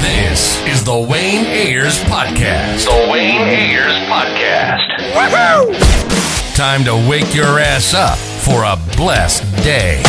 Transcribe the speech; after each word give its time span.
This 0.00 0.64
is 0.66 0.84
the 0.84 0.96
Wayne 0.96 1.46
Ayers 1.46 1.98
Podcast. 2.04 2.84
The 2.84 3.10
Wayne 3.10 3.40
Ayers 3.40 3.92
Podcast. 4.06 4.86
Woohoo! 5.14 6.54
Time 6.54 6.84
to 6.84 6.94
wake 7.08 7.34
your 7.34 7.58
ass 7.58 7.92
up 7.92 8.18
for 8.18 8.62
a 8.62 8.78
blessed 8.96 9.42
day. 9.64 10.00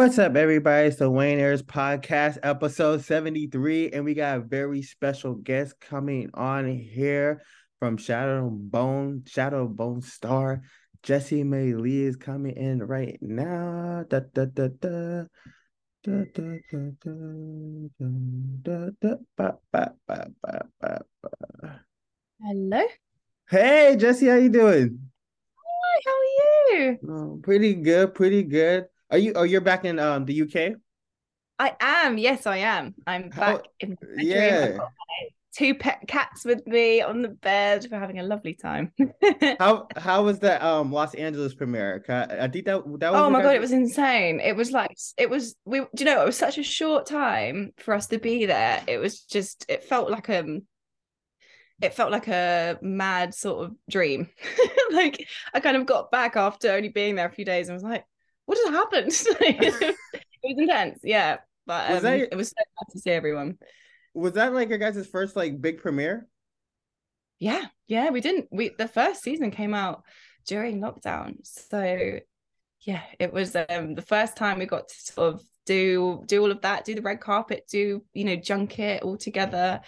What's 0.00 0.18
up, 0.18 0.34
everybody? 0.34 0.88
It's 0.88 0.96
the 0.96 1.10
Wayne 1.10 1.38
Ayers 1.38 1.62
Podcast, 1.62 2.38
episode 2.42 3.04
73, 3.04 3.90
and 3.90 4.02
we 4.02 4.14
got 4.14 4.38
a 4.38 4.40
very 4.40 4.80
special 4.80 5.34
guest 5.34 5.78
coming 5.78 6.30
on 6.32 6.74
here 6.74 7.42
from 7.78 7.98
Shadow 7.98 8.48
Bone, 8.50 9.24
Shadow 9.26 9.68
Bone 9.68 10.00
Star. 10.00 10.62
Jessie 11.02 11.44
Mei 11.44 11.74
Li 11.74 12.04
is 12.04 12.16
coming 12.16 12.56
in 12.56 12.82
right 12.82 13.18
now. 13.20 14.06
Da, 14.08 14.20
da, 14.20 14.46
da, 14.46 14.68
da. 14.68 15.24
Da, 16.02 16.24
da, 16.32 16.56
da, 16.72 16.78
da, 17.04 17.12
da, 18.62 18.88
da, 19.02 19.14
ba, 19.36 19.58
ba, 19.70 19.92
ba, 20.08 20.26
ba, 20.40 20.62
ba, 20.80 21.02
ba. 21.20 21.80
Hello. 22.40 22.86
Hey, 23.50 23.96
Jessie, 23.98 24.28
how 24.28 24.36
you 24.36 24.48
doing? 24.48 24.98
Hi, 25.58 26.00
how 26.06 26.10
are 26.10 26.78
you? 26.78 26.98
Oh, 27.06 27.40
pretty 27.42 27.74
good, 27.74 28.14
pretty 28.14 28.44
good. 28.44 28.86
Are 29.10 29.18
you? 29.18 29.32
Oh, 29.34 29.42
you're 29.42 29.60
back 29.60 29.84
in 29.84 29.98
um 29.98 30.24
the 30.24 30.42
UK. 30.42 30.76
I 31.58 31.76
am. 31.80 32.16
Yes, 32.18 32.46
I 32.46 32.58
am. 32.58 32.94
I'm 33.06 33.30
How- 33.30 33.56
back 33.58 33.66
in 33.80 33.96
the 34.00 34.24
Yeah. 34.24 34.78
two 35.54 35.74
pet 35.74 36.00
cats 36.08 36.44
with 36.44 36.66
me 36.66 37.02
on 37.02 37.20
the 37.22 37.28
bed. 37.28 37.86
We're 37.90 37.98
having 37.98 38.18
a 38.18 38.22
lovely 38.22 38.54
time. 38.54 38.92
How 39.58 39.88
how 39.96 40.22
was 40.24 40.38
that 40.38 40.62
um 40.62 40.92
Los 40.92 41.14
Angeles 41.14 41.54
premiere? 41.54 42.02
I, 42.08 42.44
I 42.44 42.48
think 42.48 42.64
that 42.66 42.82
that 43.00 43.12
was. 43.12 43.20
oh 43.20 43.28
my 43.30 43.42
god, 43.42 43.56
it 43.56 43.60
was 43.60 43.72
insane. 43.72 44.40
It 44.40 44.56
was 44.56 44.70
like 44.70 44.96
it 45.18 45.28
was 45.28 45.54
we 45.64 45.80
do 45.80 45.86
you 45.98 46.04
know 46.06 46.22
it 46.22 46.26
was 46.26 46.38
such 46.38 46.56
a 46.56 46.62
short 46.62 47.06
time 47.06 47.72
for 47.78 47.94
us 47.94 48.06
to 48.08 48.18
be 48.18 48.46
there. 48.46 48.82
It 48.86 48.98
was 48.98 49.20
just 49.22 49.66
it 49.68 49.84
felt 49.84 50.10
like 50.10 50.30
um 50.30 50.62
it 51.82 51.94
felt 51.94 52.10
like 52.12 52.28
a 52.28 52.78
mad 52.80 53.34
sort 53.34 53.66
of 53.66 53.74
dream. 53.88 54.28
like 54.92 55.26
I 55.52 55.60
kind 55.60 55.76
of 55.76 55.84
got 55.86 56.10
back 56.10 56.36
after 56.36 56.70
only 56.70 56.88
being 56.90 57.16
there 57.16 57.26
a 57.26 57.32
few 57.32 57.44
days 57.44 57.68
and 57.68 57.74
was 57.74 57.82
like, 57.82 58.04
what 58.46 58.58
has 58.58 58.74
happened? 58.74 59.12
it 59.40 59.94
was 60.42 60.56
intense, 60.58 61.00
yeah. 61.02 61.38
But 61.66 61.90
Was 61.90 61.98
um, 61.98 62.02
that- 62.04 62.28
it 62.32 62.36
was 62.36 62.48
so 62.48 62.54
nice 62.58 62.92
to 62.92 62.98
see 62.98 63.10
everyone. 63.10 63.58
Was 64.14 64.32
that 64.32 64.52
like 64.52 64.68
your 64.68 64.78
guys' 64.78 65.06
first 65.06 65.36
like 65.36 65.60
big 65.60 65.78
premiere? 65.78 66.26
Yeah, 67.38 67.66
yeah, 67.86 68.10
we 68.10 68.20
didn't. 68.20 68.48
We 68.50 68.70
the 68.76 68.88
first 68.88 69.22
season 69.22 69.50
came 69.50 69.72
out 69.72 70.02
during 70.46 70.80
lockdown, 70.80 71.36
so 71.44 72.18
yeah, 72.82 73.02
it 73.18 73.32
was 73.32 73.54
um 73.54 73.94
the 73.94 74.02
first 74.02 74.36
time 74.36 74.58
we 74.58 74.66
got 74.66 74.88
to 74.88 74.94
sort 74.94 75.34
of 75.34 75.42
do 75.64 76.22
do 76.26 76.42
all 76.42 76.50
of 76.50 76.60
that, 76.62 76.84
do 76.84 76.94
the 76.94 77.02
red 77.02 77.20
carpet, 77.20 77.64
do 77.70 78.04
you 78.12 78.24
know 78.24 78.36
junket 78.36 79.02
all 79.02 79.16
together. 79.16 79.80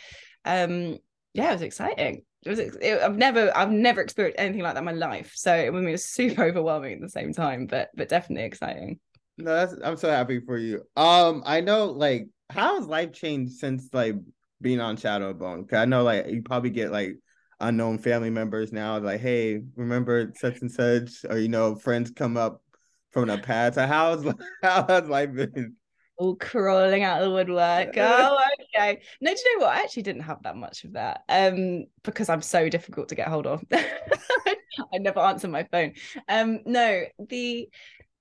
Um, 0.44 0.98
yeah, 1.34 1.50
it 1.50 1.54
was 1.54 1.62
exciting. 1.62 2.24
It 2.44 2.48
was. 2.48 2.58
It, 2.58 3.00
I've 3.02 3.16
never, 3.16 3.56
I've 3.56 3.70
never 3.70 4.00
experienced 4.00 4.40
anything 4.40 4.62
like 4.62 4.74
that 4.74 4.80
in 4.80 4.84
my 4.84 4.92
life. 4.92 5.32
So 5.34 5.54
it 5.54 5.72
was, 5.72 6.04
super 6.04 6.44
overwhelming 6.46 6.94
at 6.94 7.00
the 7.00 7.08
same 7.08 7.32
time, 7.32 7.66
but 7.66 7.90
but 7.94 8.08
definitely 8.08 8.44
exciting. 8.44 8.98
No, 9.38 9.54
that's 9.54 9.74
I'm 9.82 9.96
so 9.96 10.10
happy 10.10 10.40
for 10.40 10.58
you. 10.58 10.82
Um, 10.96 11.42
I 11.46 11.60
know 11.60 11.86
like 11.86 12.28
how 12.50 12.78
has 12.78 12.86
life 12.86 13.12
changed 13.12 13.54
since 13.54 13.88
like 13.92 14.16
being 14.60 14.80
on 14.80 14.96
Shadow 14.96 15.32
Bone? 15.32 15.66
Cause 15.66 15.78
I 15.78 15.84
know 15.84 16.02
like 16.02 16.26
you 16.26 16.42
probably 16.42 16.70
get 16.70 16.92
like 16.92 17.16
unknown 17.60 17.98
family 17.98 18.30
members 18.30 18.72
now, 18.72 18.98
like, 18.98 19.20
hey, 19.20 19.62
remember 19.76 20.32
such 20.36 20.60
and 20.60 20.70
such, 20.70 21.24
or 21.28 21.38
you 21.38 21.48
know, 21.48 21.76
friends 21.76 22.10
come 22.10 22.36
up 22.36 22.62
from 23.10 23.28
the 23.28 23.38
past. 23.38 23.78
How's 23.78 24.24
how 24.62 24.86
has 24.86 25.08
life 25.08 25.32
been? 25.32 25.76
All 26.22 26.36
crawling 26.36 27.02
out 27.02 27.20
of 27.20 27.24
the 27.24 27.34
woodwork. 27.34 27.96
Oh, 27.96 28.38
okay. 28.76 29.02
No, 29.20 29.34
do 29.34 29.40
you 29.44 29.58
know 29.58 29.66
what? 29.66 29.76
I 29.76 29.80
actually 29.80 30.04
didn't 30.04 30.22
have 30.22 30.42
that 30.44 30.56
much 30.56 30.84
of 30.84 30.92
that. 30.92 31.22
Um, 31.28 31.86
because 32.04 32.28
I'm 32.28 32.42
so 32.42 32.68
difficult 32.68 33.08
to 33.08 33.14
get 33.14 33.28
hold 33.28 33.46
of. 33.46 33.64
I 33.72 34.98
never 34.98 35.20
answer 35.20 35.48
my 35.48 35.64
phone. 35.64 35.94
Um, 36.28 36.60
no, 36.64 37.02
the 37.18 37.68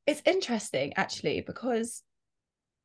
it's 0.08 0.22
interesting 0.26 0.94
actually 0.96 1.42
because 1.42 2.02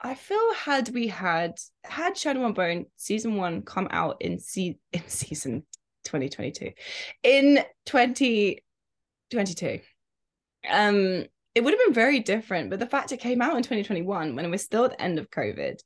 I 0.01 0.15
feel 0.15 0.55
had 0.55 0.91
we 0.91 1.07
had 1.09 1.59
had 1.83 2.19
Shadow 2.19 2.45
and 2.45 2.55
Bone 2.55 2.87
season 2.97 3.37
one 3.37 3.63
come 3.63 3.89
out 3.91 4.19
in 4.21 4.39
se- 4.39 4.79
in 4.93 5.03
season 5.09 5.65
2022 6.05 6.73
in 7.25 7.65
2022 7.87 9.81
um 10.71 11.25
it 11.57 11.65
would 11.65 11.73
have 11.73 11.81
been 11.87 11.95
very 11.95 12.21
different 12.21 12.71
but 12.71 12.79
the 12.79 12.87
fact 12.87 13.11
it 13.11 13.17
came 13.17 13.43
out 13.43 13.57
in 13.57 13.63
2021 13.63 14.37
when 14.37 14.45
it 14.45 14.51
was 14.51 14.63
still 14.63 14.85
at 14.85 14.93
the 14.93 15.03
end 15.03 15.19
of 15.19 15.31
covid 15.31 15.81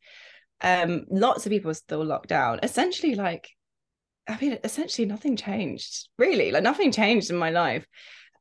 um 0.62 1.06
lots 1.10 1.46
of 1.46 1.50
people 1.50 1.68
were 1.68 1.74
still 1.74 2.04
locked 2.04 2.28
down. 2.28 2.60
Essentially 2.62 3.14
like 3.14 3.48
i 4.28 4.36
mean 4.40 4.58
essentially 4.64 5.06
nothing 5.06 5.36
changed 5.36 6.08
really. 6.18 6.50
Like 6.52 6.62
nothing 6.62 6.92
changed 6.92 7.30
in 7.30 7.36
my 7.36 7.50
life 7.50 7.86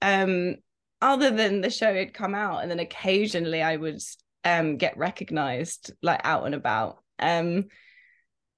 um 0.02 0.56
other 1.02 1.32
than 1.32 1.62
the 1.62 1.70
show 1.70 1.94
had 1.94 2.14
come 2.14 2.36
out 2.36 2.62
and 2.62 2.70
then 2.70 2.80
occasionally 2.80 3.62
i 3.62 3.78
would 3.78 4.02
um 4.44 4.78
get 4.78 4.98
recognized 4.98 5.92
like 6.02 6.22
out 6.24 6.46
and 6.46 6.56
about. 6.56 6.98
Um 7.20 7.66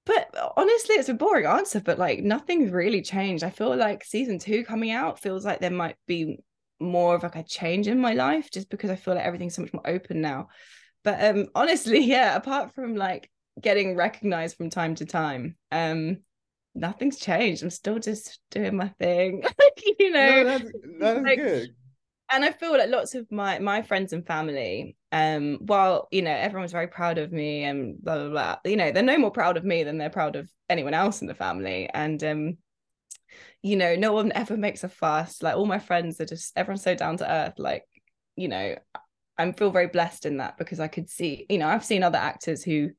but 0.05 0.35
honestly 0.57 0.95
it's 0.95 1.09
a 1.09 1.13
boring 1.13 1.45
answer 1.45 1.79
but 1.79 1.99
like 1.99 2.19
nothing's 2.23 2.71
really 2.71 3.01
changed. 3.01 3.43
I 3.43 3.51
feel 3.51 3.75
like 3.75 4.03
season 4.03 4.39
two 4.39 4.63
coming 4.63 4.91
out 4.91 5.19
feels 5.19 5.45
like 5.45 5.59
there 5.59 5.69
might 5.69 5.97
be 6.07 6.39
more 6.81 7.15
of 7.15 7.23
like 7.23 7.35
a 7.35 7.43
change 7.43 7.87
in 7.87 7.99
my 7.99 8.13
life 8.13 8.49
just 8.51 8.69
because 8.69 8.89
I 8.89 8.95
feel 8.95 9.15
like 9.15 9.25
everything's 9.25 9.55
so 9.55 9.61
much 9.63 9.73
more 9.73 9.87
open 9.87 10.21
now. 10.21 10.49
But 11.03 11.23
um 11.23 11.47
honestly, 11.55 11.99
yeah, 12.05 12.35
apart 12.35 12.73
from 12.73 12.95
like 12.95 13.29
getting 13.61 13.95
recognized 13.95 14.57
from 14.57 14.69
time 14.69 14.95
to 14.95 15.05
time, 15.05 15.57
um 15.71 16.19
nothing's 16.75 17.19
changed. 17.19 17.63
I'm 17.63 17.69
still 17.69 17.99
just 17.99 18.39
doing 18.51 18.75
my 18.77 18.89
thing. 18.99 19.43
you 19.99 20.11
know, 20.11 20.43
No, 20.43 20.43
that's 20.43 20.71
that's 20.99 21.25
like, 21.25 21.37
good. 21.37 21.75
and 22.31 22.45
I 22.45 22.51
feel 22.51 22.71
like 22.77 22.89
lots 22.89 23.15
of 23.15 23.29
my 23.31 23.59
my 23.59 23.81
friends 23.81 24.13
and 24.13 24.25
family, 24.25 24.95
um, 25.11 25.57
while 25.61 26.07
you 26.11 26.21
know 26.21 26.31
everyone's 26.31 26.71
very 26.71 26.87
proud 26.87 27.17
of 27.17 27.31
me 27.31 27.63
and 27.63 28.01
blah 28.01 28.15
blah 28.17 28.29
blah, 28.29 28.57
you 28.65 28.77
know, 28.77 28.91
they're 28.91 29.03
no 29.03 29.17
more 29.17 29.31
proud 29.31 29.57
of 29.57 29.65
me 29.65 29.83
than 29.83 29.97
they're 29.97 30.09
proud 30.09 30.35
of 30.37 30.49
anyone 30.69 30.93
else 30.93 31.21
in 31.21 31.27
the 31.27 31.35
family. 31.35 31.89
And 31.93 32.23
um, 32.23 32.57
you 33.63 33.75
know, 33.75 33.95
no 33.95 34.13
one 34.13 34.31
ever 34.33 34.57
makes 34.57 34.83
a 34.83 34.89
fuss. 34.89 35.41
Like 35.43 35.55
all 35.55 35.65
my 35.65 35.79
friends 35.79 36.19
are 36.19 36.25
just 36.25 36.57
everyone's 36.57 36.83
so 36.83 36.95
down 36.95 37.17
to 37.17 37.31
earth. 37.31 37.55
Like, 37.57 37.85
you 38.35 38.47
know, 38.47 38.75
I 39.37 39.51
feel 39.53 39.71
very 39.71 39.87
blessed 39.87 40.25
in 40.25 40.37
that 40.37 40.57
because 40.57 40.79
I 40.79 40.87
could 40.87 41.09
see, 41.09 41.45
you 41.49 41.57
know, 41.57 41.67
I've 41.67 41.85
seen 41.85 42.03
other 42.03 42.17
actors 42.17 42.63
who, 42.63 42.91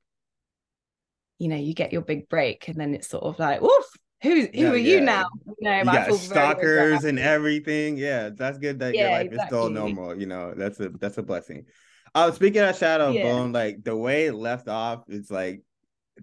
you 1.39 1.49
know, 1.49 1.57
you 1.57 1.75
get 1.75 1.93
your 1.93 2.03
big 2.03 2.29
break 2.29 2.69
and 2.69 2.77
then 2.79 2.95
it's 2.95 3.09
sort 3.09 3.25
of 3.25 3.39
like, 3.39 3.61
woof, 3.61 3.87
who 4.23 4.47
who 4.47 4.51
Yeah, 4.63 4.71
are 4.73 4.77
you 4.77 5.01
now? 5.01 5.25
You 5.47 5.55
know, 5.61 5.85
You 5.85 5.91
got 5.91 6.05
feel 6.07 6.19
very, 6.19 6.55
very 6.55 6.69
stalkers 6.71 7.05
and 7.05 7.19
everything. 7.19 7.97
Yeah, 7.97 8.31
that's 8.31 8.59
good 8.59 8.79
that 8.81 8.99
your 8.99 9.09
Yeah, 9.09 9.11
life 9.11 9.33
is 9.33 9.43
still 9.43 9.71
normal. 9.71 10.19
You 10.19 10.27
know, 10.27 10.55
that's 10.57 10.79
a 10.81 10.91
that's 10.91 11.19
a 11.19 11.23
blessing. 11.23 11.67
Uh 12.15 12.31
speaking 12.33 12.63
of 12.63 12.77
Shadow 12.77 13.15
Yeah. 13.15 13.23
Bone, 13.23 13.53
like 13.53 13.83
the 13.83 13.97
way 13.97 14.27
it 14.27 14.35
left 14.35 14.69
off, 14.69 15.05
it's 15.09 15.31
like 15.31 15.63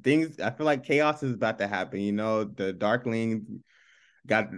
things 0.04 0.40
I 0.40 0.52
feel 0.52 0.66
like 0.66 0.84
chaos 0.86 1.24
is 1.24 1.36
about 1.36 1.60
to 1.60 1.68
happen. 1.68 2.02
You 2.02 2.14
know, 2.14 2.46
the 2.46 2.74
Darkling 2.74 3.64
got 4.29 4.50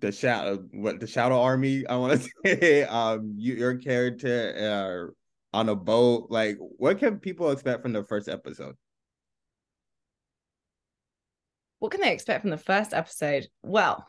the 0.00 0.12
shadow 0.12 0.64
what 0.72 1.00
the 1.00 1.06
shadow 1.06 1.40
army, 1.40 1.86
I 1.86 1.96
want 1.96 2.22
to 2.22 2.30
say. 2.46 2.84
Um 2.84 3.34
you, 3.36 3.54
your 3.54 3.76
character 3.76 5.12
uh 5.52 5.56
on 5.56 5.68
a 5.68 5.76
boat. 5.76 6.28
Like 6.30 6.56
what 6.58 6.98
can 6.98 7.18
people 7.18 7.50
expect 7.50 7.82
from 7.82 7.92
the 7.92 8.04
first 8.04 8.28
episode? 8.28 8.76
what 11.84 11.90
can 11.90 12.00
they 12.00 12.14
expect 12.14 12.40
from 12.40 12.50
the 12.50 12.56
first 12.56 12.94
episode? 12.94 13.46
Well, 13.62 14.06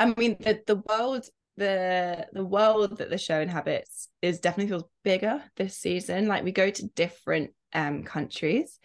I 0.00 0.12
mean 0.16 0.36
the 0.40 0.60
the 0.66 0.82
world 0.88 1.28
the 1.56 2.26
the 2.32 2.44
world 2.44 2.98
that 2.98 3.08
the 3.08 3.18
show 3.18 3.40
inhabits 3.40 4.08
is 4.20 4.40
definitely 4.40 4.70
feels 4.70 4.84
bigger 5.04 5.44
this 5.56 5.78
season. 5.78 6.26
Like 6.26 6.42
we 6.42 6.50
go 6.50 6.68
to 6.68 6.88
different 6.88 7.52
um 7.72 8.02
countries. 8.02 8.80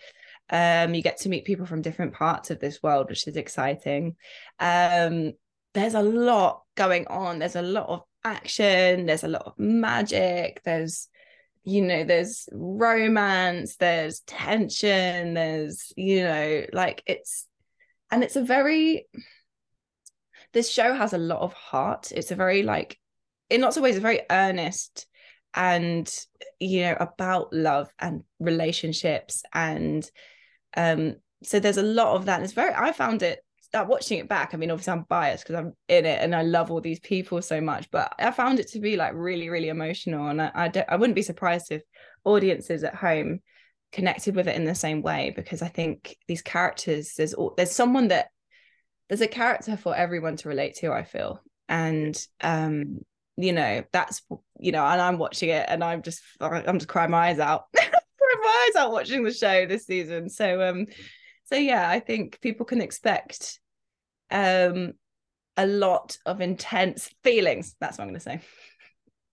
Um, 0.50 0.94
you 0.94 1.02
get 1.02 1.20
to 1.22 1.30
meet 1.30 1.46
people 1.46 1.66
from 1.66 1.82
different 1.82 2.14
parts 2.14 2.52
of 2.52 2.60
this 2.60 2.84
world, 2.84 3.10
which 3.10 3.28
is 3.28 3.38
exciting. 3.38 4.16
Um, 4.60 5.34
there's 5.74 5.94
a 5.94 6.02
lot 6.02 6.64
going 6.76 7.08
on. 7.08 7.40
There's 7.40 7.56
a 7.56 7.62
lot 7.62 7.88
of 7.88 8.02
action. 8.24 9.06
There's 9.06 9.24
a 9.24 9.30
lot 9.30 9.44
of 9.46 9.54
magic. 9.58 10.62
There's 10.64 11.08
you 11.64 11.84
know 11.84 12.04
there's 12.04 12.50
romance 12.52 13.76
there's 13.76 14.22
tension 14.22 15.36
there's 15.36 15.94
you 15.96 16.24
know 16.24 16.66
like 16.74 17.04
it's 17.06 17.48
and 18.10 18.24
it's 18.24 18.36
a 18.36 18.44
very 18.44 19.06
this 20.54 20.72
show 20.72 20.94
has 20.94 21.14
a 21.14 21.20
lot 21.20 21.42
of 21.42 21.54
heart 21.54 22.12
it's 22.12 22.32
a 22.32 22.36
very 22.36 22.64
like 22.64 22.98
in 23.50 23.62
lots 23.62 23.78
of 23.78 23.84
ways 23.84 23.98
a 23.98 24.00
very 24.02 24.22
earnest 24.32 25.06
and 25.53 26.13
you 26.59 26.81
know 26.81 26.98
about 27.00 27.51
love 27.51 27.94
and 28.00 28.24
relationships 28.39 29.44
and 29.53 30.09
um 30.77 31.15
so 31.44 31.59
there's 31.59 31.77
a 31.77 31.83
lot 31.83 32.15
of 32.15 32.25
that. 32.25 32.42
It's 32.42 32.53
very 32.53 32.74
i 32.74 32.92
found 32.92 33.24
it 33.24 33.39
start 33.62 33.88
watching 33.88 34.19
it 34.19 34.27
back 34.27 34.53
i 34.53 34.57
mean 34.57 34.69
obviously 34.69 34.92
i'm 34.92 35.06
biased 35.07 35.45
because 35.45 35.56
i'm 35.56 35.74
in 35.88 36.06
it 36.06 36.19
and 36.21 36.36
i 36.36 36.42
love 36.42 36.69
all 36.69 36.81
these 36.81 37.00
people 37.00 37.42
so 37.42 37.62
much 37.62 37.89
but 37.89 38.13
i 38.19 38.30
found 38.30 38.59
it 38.59 38.68
to 38.68 38.81
be 38.81 38.98
like 38.98 39.13
really 39.15 39.50
really 39.50 39.69
emotional. 39.69 40.27
And 40.27 40.42
i 40.42 40.51
I, 40.53 40.68
don't, 40.68 40.89
I 40.89 40.98
wouldn't 40.98 41.15
be 41.15 41.21
surprised 41.21 41.71
if 41.71 41.81
audiences 42.25 42.83
at 42.83 42.95
home 42.95 43.39
connected 43.94 44.36
with 44.36 44.50
it 44.50 44.57
in 44.57 44.65
the 44.65 44.75
same 44.75 45.01
way 45.01 45.31
because 45.36 45.62
i 45.62 45.69
think 45.69 46.18
these 46.27 46.42
characters 46.42 47.13
there's 47.18 47.33
there's 47.56 47.71
someone 47.71 48.09
that 48.09 48.27
there's 49.07 49.21
a 49.21 49.27
character 49.27 49.77
for 49.77 49.95
everyone 49.95 50.36
to 50.38 50.50
relate 50.50 50.75
to 50.75 50.92
i 50.92 51.04
feel. 51.04 51.42
And 51.69 52.18
um 52.42 53.00
you 53.38 53.54
know 53.54 53.83
that's 53.92 54.22
you 54.60 54.72
know 54.72 54.86
and 54.86 55.01
i'm 55.01 55.18
watching 55.18 55.50
it 55.50 55.66
and 55.69 55.83
i'm 55.83 56.01
just 56.01 56.22
i'm 56.42 56.78
just 56.78 56.88
crying 56.88 57.12
my 57.12 57.30
eyes 57.30 57.39
out. 57.39 57.66
Crying 57.74 58.44
my 58.44 58.68
eyes 58.68 58.81
out 58.81 58.92
watching 58.92 59.24
the 59.24 59.33
show 59.33 59.66
this 59.66 59.86
season. 59.86 60.30
So 60.30 60.62
um 60.62 60.86
so 61.45 61.56
yeah 61.56 61.89
i 61.89 62.00
think 62.00 62.39
people 62.42 62.66
can 62.66 62.81
expect 62.81 63.60
um 64.30 64.94
a 65.57 65.66
lot 65.66 66.18
of 66.25 66.42
intense 66.42 67.10
feelings. 67.24 67.75
That's 67.80 67.98
what 67.98 68.07
i'm 68.07 68.13
to 68.13 68.19
say. 68.19 68.42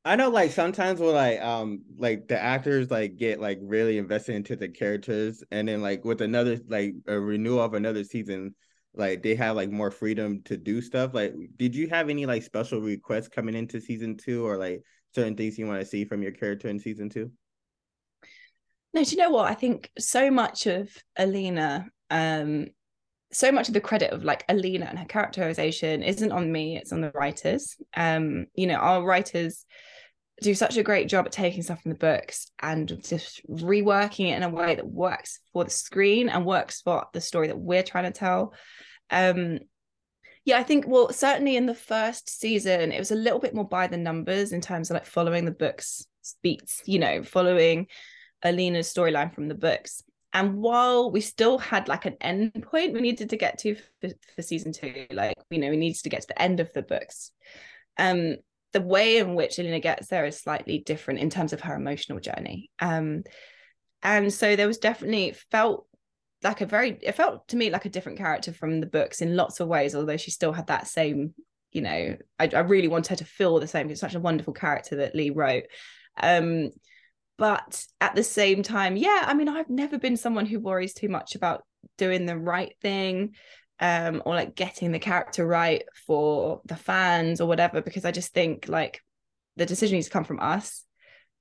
I 0.05 0.17
know 0.17 0.31
like 0.31 0.53
sometimes 0.53 1.01
when 1.01 1.15
like 1.15 1.41
um 1.43 1.83
like 1.99 2.29
the 2.29 2.41
actors 2.41 2.91
like 2.91 3.17
get 3.17 3.41
like 3.41 3.59
really 3.63 3.99
invested 3.99 4.37
into 4.37 4.57
the 4.57 4.69
characters 4.69 5.45
and 5.51 5.69
then 5.69 5.83
like 5.83 6.05
with 6.05 6.23
another 6.23 6.59
like 6.69 6.95
a 7.07 7.19
renewal 7.19 7.61
of 7.61 7.75
another 7.75 8.05
season 8.05 8.55
like 8.95 9.23
they 9.23 9.35
have 9.35 9.57
like 9.57 9.71
more 9.71 9.91
freedom 9.91 10.43
to 10.43 10.57
do 10.57 10.81
stuff 10.81 11.15
like 11.15 11.35
did 11.57 11.75
you 11.75 11.89
have 11.89 12.09
any 12.09 12.27
like 12.27 12.43
special 12.43 12.81
requests 12.81 13.29
coming 13.29 13.55
into 13.55 13.81
season 13.81 14.17
two 14.17 14.47
or 14.47 14.57
like 14.57 14.83
certain 15.15 15.37
things 15.37 15.59
you 15.59 15.67
want 15.67 15.81
to 15.81 15.87
see 15.87 16.05
from 16.05 16.23
your 16.23 16.33
character 16.33 16.69
in 16.69 16.79
season 16.79 17.09
two? 17.09 17.31
No 18.95 19.05
do 19.05 19.11
you 19.11 19.17
know 19.19 19.31
what? 19.31 19.51
I 19.51 19.55
think 19.55 19.91
so 19.99 20.31
much 20.31 20.67
of 20.67 20.91
alina 21.17 21.87
um 22.11 22.67
so 23.31 23.53
much 23.53 23.69
of 23.69 23.75
the 23.75 23.81
credit 23.81 24.11
of 24.13 24.25
like 24.25 24.45
alina 24.49 24.87
and 24.87 24.99
her 24.99 25.05
characterization 25.05 26.03
isn't 26.03 26.33
on 26.33 26.51
me 26.51 26.77
it's 26.77 26.93
on 26.93 27.01
the 27.01 27.13
writers. 27.15 27.77
Um 27.97 28.47
you 28.55 28.67
know 28.67 28.77
our 28.77 29.05
writers 29.05 29.67
do 30.43 30.55
such 30.55 30.77
a 30.77 30.83
great 30.83 31.09
job 31.09 31.27
at 31.27 31.33
taking 31.33 31.63
stuff 31.63 31.83
from 31.83 31.91
the 31.91 31.99
books 31.99 32.51
and 32.61 33.03
just 33.05 33.47
reworking 33.49 34.31
it 34.31 34.37
in 34.37 34.43
a 34.43 34.49
way 34.49 34.75
that 34.75 34.87
works 34.87 35.41
for 35.53 35.65
the 35.65 35.71
screen 35.71 36.29
and 36.29 36.45
works 36.45 36.81
for 36.81 37.07
the 37.13 37.21
story 37.21 37.49
that 37.49 37.59
we're 37.59 37.83
trying 37.83 38.05
to 38.05 38.19
tell. 38.19 38.55
Um 39.11 39.59
yeah 40.45 40.57
i 40.57 40.63
think 40.63 40.87
well 40.87 41.13
certainly 41.13 41.57
in 41.57 41.67
the 41.67 41.75
first 41.75 42.41
season 42.41 42.93
it 42.93 42.99
was 42.99 43.11
a 43.11 43.17
little 43.17 43.41
bit 43.41 43.55
more 43.55 43.69
by 43.69 43.87
the 43.87 43.97
numbers 43.99 44.53
in 44.53 44.61
terms 44.63 44.89
of 44.89 44.95
like 44.95 45.05
following 45.05 45.45
the 45.45 45.51
books 45.51 46.07
beats 46.43 46.81
you 46.87 46.99
know 46.99 47.23
following 47.23 47.87
alina's 48.43 48.93
storyline 48.93 49.35
from 49.35 49.49
the 49.49 49.55
books. 49.55 50.03
And 50.33 50.57
while 50.57 51.11
we 51.11 51.21
still 51.21 51.59
had 51.59 51.89
like 51.89 52.05
an 52.05 52.17
end 52.21 52.63
point 52.63 52.93
we 52.93 53.01
needed 53.01 53.31
to 53.31 53.37
get 53.37 53.59
to 53.61 53.77
for, 54.01 54.11
for 54.35 54.43
season 54.43 54.73
two 54.73 55.07
like 55.11 55.37
you 55.51 55.59
know 55.59 55.71
we 55.71 55.77
needed 55.77 56.03
to 56.03 56.11
get 56.11 56.23
to 56.23 56.29
the 56.29 56.41
end 56.41 56.61
of 56.61 56.73
the 56.73 56.83
books. 56.83 57.33
Um 57.97 58.37
the 58.73 58.81
way 58.81 59.19
in 59.19 59.35
which 59.35 59.59
Alina 59.59 59.81
gets 59.81 60.09
there 60.09 60.27
is 60.27 60.39
slightly 60.39 60.79
different 60.79 61.21
in 61.21 61.31
terms 61.31 61.53
of 61.53 61.61
her 61.63 61.75
emotional 61.75 62.21
journey. 62.21 62.71
Um, 62.81 63.23
and 64.03 64.33
so 64.33 64.57
there 64.57 64.67
was 64.67 64.79
definitely 64.79 65.35
felt 65.51 65.87
like 66.43 66.61
a 66.61 66.67
very 66.67 66.99
it 67.03 67.13
felt 67.13 67.49
to 67.49 67.57
me 67.57 67.71
like 67.71 67.85
a 67.85 67.91
different 67.91 68.19
character 68.19 68.53
from 68.53 68.81
the 68.81 68.87
books 68.87 69.21
in 69.21 69.37
lots 69.37 69.61
of 69.61 69.69
ways 69.69 69.95
although 69.95 70.17
she 70.17 70.31
still 70.31 70.53
had 70.53 70.69
that 70.69 70.87
same 70.87 71.35
you 71.73 71.81
know 71.81 72.17
i, 72.39 72.49
I 72.55 72.61
really 72.61 72.89
wanted 72.89 73.11
her 73.11 73.17
to 73.17 73.25
feel 73.25 73.59
the 73.59 73.67
same 73.67 73.91
it's 73.91 74.01
such 74.01 74.15
a 74.15 74.21
wonderful 74.21 74.53
character 74.53 74.97
that 74.97 75.17
lee 75.17 75.31
wrote 75.31 75.65
um 76.21 76.71
but 77.39 77.85
at 78.01 78.15
the 78.15 78.23
same 78.23 78.63
time 78.63 78.97
yeah 78.97 79.25
i 79.27 79.35
mean 79.35 79.49
i've 79.49 79.71
never 79.71 79.99
been 79.99 80.17
someone 80.17 80.47
who 80.47 80.61
worries 80.61 80.95
too 80.95 81.09
much 81.09 81.35
about 81.35 81.65
doing 81.97 82.25
the 82.25 82.39
right 82.39 82.75
thing 82.81 83.35
um 83.81 84.23
or 84.27 84.35
like 84.35 84.55
getting 84.55 84.93
the 84.93 84.99
character 84.99 85.47
right 85.47 85.85
for 86.07 86.61
the 86.65 86.77
fans 86.77 87.41
or 87.41 87.47
whatever 87.47 87.81
because 87.81 88.05
i 88.05 88.11
just 88.11 88.33
think 88.33 88.69
like 88.69 89.03
the 89.59 89.67
decision 89.67 89.97
needs 89.97 90.07
to 90.07 90.13
come 90.13 90.25
from 90.25 90.41
us. 90.41 90.85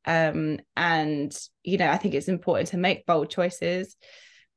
Um 0.05 0.59
and 0.75 1.37
you 1.63 1.77
know 1.77 1.89
i 1.89 1.97
think 1.97 2.13
it's 2.13 2.27
important 2.27 2.69
to 2.69 2.77
make 2.77 3.05
bold 3.05 3.29
choices. 3.29 3.95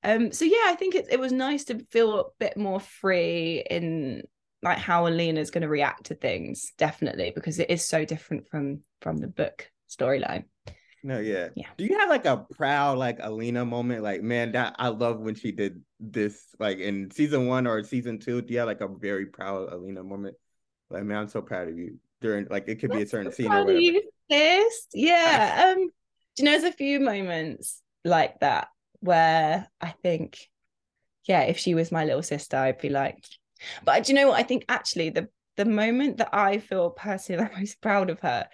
Um 0.03 0.33
so 0.33 0.45
yeah 0.45 0.65
i 0.67 0.75
think 0.75 0.95
it, 0.95 1.07
it 1.11 1.21
was 1.21 1.33
nice 1.33 1.65
to 1.65 1.85
feel 1.91 2.19
a 2.21 2.25
bit 2.39 2.57
more 2.57 2.81
free 2.81 3.65
in 3.71 4.23
like 4.63 4.79
how 4.79 5.07
alina 5.07 5.41
is 5.41 5.51
going 5.51 5.63
to 5.63 5.69
react 5.69 6.05
to 6.07 6.15
things 6.15 6.73
definitely 6.79 7.33
because 7.35 7.59
it 7.59 7.71
is 7.71 7.87
so 7.87 8.05
different 8.05 8.49
from 8.49 8.81
from 9.03 9.19
the 9.19 9.29
book 9.29 9.71
storyline 9.91 10.45
no 11.03 11.19
yeah. 11.19 11.49
Yeah. 11.55 11.69
Do 11.77 11.85
you 11.85 11.99
have 11.99 12.09
like 12.09 12.27
a 12.27 12.47
proud 12.57 12.99
like 12.99 13.19
alina 13.21 13.65
moment? 13.65 14.03
Like 14.03 14.23
man 14.23 14.53
that 14.53 14.77
i 14.79 14.89
love 14.89 15.21
when 15.21 15.35
she 15.35 15.53
did 15.53 15.83
this 15.99 16.47
like 16.59 16.79
in 16.79 17.11
season 17.11 17.47
one 17.47 17.67
or 17.67 17.83
season 17.83 18.19
two? 18.19 18.43
Do 18.43 18.53
you 18.53 18.61
have 18.61 18.69
like 18.69 18.81
a 18.81 18.89
very 18.89 19.27
proud 19.27 19.73
alina 19.73 20.03
moment? 20.03 20.37
Like 20.91 21.05
man 21.05 21.19
i'm 21.19 21.29
so 21.29 21.43
proud 21.43 21.69
of 21.69 21.79
you. 21.79 21.99
During 22.21 22.47
like 22.51 22.69
it 22.69 22.81
could 22.81 22.91
be 22.91 23.03
a 23.03 23.07
certain 23.07 23.33
scene 23.33 23.53
or 23.53 23.65
whatever. 23.65 23.81
you, 23.81 24.03
sis. 24.31 24.87
yeah 24.93 25.75
um 25.77 25.91
do 26.37 26.43
you 26.43 26.45
know 26.45 26.51
there's 26.53 26.65
a 26.65 26.77
few 26.77 27.01
moments 27.01 27.83
like 28.05 28.41
that 28.41 28.69
where 29.01 29.69
I 29.81 29.95
think, 30.03 30.39
yeah, 31.27 31.43
if 31.43 31.59
she 31.59 31.75
was 31.75 31.91
my 31.91 32.05
little 32.05 32.23
sister, 32.23 32.57
I'd 32.57 32.79
be 32.79 32.89
like, 32.91 33.25
but 33.85 34.05
do 34.05 34.13
you 34.13 34.19
know 34.19 34.29
what? 34.29 34.39
I 34.39 34.43
think 34.43 34.65
actually 34.69 35.11
the 35.11 35.29
the 35.57 35.65
moment 35.65 36.19
that 36.19 36.31
I 36.33 36.59
feel 36.59 36.91
personally 36.91 37.45
the 37.53 37.59
most 37.59 37.81
proud 37.81 38.09
of 38.11 38.21
her 38.21 38.49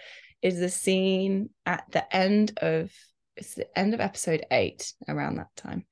is 0.46 0.60
the 0.60 0.68
scene 0.68 1.50
at 1.66 1.84
the 1.90 2.14
end 2.14 2.58
of 2.62 2.92
it's 3.36 3.54
the 3.54 3.78
end 3.78 3.92
of 3.92 4.00
episode 4.00 4.46
eight 4.50 4.92
around 5.08 5.36
that 5.36 5.54
time 5.56 5.84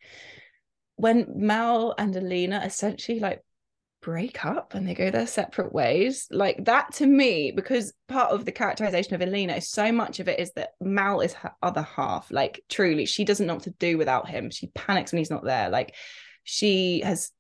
when 0.97 1.27
Mal 1.35 1.95
and 1.99 2.15
Alina 2.15 2.63
essentially 2.65 3.19
like 3.19 3.43
break 4.01 4.45
up 4.45 4.75
and 4.75 4.87
they 4.87 4.95
go 4.95 5.11
their 5.11 5.27
separate 5.27 5.73
ways. 5.73 6.29
Like 6.31 6.67
that 6.67 6.93
to 6.95 7.07
me, 7.07 7.51
because 7.51 7.93
part 8.07 8.31
of 8.31 8.45
the 8.45 8.53
characterization 8.53 9.15
of 9.15 9.23
Alina 9.23 9.55
is 9.55 9.71
so 9.71 9.91
much 9.91 10.21
of 10.21 10.29
it 10.29 10.39
is 10.39 10.53
that 10.53 10.71
Mal 10.81 11.21
is 11.21 11.33
her 11.35 11.53
other 11.63 11.83
half. 11.83 12.31
Like 12.31 12.63
truly, 12.69 13.07
she 13.07 13.25
doesn't 13.25 13.47
know 13.47 13.55
what 13.55 13.65
to 13.65 13.71
do 13.71 13.99
without 13.99 14.29
him. 14.29 14.51
She 14.51 14.69
panics 14.69 15.11
when 15.11 15.19
he's 15.19 15.31
not 15.31 15.45
there. 15.45 15.69
Like 15.69 15.95
she 16.45 17.01
has 17.01 17.31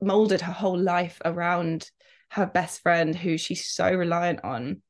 molded 0.00 0.40
her 0.40 0.52
whole 0.52 0.78
life 0.78 1.20
around 1.24 1.90
her 2.30 2.46
best 2.46 2.82
friend 2.82 3.14
who 3.14 3.38
she's 3.38 3.68
so 3.68 3.92
reliant 3.92 4.44
on 4.44 4.82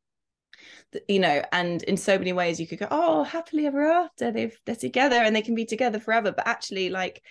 you 1.08 1.18
know 1.18 1.42
and 1.52 1.82
in 1.84 1.96
so 1.96 2.18
many 2.18 2.32
ways 2.32 2.60
you 2.60 2.66
could 2.66 2.78
go 2.78 2.88
oh 2.90 3.24
happily 3.24 3.66
ever 3.66 3.84
after 3.86 4.30
they've 4.30 4.56
they're 4.66 4.76
together 4.76 5.16
and 5.16 5.34
they 5.34 5.42
can 5.42 5.54
be 5.54 5.64
together 5.64 5.98
forever. 5.98 6.32
But 6.32 6.46
actually 6.46 6.90
like 6.90 7.22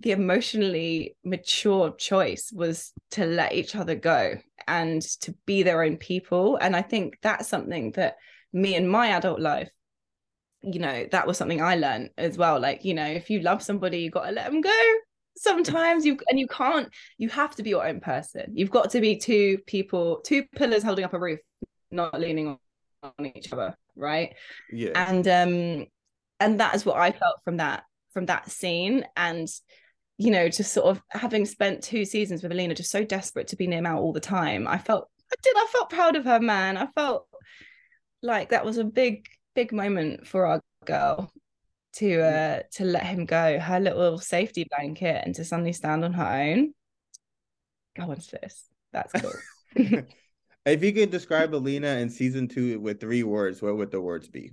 the 0.00 0.12
emotionally 0.12 1.16
mature 1.24 1.92
choice 1.92 2.52
was 2.52 2.92
to 3.12 3.24
let 3.24 3.54
each 3.54 3.74
other 3.74 3.94
go 3.94 4.36
and 4.66 5.00
to 5.20 5.34
be 5.46 5.62
their 5.62 5.82
own 5.82 5.96
people. 5.96 6.56
And 6.60 6.76
i 6.76 6.82
think 6.82 7.18
that's 7.22 7.48
something 7.48 7.92
that 7.92 8.16
me 8.52 8.74
in 8.74 8.88
my 8.88 9.08
adult 9.08 9.40
life 9.40 9.68
you 10.62 10.78
know 10.78 11.06
that 11.10 11.26
was 11.26 11.36
something 11.36 11.60
i 11.60 11.76
learned 11.76 12.10
as 12.16 12.38
well. 12.38 12.58
Like 12.58 12.84
you 12.84 12.94
know 12.94 13.06
if 13.06 13.28
you 13.30 13.40
love 13.40 13.62
somebody 13.62 13.98
you 13.98 14.10
got 14.10 14.26
to 14.26 14.32
let 14.32 14.50
them 14.50 14.60
go 14.60 14.94
sometimes. 15.36 16.04
You 16.04 16.18
and 16.28 16.38
you 16.38 16.46
can't 16.46 16.88
you 17.18 17.28
have 17.28 17.54
to 17.56 17.62
be 17.62 17.70
your 17.70 17.86
own 17.86 18.00
person. 18.00 18.52
You've 18.54 18.70
got 18.70 18.90
to 18.90 19.00
be 19.00 19.16
two 19.16 19.58
people 19.66 20.20
two 20.24 20.44
pillars 20.56 20.82
holding 20.82 21.04
up 21.04 21.14
a 21.14 21.18
roof 21.18 21.40
not 21.94 22.18
leaning 22.18 22.58
on 23.02 23.26
each 23.26 23.52
other 23.52 23.74
right 23.96 24.34
yeah 24.72 24.90
and 24.94 25.28
um 25.28 25.86
and 26.40 26.60
that 26.60 26.74
is 26.74 26.84
what 26.84 26.96
i 26.96 27.10
felt 27.10 27.36
from 27.44 27.58
that 27.58 27.84
from 28.12 28.26
that 28.26 28.50
scene 28.50 29.04
and 29.16 29.48
you 30.16 30.30
know, 30.30 30.48
just 30.48 30.72
sort 30.72 30.86
of 30.86 31.02
having 31.10 31.44
spent 31.44 31.82
two 31.82 32.04
seasons 32.04 32.42
with 32.42 32.52
Alina, 32.52 32.74
just 32.74 32.90
so 32.90 33.04
desperate 33.04 33.48
to 33.48 33.56
be 33.56 33.66
near 33.66 33.82
Mal 33.82 33.98
all 33.98 34.12
the 34.12 34.20
time. 34.20 34.66
I 34.68 34.78
felt 34.78 35.08
I 35.32 35.34
did 35.42 35.54
I 35.56 35.66
felt 35.72 35.90
proud 35.90 36.16
of 36.16 36.24
her, 36.24 36.40
man. 36.40 36.76
I 36.76 36.86
felt 36.86 37.26
like 38.22 38.50
that 38.50 38.64
was 38.64 38.78
a 38.78 38.84
big, 38.84 39.26
big 39.54 39.72
moment 39.72 40.26
for 40.26 40.46
our 40.46 40.60
girl 40.84 41.32
to 41.94 42.20
uh 42.22 42.60
to 42.72 42.84
let 42.84 43.04
him 43.04 43.24
go, 43.24 43.58
her 43.58 43.80
little 43.80 44.18
safety 44.18 44.66
blanket, 44.70 45.22
and 45.24 45.34
to 45.34 45.44
suddenly 45.44 45.72
stand 45.72 46.04
on 46.04 46.12
her 46.12 46.24
own. 46.24 46.74
Go 47.96 48.10
on, 48.10 48.20
sis. 48.20 48.64
That's 48.92 49.12
cool. 49.12 50.04
if 50.66 50.82
you 50.82 50.92
could 50.92 51.10
describe 51.10 51.54
Alina 51.54 51.88
in 51.96 52.08
season 52.08 52.48
two 52.48 52.80
with 52.80 53.00
three 53.00 53.22
words, 53.22 53.60
what 53.60 53.76
would 53.76 53.90
the 53.90 54.00
words 54.00 54.28
be? 54.28 54.52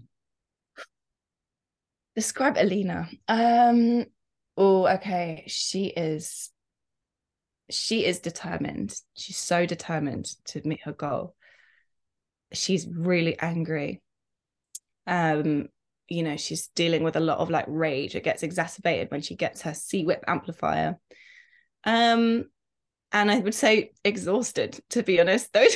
Describe 2.16 2.58
Alina. 2.58 3.10
Um, 3.28 4.06
oh 4.58 4.88
okay. 4.88 5.44
She 5.48 5.86
is 5.86 6.50
she 7.70 8.06
is 8.06 8.20
determined. 8.20 8.94
She's 9.16 9.38
so 9.38 9.66
determined 9.66 10.26
to 10.46 10.62
meet 10.68 10.82
her 10.84 10.92
goal. 10.92 11.36
She's 12.52 12.86
really 12.88 13.40
angry. 13.40 14.02
Um 15.08 15.70
you 16.10 16.24
know 16.24 16.36
she's 16.36 16.68
dealing 16.76 17.04
with 17.04 17.16
a 17.16 17.22
lot 17.22 17.38
of 17.38 17.50
like 17.50 17.66
rage. 17.70 18.16
It 18.16 18.26
gets 18.26 18.44
exacerbated 18.44 19.10
when 19.10 19.22
she 19.22 19.36
gets 19.36 19.62
her 19.62 19.74
sea 19.74 20.04
whip 20.04 20.24
amplifier. 20.28 21.00
Um 21.86 22.46
and 23.14 23.32
i 23.32 23.40
would 23.40 23.56
say 23.56 23.92
exhausted 24.04 24.80
to 24.90 25.04
be 25.04 25.20
honest 25.20 25.52
those 25.54 25.76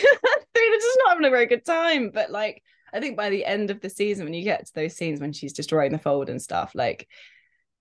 were 0.75 0.77
just 0.77 1.00
not 1.04 1.10
having 1.12 1.25
a 1.25 1.30
very 1.30 1.46
good 1.46 1.65
time. 1.65 2.10
But 2.13 2.32
like, 2.32 2.63
I 2.94 3.00
think 3.00 3.18
by 3.18 3.30
the 3.30 3.46
end 3.46 3.72
of 3.72 3.82
the 3.82 3.89
season, 3.89 4.25
when 4.25 4.34
you 4.34 4.44
get 4.44 4.65
to 4.65 4.74
those 4.74 4.96
scenes 4.96 5.20
when 5.20 5.34
she's 5.34 5.54
destroying 5.54 5.92
the 5.92 6.00
fold 6.00 6.30
and 6.30 6.42
stuff, 6.42 6.72
like, 6.75 7.08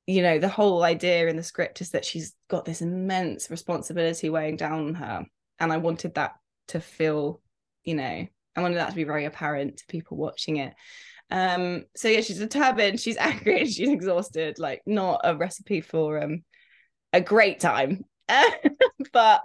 you 0.06 0.23
know, 0.23 0.38
the 0.38 0.49
whole 0.49 0.82
idea 0.82 1.28
in 1.28 1.37
the 1.37 1.42
script 1.42 1.80
is 1.80 1.90
that 1.90 2.04
she's 2.04 2.34
got 2.49 2.64
this 2.64 2.82
immense 2.82 3.50
responsibility 3.50 4.28
weighing 4.28 4.56
down 4.56 4.88
on 4.88 4.94
her. 4.94 5.25
And 5.58 5.73
I 5.73 5.78
wanted 5.78 6.14
that 6.14 6.32
to 6.68 6.80
feel, 6.80 7.40
you 7.84 7.94
know, 7.94 8.26
I 8.56 8.61
wanted 8.61 8.76
that 8.76 8.90
to 8.90 8.96
be 8.96 9.04
very 9.04 9.25
apparent 9.25 9.78
to 9.78 9.87
people 9.88 10.16
watching 10.16 10.56
it. 10.56 10.75
Um, 11.30 11.84
so 11.96 12.08
yeah, 12.08 12.20
she's 12.20 12.38
determined, 12.38 13.00
she's 13.00 13.16
angry, 13.20 13.64
she's 13.66 13.88
exhausted, 13.88 14.58
like 14.58 14.82
not 14.84 15.23
a 15.25 15.34
recipe 15.34 15.80
for 15.80 16.23
um 16.23 16.44
a 17.12 17.20
great 17.20 17.61
time. 17.61 18.04
but 19.12 19.43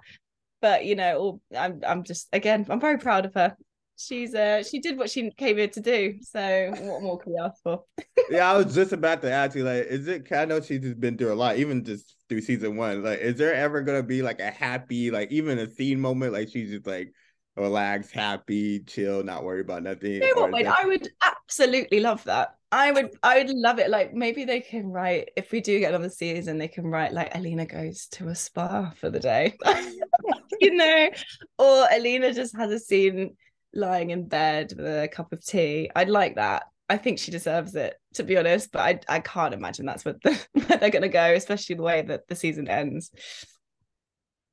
but 0.61 0.85
you 0.85 0.95
know, 0.95 1.41
I'm 1.55 1.81
I'm 1.85 2.03
just 2.03 2.27
again, 2.33 2.65
I'm 2.69 2.79
very 2.79 2.97
proud 2.97 3.25
of 3.25 3.33
her. 3.33 3.55
She's 3.97 4.33
uh 4.33 4.63
she 4.63 4.79
did 4.79 4.97
what 4.97 5.09
she 5.09 5.29
came 5.31 5.57
here 5.57 5.67
to 5.67 5.81
do. 5.81 6.19
So 6.21 6.71
what 6.79 7.01
more 7.01 7.19
can 7.19 7.33
we 7.33 7.39
ask 7.39 7.61
for? 7.61 7.83
yeah, 8.29 8.51
I 8.51 8.55
was 8.55 8.73
just 8.73 8.93
about 8.93 9.21
to 9.23 9.31
ask 9.31 9.55
you, 9.55 9.63
like, 9.63 9.85
is 9.87 10.07
it 10.07 10.31
I 10.31 10.45
know 10.45 10.61
she's 10.61 10.81
just 10.81 10.99
been 10.99 11.17
through 11.17 11.33
a 11.33 11.35
lot, 11.35 11.57
even 11.57 11.83
just 11.83 12.15
through 12.29 12.41
season 12.41 12.77
one. 12.77 13.03
Like, 13.03 13.19
is 13.19 13.35
there 13.35 13.53
ever 13.53 13.81
gonna 13.81 14.03
be 14.03 14.21
like 14.21 14.39
a 14.39 14.51
happy, 14.51 15.11
like 15.11 15.31
even 15.31 15.59
a 15.59 15.69
scene 15.69 15.99
moment, 15.99 16.33
like 16.33 16.49
she's 16.49 16.71
just 16.71 16.87
like 16.87 17.11
relaxed, 17.57 18.11
happy, 18.11 18.79
chill, 18.81 19.23
not 19.23 19.43
worry 19.43 19.61
about 19.61 19.83
nothing. 19.83 20.13
You 20.13 20.19
know 20.35 20.41
what, 20.43 20.51
Wayne, 20.51 20.67
I 20.67 20.85
would 20.85 21.09
absolutely 21.25 21.99
love 21.99 22.23
that. 22.23 22.55
I 22.71 22.91
would 22.91 23.11
I 23.23 23.39
would 23.39 23.49
love 23.49 23.79
it. 23.79 23.89
Like 23.89 24.13
maybe 24.13 24.45
they 24.45 24.61
can 24.61 24.87
write 24.87 25.31
if 25.35 25.51
we 25.51 25.61
do 25.61 25.79
get 25.79 25.89
another 25.89 26.09
season, 26.09 26.57
they 26.57 26.67
can 26.67 26.85
write 26.85 27.13
like 27.13 27.35
Alina 27.35 27.65
goes 27.65 28.07
to 28.11 28.27
a 28.27 28.35
spa 28.35 28.91
for 28.91 29.09
the 29.09 29.19
day. 29.19 29.57
you 30.59 30.75
know, 30.75 31.09
or 31.57 31.87
Alina 31.91 32.33
just 32.33 32.55
has 32.55 32.71
a 32.71 32.79
scene 32.79 33.35
lying 33.73 34.11
in 34.11 34.27
bed 34.27 34.73
with 34.77 34.85
a 34.85 35.07
cup 35.07 35.33
of 35.33 35.43
tea. 35.43 35.89
I'd 35.95 36.09
like 36.09 36.35
that. 36.35 36.63
I 36.91 36.97
think 36.97 37.19
she 37.19 37.31
deserves 37.31 37.75
it, 37.75 37.95
to 38.15 38.23
be 38.23 38.37
honest. 38.37 38.71
But 38.71 38.81
I 38.81 39.15
I 39.15 39.19
can't 39.19 39.53
imagine 39.53 39.87
that's 39.87 40.05
what 40.05 40.21
the, 40.21 40.39
where 40.53 40.77
they're 40.77 40.89
gonna 40.91 41.09
go, 41.09 41.33
especially 41.33 41.75
the 41.75 41.83
way 41.83 42.03
that 42.03 42.27
the 42.27 42.35
season 42.35 42.67
ends. 42.67 43.11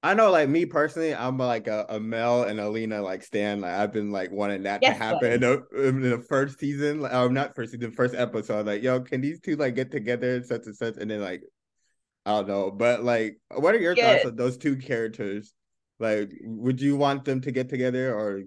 I 0.06 0.14
know, 0.14 0.30
like 0.30 0.48
me 0.48 0.66
personally, 0.66 1.12
I'm 1.12 1.36
like 1.36 1.66
a, 1.66 1.84
a 1.88 1.98
Mel 1.98 2.44
and 2.44 2.60
Alina 2.60 3.02
like 3.02 3.24
Stan. 3.24 3.60
Like 3.60 3.72
I've 3.72 3.92
been 3.92 4.12
like 4.12 4.30
wanting 4.30 4.62
that 4.62 4.80
yes, 4.80 4.96
to 4.96 5.02
happen 5.02 5.32
in 5.32 5.40
the, 5.40 5.66
in 5.74 6.00
the, 6.00 6.20
first 6.20 6.60
season, 6.60 7.00
or 7.00 7.12
um, 7.12 7.34
not 7.34 7.56
first 7.56 7.72
season, 7.72 7.90
first 7.90 8.14
episode. 8.14 8.66
Like, 8.66 8.84
yo, 8.84 9.00
can 9.00 9.20
these 9.20 9.40
two 9.40 9.56
like 9.56 9.74
get 9.74 9.90
together, 9.90 10.36
and 10.36 10.46
such 10.46 10.66
and 10.66 10.76
such, 10.76 10.94
and 10.96 11.10
then 11.10 11.20
like, 11.20 11.42
I 12.24 12.30
don't 12.30 12.46
know, 12.46 12.70
but 12.70 13.02
like, 13.02 13.40
what 13.52 13.74
are 13.74 13.80
your 13.80 13.94
yeah. 13.96 14.12
thoughts 14.12 14.26
on 14.26 14.36
those 14.36 14.56
two 14.56 14.76
characters? 14.76 15.52
Like, 15.98 16.30
would 16.40 16.80
you 16.80 16.96
want 16.96 17.24
them 17.24 17.40
to 17.40 17.50
get 17.50 17.68
together 17.68 18.14
or? 18.14 18.42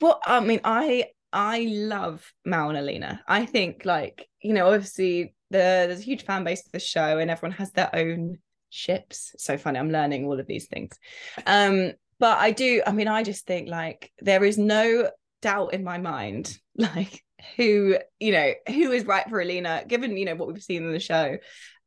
Well, 0.00 0.22
I 0.24 0.40
mean, 0.40 0.60
I 0.64 1.08
I 1.34 1.66
love 1.68 2.32
Mal 2.46 2.70
and 2.70 2.78
Alina. 2.78 3.22
I 3.28 3.44
think 3.44 3.84
like 3.84 4.26
you 4.40 4.54
know, 4.54 4.72
obviously 4.72 5.34
the, 5.50 5.58
there's 5.58 6.00
a 6.00 6.04
huge 6.04 6.24
fan 6.24 6.44
base 6.44 6.64
of 6.64 6.72
the 6.72 6.80
show, 6.80 7.18
and 7.18 7.30
everyone 7.30 7.58
has 7.58 7.72
their 7.72 7.94
own 7.94 8.38
ships. 8.72 9.34
So 9.38 9.56
funny. 9.56 9.78
I'm 9.78 9.90
learning 9.90 10.24
all 10.24 10.40
of 10.40 10.46
these 10.46 10.66
things. 10.66 10.98
Um, 11.46 11.92
but 12.18 12.38
I 12.38 12.52
do, 12.52 12.82
I 12.86 12.92
mean, 12.92 13.08
I 13.08 13.22
just 13.22 13.46
think 13.46 13.68
like 13.68 14.12
there 14.20 14.44
is 14.44 14.58
no 14.58 15.10
doubt 15.40 15.74
in 15.74 15.84
my 15.84 15.98
mind, 15.98 16.56
like 16.76 17.22
who, 17.56 17.96
you 18.20 18.32
know, 18.32 18.52
who 18.68 18.92
is 18.92 19.04
right 19.04 19.28
for 19.28 19.40
Alina, 19.40 19.84
given, 19.86 20.16
you 20.16 20.24
know, 20.24 20.34
what 20.34 20.48
we've 20.48 20.62
seen 20.62 20.84
in 20.84 20.92
the 20.92 21.00
show. 21.00 21.38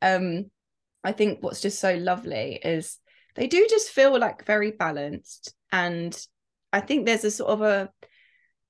Um, 0.01 0.51
I 1.03 1.11
think 1.11 1.41
what's 1.41 1.61
just 1.61 1.79
so 1.79 1.95
lovely 1.95 2.59
is 2.63 2.97
they 3.35 3.47
do 3.47 3.65
just 3.69 3.89
feel 3.89 4.17
like 4.19 4.45
very 4.45 4.71
balanced. 4.71 5.53
And 5.71 6.17
I 6.73 6.81
think 6.81 7.05
there's 7.05 7.23
a 7.23 7.31
sort 7.31 7.51
of 7.51 7.61
a 7.61 7.89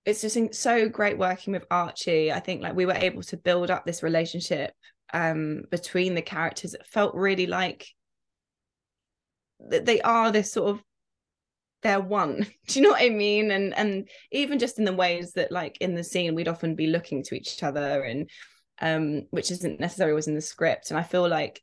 it's 0.05 0.21
just 0.21 0.53
so 0.53 0.87
great 0.87 1.17
working 1.17 1.53
with 1.53 1.65
Archie. 1.71 2.31
I 2.31 2.39
think 2.39 2.61
like 2.61 2.75
we 2.75 2.85
were 2.85 2.93
able 2.93 3.23
to 3.23 3.37
build 3.37 3.71
up 3.71 3.85
this 3.85 4.03
relationship 4.03 4.71
um 5.13 5.63
between 5.71 6.13
the 6.13 6.21
characters. 6.21 6.73
It 6.73 6.85
felt 6.85 7.15
really 7.15 7.47
like 7.47 7.87
they 9.69 10.01
are 10.01 10.31
this 10.31 10.51
sort 10.51 10.69
of 10.69 10.83
they're 11.81 11.99
one. 11.99 12.47
Do 12.67 12.79
you 12.79 12.81
know 12.81 12.91
what 12.91 13.01
i 13.01 13.09
mean? 13.09 13.51
And 13.51 13.73
and 13.77 14.09
even 14.31 14.59
just 14.59 14.79
in 14.79 14.85
the 14.85 14.93
ways 14.93 15.33
that 15.33 15.51
like 15.51 15.77
in 15.79 15.95
the 15.95 16.03
scene 16.03 16.35
we'd 16.35 16.47
often 16.47 16.75
be 16.75 16.87
looking 16.87 17.23
to 17.23 17.35
each 17.35 17.61
other 17.63 18.01
and 18.01 18.29
um 18.81 19.27
which 19.29 19.51
isn't 19.51 19.79
necessarily 19.79 20.15
was 20.15 20.27
in 20.27 20.35
the 20.35 20.41
script. 20.41 20.89
And 20.89 20.99
i 20.99 21.03
feel 21.03 21.27
like 21.27 21.61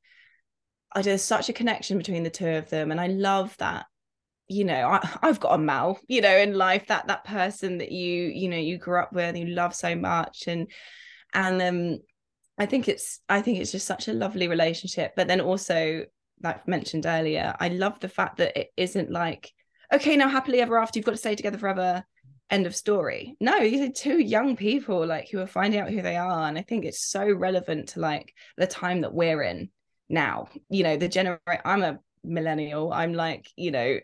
I, 0.95 1.03
there's 1.03 1.23
such 1.23 1.49
a 1.49 1.55
connection 1.55 1.99
between 1.99 2.23
the 2.23 2.31
two 2.31 2.49
of 2.49 2.71
them 2.71 2.91
and 2.91 3.01
i 3.01 3.07
love 3.07 3.57
that 3.59 3.87
you 4.49 4.65
know 4.65 4.89
I, 4.89 5.19
i've 5.23 5.41
got 5.41 5.55
a 5.55 5.59
mal 5.59 5.99
you 6.07 6.21
know 6.21 6.37
in 6.37 6.55
life 6.55 6.87
that 6.89 7.09
that 7.09 7.25
person 7.25 7.79
that 7.79 7.91
you 7.91 8.25
you 8.25 8.49
know 8.49 8.57
you 8.57 8.79
grew 8.79 9.01
up 9.01 9.13
with 9.13 9.35
and 9.35 9.39
you 9.39 9.55
love 9.55 9.75
so 9.75 9.95
much. 9.97 10.45
And 10.47 10.71
and 11.35 11.63
um 11.63 11.99
i 12.59 12.67
think 12.67 12.89
it's 12.89 13.21
i 13.29 13.41
think 13.41 13.59
it's 13.59 13.73
just 13.73 13.87
such 13.87 14.09
a 14.09 14.13
lovely 14.13 14.49
relationship. 14.49 15.13
But 15.17 15.29
then 15.29 15.41
also 15.41 16.05
like 16.43 16.67
mentioned 16.67 17.07
earlier, 17.07 17.55
I 17.59 17.69
love 17.69 18.01
the 18.01 18.09
fact 18.09 18.39
that 18.39 18.57
it 18.59 18.69
isn't 18.77 19.11
like, 19.11 19.53
okay, 19.93 20.17
now 20.17 20.29
happily 20.29 20.61
ever 20.61 20.79
after, 20.79 20.99
you've 20.99 21.07
got 21.07 21.13
to 21.13 21.17
stay 21.17 21.35
together 21.35 21.59
forever. 21.59 22.05
End 22.51 22.67
of 22.67 22.77
story. 22.77 23.37
No, 23.41 23.61
these 23.61 23.81
are 23.81 23.93
two 23.93 24.19
young 24.19 24.57
people 24.57 25.07
like 25.07 25.31
who 25.31 25.41
are 25.41 25.47
finding 25.47 25.81
out 25.81 25.91
who 25.91 26.03
they 26.03 26.17
are. 26.17 26.49
And 26.49 26.59
I 26.59 26.63
think 26.63 26.85
it's 26.85 27.03
so 27.03 27.31
relevant 27.33 27.91
to 27.91 28.01
like 28.01 28.35
the 28.59 28.67
time 28.67 29.03
that 29.03 29.15
we're 29.15 29.43
in 29.43 29.71
now. 30.09 30.49
You 30.69 30.83
know, 30.83 30.97
the 30.97 31.09
generation, 31.09 31.63
I'm 31.65 31.83
a 31.83 31.99
millennial. 32.23 32.93
I'm 32.93 33.15
like, 33.15 33.49
you 33.57 33.71
know, 33.71 33.99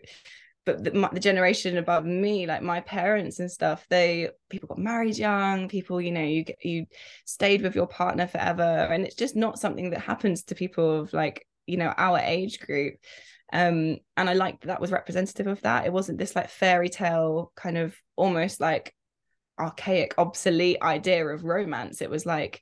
but 0.65 0.83
the, 0.83 1.09
the, 1.13 1.19
generation 1.19 1.77
above 1.77 2.05
me 2.05 2.45
like 2.45 2.61
my 2.61 2.79
parents 2.81 3.39
and 3.39 3.51
stuff 3.51 3.85
they 3.89 4.29
people 4.49 4.67
got 4.67 4.77
married 4.77 5.17
young 5.17 5.67
people 5.67 5.99
you 5.99 6.11
know 6.11 6.21
you 6.21 6.45
you 6.61 6.85
stayed 7.25 7.61
with 7.61 7.75
your 7.75 7.87
partner 7.87 8.27
forever 8.27 8.61
and 8.61 9.05
it's 9.05 9.15
just 9.15 9.35
not 9.35 9.57
something 9.57 9.89
that 9.89 10.01
happens 10.01 10.43
to 10.43 10.55
people 10.55 11.01
of 11.01 11.13
like 11.13 11.47
you 11.69 11.77
know 11.77 11.93
our 11.97 12.19
age 12.19 12.59
group. 12.59 12.95
Um 13.51 13.97
and 14.15 14.29
i 14.29 14.33
liked 14.33 14.61
that, 14.61 14.67
that 14.67 14.81
was 14.81 14.91
representative 14.91 15.47
of 15.47 15.61
that. 15.61 15.85
It 15.85 15.93
wasn't 15.93 16.17
this 16.17 16.35
like 16.35 16.49
fairy 16.49 16.89
tale 16.89 17.51
kind 17.55 17.77
of 17.77 17.95
almost 18.15 18.59
like 18.59 18.93
archaic 19.59 20.13
obsolete 20.17 20.81
idea 20.81 21.25
of 21.27 21.43
romance. 21.43 22.01
It 22.01 22.09
was 22.09 22.25
like 22.25 22.61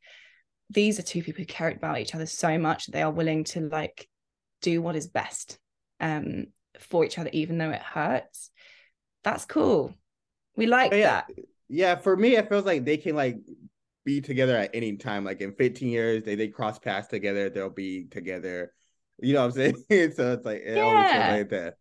these 0.69 0.99
are 0.99 1.03
two 1.03 1.23
people 1.23 1.41
who 1.41 1.45
care 1.45 1.69
about 1.69 1.99
each 1.99 2.15
other 2.15 2.25
so 2.25 2.57
much 2.57 2.85
that 2.85 2.91
they 2.91 3.01
are 3.01 3.11
willing 3.11 3.43
to 3.45 3.61
like 3.69 4.07
do 4.61 4.81
what 4.81 4.95
is 4.95 5.07
best 5.07 5.59
um 5.99 6.45
for 6.79 7.05
each 7.05 7.17
other 7.17 7.29
even 7.33 7.57
though 7.57 7.71
it 7.71 7.81
hurts. 7.81 8.49
That's 9.23 9.45
cool. 9.45 9.93
We 10.55 10.67
like 10.67 10.91
yeah, 10.91 11.23
that. 11.27 11.29
Yeah 11.69 11.95
for 11.95 12.15
me 12.15 12.35
it 12.35 12.49
feels 12.49 12.65
like 12.65 12.85
they 12.85 12.97
can 12.97 13.15
like 13.15 13.37
be 14.05 14.21
together 14.21 14.55
at 14.55 14.71
any 14.73 14.95
time. 14.95 15.25
Like 15.25 15.41
in 15.41 15.53
15 15.53 15.89
years 15.89 16.23
they 16.23 16.35
they 16.35 16.47
cross 16.47 16.79
paths 16.79 17.09
together. 17.09 17.49
They'll 17.49 17.69
be 17.69 18.05
together 18.05 18.73
you 19.19 19.33
know 19.33 19.41
what 19.41 19.45
I'm 19.47 19.51
saying? 19.51 19.75
so 20.15 20.33
it's 20.33 20.45
like 20.45 20.61
it 20.65 20.77
yeah. 20.77 20.81
always 20.81 21.11
feels 21.11 21.23
like 21.23 21.49
that. 21.49 21.77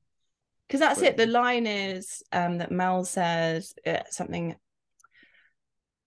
Because 0.66 0.81
that's 0.81 1.00
but, 1.00 1.09
it. 1.09 1.16
The 1.16 1.26
line 1.26 1.66
is 1.66 2.23
um, 2.33 2.59
that 2.59 2.73
Mel 2.73 3.05
says 3.05 3.75
uh, 3.87 4.02
something. 4.11 4.57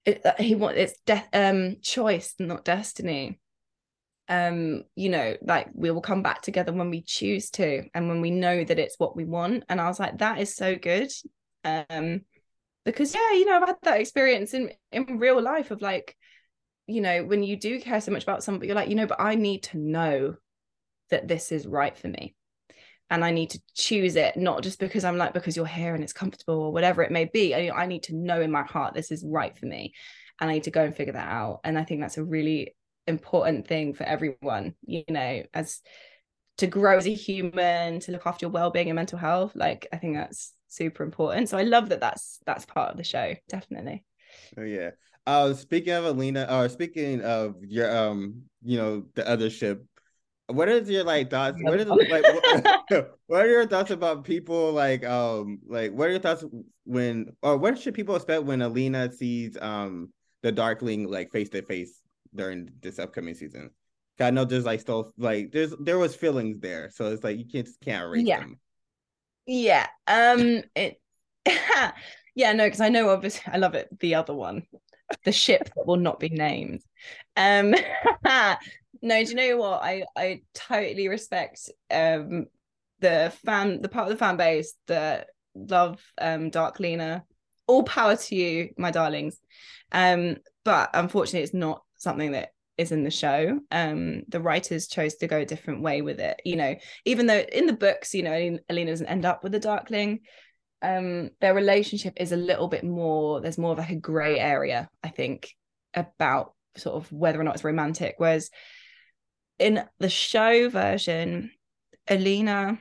It, 0.06 0.26
uh, 0.26 0.34
he 0.40 0.56
want 0.56 0.78
it's 0.78 1.00
death 1.06 1.28
um 1.34 1.78
choice, 1.82 2.36
not 2.40 2.66
destiny. 2.66 3.40
Um, 4.28 4.84
you 4.96 5.10
know, 5.10 5.36
like 5.42 5.70
we 5.74 5.92
will 5.92 6.02
come 6.02 6.22
back 6.22 6.42
together 6.42 6.72
when 6.72 6.90
we 6.90 7.02
choose 7.02 7.50
to, 7.52 7.84
and 7.94 8.08
when 8.08 8.22
we 8.22 8.32
know 8.32 8.64
that 8.64 8.80
it's 8.80 9.00
what 9.00 9.16
we 9.16 9.26
want. 9.26 9.64
And 9.70 9.80
I 9.80 9.88
was 9.88 10.00
like, 10.00 10.20
that 10.20 10.40
is 10.40 10.56
so 10.56 10.76
good. 10.76 11.12
Um, 11.64 12.22
because 12.86 13.14
yeah, 13.14 13.32
you 13.34 13.46
know, 13.46 13.58
I've 13.58 13.68
had 13.68 13.78
that 13.84 14.02
experience 14.02 14.54
in 14.54 14.72
in 14.92 15.20
real 15.20 15.42
life 15.42 15.72
of 15.72 15.82
like, 15.82 16.16
you 16.88 17.02
know, 17.02 17.24
when 17.24 17.44
you 17.44 17.56
do 17.56 17.80
care 17.80 18.02
so 18.02 18.12
much 18.12 18.24
about 18.24 18.44
somebody, 18.44 18.68
you're 18.68 18.76
like, 18.76 18.90
you 18.90 18.96
know, 18.96 19.08
but 19.08 19.22
I 19.22 19.36
need 19.36 19.64
to 19.64 19.78
know 19.78 20.36
that 21.10 21.28
this 21.28 21.52
is 21.52 21.68
right 21.68 21.98
for 21.98 22.08
me 22.08 22.36
and 23.10 23.26
I 23.26 23.32
need 23.32 23.52
to 23.52 23.62
choose 23.74 24.16
it, 24.16 24.38
not 24.38 24.62
just 24.62 24.80
because 24.80 25.04
I'm 25.04 25.18
like, 25.18 25.34
because 25.34 25.56
you're 25.56 25.66
here 25.66 25.96
and 25.96 26.04
it's 26.04 26.14
comfortable 26.14 26.62
or 26.62 26.72
whatever 26.72 27.02
it 27.02 27.12
may 27.12 27.26
be. 27.26 27.56
I, 27.56 27.84
I 27.84 27.86
need 27.88 28.04
to 28.04 28.16
know 28.16 28.42
in 28.42 28.52
my 28.52 28.64
heart 28.64 28.94
this 28.94 29.12
is 29.12 29.26
right 29.28 29.58
for 29.58 29.66
me. 29.66 29.94
And 30.40 30.50
I 30.50 30.54
need 30.54 30.64
to 30.64 30.72
go 30.72 30.84
and 30.84 30.96
figure 30.96 31.14
that 31.14 31.28
out. 31.28 31.62
And 31.64 31.78
I 31.78 31.84
think 31.84 32.02
that's 32.02 32.18
a 32.18 32.24
really 32.24 32.76
important 33.08 33.68
thing 33.68 33.94
for 33.94 34.04
everyone, 34.04 34.76
you 34.86 35.04
know, 35.10 35.44
as 35.54 35.82
to 36.60 36.68
grow 36.68 36.98
as 36.98 37.08
a 37.08 37.14
human, 37.14 38.00
to 38.02 38.12
look 38.12 38.28
after 38.28 38.46
your 38.46 38.52
well-being 38.52 38.90
and 38.90 38.96
mental 38.96 39.18
health. 39.18 39.54
Like, 39.56 39.88
I 39.92 39.98
think 39.98 40.16
that's 40.16 40.54
super 40.68 41.04
important. 41.04 41.50
So 41.50 41.58
I 41.58 41.64
love 41.64 41.90
that 41.90 42.00
that's 42.00 42.40
that's 42.46 42.66
part 42.66 42.92
of 42.92 42.98
the 42.98 43.04
show, 43.04 43.34
definitely. 43.50 44.04
Oh 44.58 44.64
yeah. 44.64 44.92
Uh 45.26 45.54
speaking 45.54 45.94
of 45.94 46.06
Alina, 46.06 46.44
or 46.44 46.66
uh, 46.66 46.68
speaking 46.68 47.22
of 47.22 47.56
your 47.62 47.96
um, 47.96 48.44
you 48.64 48.78
know, 48.78 49.06
the 49.16 49.28
other 49.28 49.50
ship, 49.50 49.84
what 50.50 50.70
is 50.70 50.90
your 50.90 51.04
like 51.04 51.30
thoughts? 51.30 51.62
What 51.62 51.80
is 51.80 51.88
like 52.10 52.10
what, 52.10 53.12
what, 53.28 53.46
are 53.46 53.50
your 53.50 53.68
thoughts 53.68 53.92
about 53.92 54.24
people 54.24 54.72
like 54.72 55.06
um 55.06 55.60
like 55.68 55.92
what 55.92 56.08
are 56.08 56.12
your 56.12 56.20
thoughts 56.20 56.44
when 56.86 57.32
or 57.42 57.58
what 57.58 57.80
should 57.80 57.94
people 57.94 58.16
expect 58.16 58.44
when 58.44 58.62
Alina 58.62 59.12
sees 59.12 59.58
um 59.62 60.12
the 60.42 60.52
Darkling 60.52 61.10
like 61.10 61.32
face 61.32 61.50
to 61.50 61.62
face 61.62 62.02
during 62.34 62.70
this 62.82 63.00
upcoming 63.00 63.34
season? 63.34 63.72
I 64.20 64.32
know 64.32 64.44
there's 64.44 64.66
like 64.66 64.82
still 64.82 65.14
like 65.18 65.52
there's 65.52 65.74
there 65.80 65.98
was 65.98 66.16
feelings 66.16 66.60
there, 66.60 66.90
so 66.94 67.12
it's 67.12 67.24
like 67.24 67.38
you 67.38 67.46
can't 67.46 67.66
just 67.66 67.80
can't 67.82 68.04
erase 68.04 68.26
yeah. 68.26 68.40
them. 68.40 68.60
Yeah. 69.46 69.88
Um. 70.08 70.62
It. 70.76 71.02
yeah, 72.36 72.52
no, 72.54 72.66
because 72.66 72.82
I 72.82 72.90
know 72.90 73.10
obviously 73.10 73.44
I 73.52 73.58
love 73.58 73.76
it. 73.76 73.88
The 74.00 74.16
other 74.16 74.34
one, 74.34 74.64
the 75.24 75.32
ship 75.32 75.70
that 75.76 75.88
will 75.88 75.98
not 75.98 76.20
be 76.20 76.30
named. 76.30 76.82
Um, 77.38 77.74
no, 79.02 79.24
do 79.24 79.30
you 79.30 79.36
know 79.36 79.58
what? 79.58 79.82
I 79.84 80.04
I 80.16 80.42
totally 80.54 81.08
respect 81.08 81.70
um 81.92 82.46
the 83.00 83.34
fan, 83.46 83.82
the 83.82 83.90
part 83.90 84.08
of 84.08 84.12
the 84.12 84.18
fan 84.18 84.38
base 84.38 84.74
that 84.88 85.28
love 85.56 86.02
um 86.20 86.52
Darklina. 86.52 87.24
All 87.68 87.84
power 87.84 88.16
to 88.16 88.36
you, 88.36 88.70
my 88.78 88.92
darlings. 88.92 89.38
Um, 89.92 90.38
but 90.64 90.90
unfortunately, 90.94 91.44
it's 91.44 91.54
not 91.54 91.84
something 91.98 92.32
that 92.32 92.50
is 92.80 92.92
in 92.92 93.04
the 93.04 93.12
show. 93.12 93.60
Um, 93.72 94.24
the 94.30 94.40
writers 94.40 94.88
chose 94.88 95.16
to 95.16 95.28
go 95.28 95.40
a 95.40 95.46
different 95.46 95.82
way 95.82 96.02
with 96.02 96.20
it. 96.20 96.42
You 96.46 96.56
know, 96.56 96.76
even 97.06 97.28
though 97.28 97.40
in 97.40 97.68
the 97.68 97.74
books, 97.74 98.14
you 98.14 98.24
know, 98.24 98.58
Alina 98.70 98.92
doesn't 98.92 99.08
end 99.08 99.26
up 99.26 99.44
with 99.44 99.52
the 99.52 99.60
Darkling. 99.60 100.22
Um, 100.82 101.32
their 101.42 101.54
relationship 101.54 102.14
is 102.18 102.32
a 102.32 102.38
little 102.38 102.70
bit 102.70 102.84
more. 102.84 103.42
There's 103.42 103.58
more 103.58 103.74
of 103.74 103.78
like 103.78 103.90
a 103.90 103.96
grey 103.96 104.40
area, 104.40 104.90
I 105.04 105.10
think, 105.10 105.54
about 105.94 106.54
sort 106.78 106.96
of 106.96 107.12
whether 107.12 107.40
or 107.40 107.44
not 107.44 107.56
it's 107.56 107.64
romantic. 107.64 108.16
Whereas 108.18 108.50
in 109.60 109.84
the 110.00 110.10
show 110.10 110.70
version, 110.70 111.52
Alina 112.10 112.80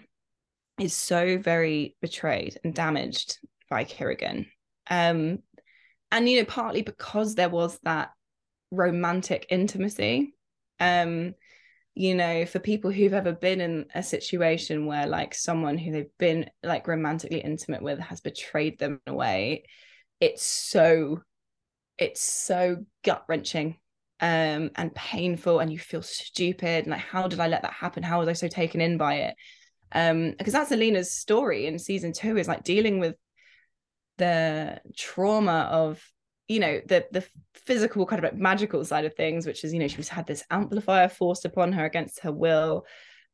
is 0.80 0.94
so 0.94 1.38
very 1.38 1.96
betrayed 2.00 2.58
and 2.64 2.74
damaged 2.74 3.38
by 3.68 3.84
Kirigan. 3.84 4.46
Um, 4.88 5.40
and 6.10 6.28
you 6.28 6.38
know, 6.38 6.44
partly 6.44 6.82
because 6.82 7.34
there 7.34 7.48
was 7.48 7.78
that 7.82 8.10
romantic 8.70 9.46
intimacy. 9.50 10.34
Um, 10.80 11.34
you 11.94 12.14
know, 12.14 12.46
for 12.46 12.60
people 12.60 12.92
who've 12.92 13.12
ever 13.12 13.32
been 13.32 13.60
in 13.60 13.86
a 13.92 14.02
situation 14.02 14.86
where 14.86 15.08
like 15.08 15.34
someone 15.34 15.76
who 15.76 15.90
they've 15.90 16.16
been 16.18 16.48
like 16.62 16.86
romantically 16.86 17.40
intimate 17.40 17.82
with 17.82 17.98
has 17.98 18.20
betrayed 18.20 18.78
them 18.78 19.00
in 19.06 19.12
a 19.12 19.16
way, 19.16 19.64
it's 20.20 20.44
so 20.44 21.20
it's 21.98 22.20
so 22.20 22.84
gut 23.02 23.24
wrenching 23.28 23.76
um 24.20 24.70
and 24.74 24.94
painful 24.94 25.60
and 25.60 25.72
you 25.72 25.78
feel 25.78 26.02
stupid 26.02 26.84
and 26.84 26.88
like 26.88 27.00
how 27.00 27.28
did 27.28 27.40
I 27.40 27.48
let 27.48 27.62
that 27.62 27.72
happen? 27.72 28.02
How 28.02 28.18
was 28.20 28.28
I 28.28 28.32
so 28.32 28.48
taken 28.48 28.80
in 28.80 28.98
by 28.98 29.14
it? 29.14 29.34
Um, 29.92 30.34
because 30.36 30.52
that's 30.52 30.72
Alina's 30.72 31.12
story 31.12 31.66
in 31.66 31.78
season 31.78 32.12
two 32.12 32.36
is 32.36 32.48
like 32.48 32.62
dealing 32.64 32.98
with 32.98 33.16
the 34.18 34.80
trauma 34.96 35.68
of 35.70 36.02
you 36.48 36.60
know 36.60 36.80
the 36.86 37.06
the 37.12 37.24
physical 37.54 38.04
kind 38.06 38.18
of 38.18 38.32
like 38.32 38.40
magical 38.40 38.84
side 38.84 39.04
of 39.04 39.14
things 39.14 39.46
which 39.46 39.64
is 39.64 39.72
you 39.72 39.78
know 39.78 39.88
she 39.88 39.96
was 39.96 40.08
had 40.08 40.26
this 40.26 40.44
amplifier 40.50 41.08
forced 41.08 41.44
upon 41.44 41.72
her 41.72 41.84
against 41.84 42.20
her 42.20 42.32
will 42.32 42.84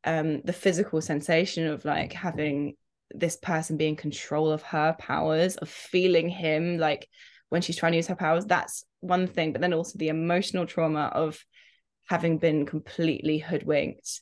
um 0.04 0.42
the 0.42 0.52
physical 0.52 1.00
sensation 1.00 1.66
of 1.66 1.84
like 1.84 2.12
having 2.12 2.74
this 3.10 3.36
person 3.36 3.76
be 3.76 3.86
in 3.86 3.96
control 3.96 4.50
of 4.50 4.62
her 4.62 4.94
powers 4.98 5.56
of 5.56 5.68
feeling 5.68 6.28
him 6.28 6.78
like 6.78 7.08
when 7.54 7.62
she's 7.62 7.76
trying 7.76 7.92
to 7.92 7.96
use 7.96 8.08
her 8.08 8.16
powers 8.16 8.44
that's 8.44 8.84
one 9.00 9.26
thing 9.26 9.52
but 9.52 9.60
then 9.60 9.72
also 9.72 9.96
the 9.96 10.08
emotional 10.08 10.66
trauma 10.66 11.10
of 11.14 11.42
having 12.08 12.38
been 12.38 12.66
completely 12.66 13.38
hoodwinked 13.38 14.20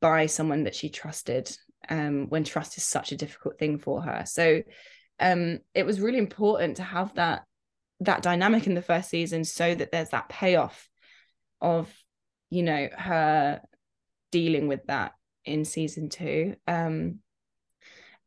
by 0.00 0.26
someone 0.26 0.64
that 0.64 0.74
she 0.74 0.88
trusted 0.88 1.56
um 1.88 2.28
when 2.28 2.44
trust 2.44 2.76
is 2.76 2.84
such 2.84 3.12
a 3.12 3.16
difficult 3.16 3.58
thing 3.58 3.78
for 3.78 4.02
her. 4.02 4.24
So 4.26 4.62
um 5.20 5.58
it 5.74 5.86
was 5.86 6.00
really 6.00 6.18
important 6.18 6.76
to 6.76 6.82
have 6.82 7.14
that 7.14 7.44
that 8.00 8.22
dynamic 8.22 8.66
in 8.66 8.74
the 8.74 8.82
first 8.82 9.10
season 9.10 9.44
so 9.44 9.74
that 9.74 9.92
there's 9.92 10.10
that 10.10 10.28
payoff 10.28 10.88
of 11.60 11.92
you 12.50 12.62
know 12.62 12.88
her 12.96 13.60
dealing 14.32 14.68
with 14.68 14.84
that 14.86 15.12
in 15.44 15.64
season 15.64 16.08
two. 16.08 16.56
Um 16.66 17.20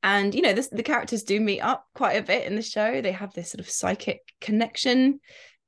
and 0.03 0.33
you 0.33 0.41
know 0.41 0.53
this, 0.53 0.67
the 0.69 0.83
characters 0.83 1.23
do 1.23 1.39
meet 1.39 1.61
up 1.61 1.85
quite 1.95 2.13
a 2.13 2.23
bit 2.23 2.45
in 2.45 2.55
the 2.55 2.61
show. 2.61 3.01
They 3.01 3.11
have 3.11 3.33
this 3.33 3.51
sort 3.51 3.59
of 3.59 3.69
psychic 3.69 4.21
connection. 4.41 5.19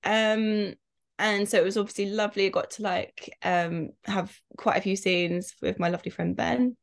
Um 0.04 0.74
and 1.18 1.50
so 1.50 1.58
it 1.58 1.66
was 1.66 1.78
obviously 1.78 2.12
lovely. 2.12 2.46
I 2.46 2.50
got 2.50 2.72
to 2.72 2.84
like 2.84 3.38
um 3.44 3.90
have 4.06 4.36
quite 4.58 4.78
a 4.78 4.82
few 4.82 4.96
scenes 4.96 5.54
with 5.62 5.80
my 5.80 5.90
lovely 5.90 6.12
friend 6.12 6.36
ben. 6.36 6.78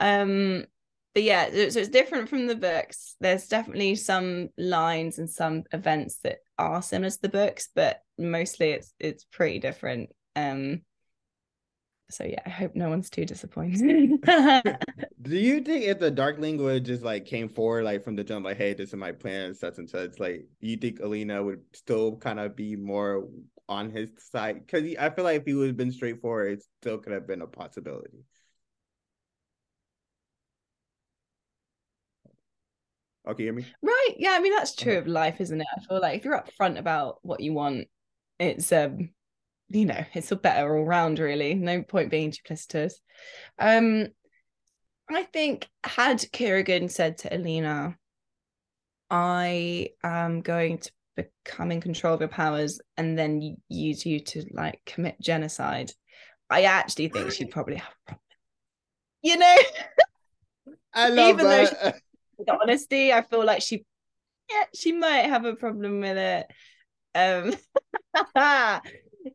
Um 0.00 0.64
but 1.14 1.22
yeah 1.22 1.48
so 1.50 1.80
it's 1.80 1.88
different 1.88 2.28
from 2.28 2.46
the 2.46 2.54
books. 2.54 3.16
There's 3.20 3.48
definitely 3.48 3.96
some 3.96 4.48
lines 4.56 5.18
and 5.18 5.28
some 5.28 5.64
events 5.72 6.18
that 6.24 6.38
are 6.58 6.82
similar 6.82 7.10
to 7.10 7.22
the 7.22 7.28
books 7.28 7.68
but 7.74 8.00
mostly 8.16 8.70
it's 8.70 8.94
it's 8.98 9.24
pretty 9.24 9.58
different. 9.58 10.10
Um 10.34 10.82
so 12.10 12.24
yeah 12.24 12.40
i 12.46 12.50
hope 12.50 12.74
no 12.74 12.88
one's 12.88 13.10
too 13.10 13.24
disappointed 13.24 14.10
do 15.22 15.36
you 15.36 15.60
think 15.60 15.84
if 15.84 15.98
the 15.98 16.10
Darkling 16.10 16.58
just 16.82 17.02
like 17.02 17.24
came 17.24 17.48
forward 17.48 17.84
like 17.84 18.04
from 18.04 18.16
the 18.16 18.24
jump 18.24 18.44
like 18.44 18.56
hey 18.56 18.74
this 18.74 18.90
is 18.90 18.94
my 18.94 19.12
plan 19.12 19.54
such 19.54 19.78
and 19.78 19.88
such 19.88 20.18
like 20.18 20.46
you 20.60 20.76
think 20.76 21.00
alina 21.00 21.42
would 21.42 21.60
still 21.72 22.16
kind 22.16 22.38
of 22.38 22.54
be 22.54 22.76
more 22.76 23.28
on 23.68 23.90
his 23.90 24.08
side 24.30 24.64
because 24.64 24.94
i 24.98 25.10
feel 25.10 25.24
like 25.24 25.40
if 25.40 25.46
he 25.46 25.54
would 25.54 25.66
have 25.68 25.76
been 25.76 25.92
straightforward 25.92 26.52
it 26.52 26.64
still 26.80 26.98
could 26.98 27.12
have 27.12 27.26
been 27.26 27.42
a 27.42 27.46
possibility 27.46 28.24
Okay, 33.28 33.44
hear 33.44 33.52
me? 33.52 33.66
Right. 33.82 34.14
Yeah, 34.18 34.30
I 34.30 34.40
mean 34.40 34.54
that's 34.54 34.74
true 34.74 34.98
of 34.98 35.08
life, 35.08 35.40
isn't 35.40 35.60
it? 35.60 35.66
I 35.76 35.80
feel 35.80 36.00
like 36.00 36.18
if 36.18 36.24
you're 36.24 36.40
upfront 36.40 36.78
about 36.78 37.18
what 37.22 37.40
you 37.40 37.52
want, 37.52 37.88
it's 38.38 38.70
um, 38.70 39.10
you 39.68 39.86
know, 39.86 40.04
it's 40.14 40.32
a 40.32 40.36
better 40.36 40.76
all 40.76 40.84
round, 40.84 41.18
really. 41.18 41.54
No 41.54 41.82
point 41.82 42.10
being 42.10 42.30
duplicitous. 42.30 42.94
Um, 43.58 44.08
I 45.10 45.22
think 45.24 45.68
had 45.84 46.18
Kirigan 46.18 46.90
said 46.90 47.18
to 47.18 47.34
Alina, 47.34 47.96
I 49.10 49.90
am 50.02 50.40
going 50.40 50.78
to 50.78 50.90
become 51.16 51.72
in 51.72 51.80
control 51.80 52.14
of 52.14 52.20
your 52.20 52.28
powers 52.28 52.80
and 52.96 53.18
then 53.18 53.56
use 53.68 54.04
you 54.04 54.20
to 54.20 54.44
like 54.52 54.80
commit 54.84 55.20
genocide, 55.20 55.92
I 56.50 56.62
actually 56.62 57.08
think 57.08 57.32
she'd 57.32 57.50
probably 57.50 57.76
have 57.76 57.88
a 57.88 58.06
problem. 58.06 58.22
You 59.22 59.38
know? 59.38 59.56
I 60.94 61.08
love 61.10 61.28
Even 61.30 61.46
that. 61.46 61.80
though 61.82 61.90
she 61.92 62.44
the 62.46 62.58
honesty. 62.60 63.12
I 63.12 63.22
feel 63.22 63.44
like 63.44 63.62
she, 63.62 63.84
yeah, 64.50 64.64
she 64.74 64.92
might 64.92 65.26
have 65.26 65.44
a 65.44 65.56
problem 65.56 66.00
with 66.00 66.16
it. 66.16 66.46
Um, 67.14 67.54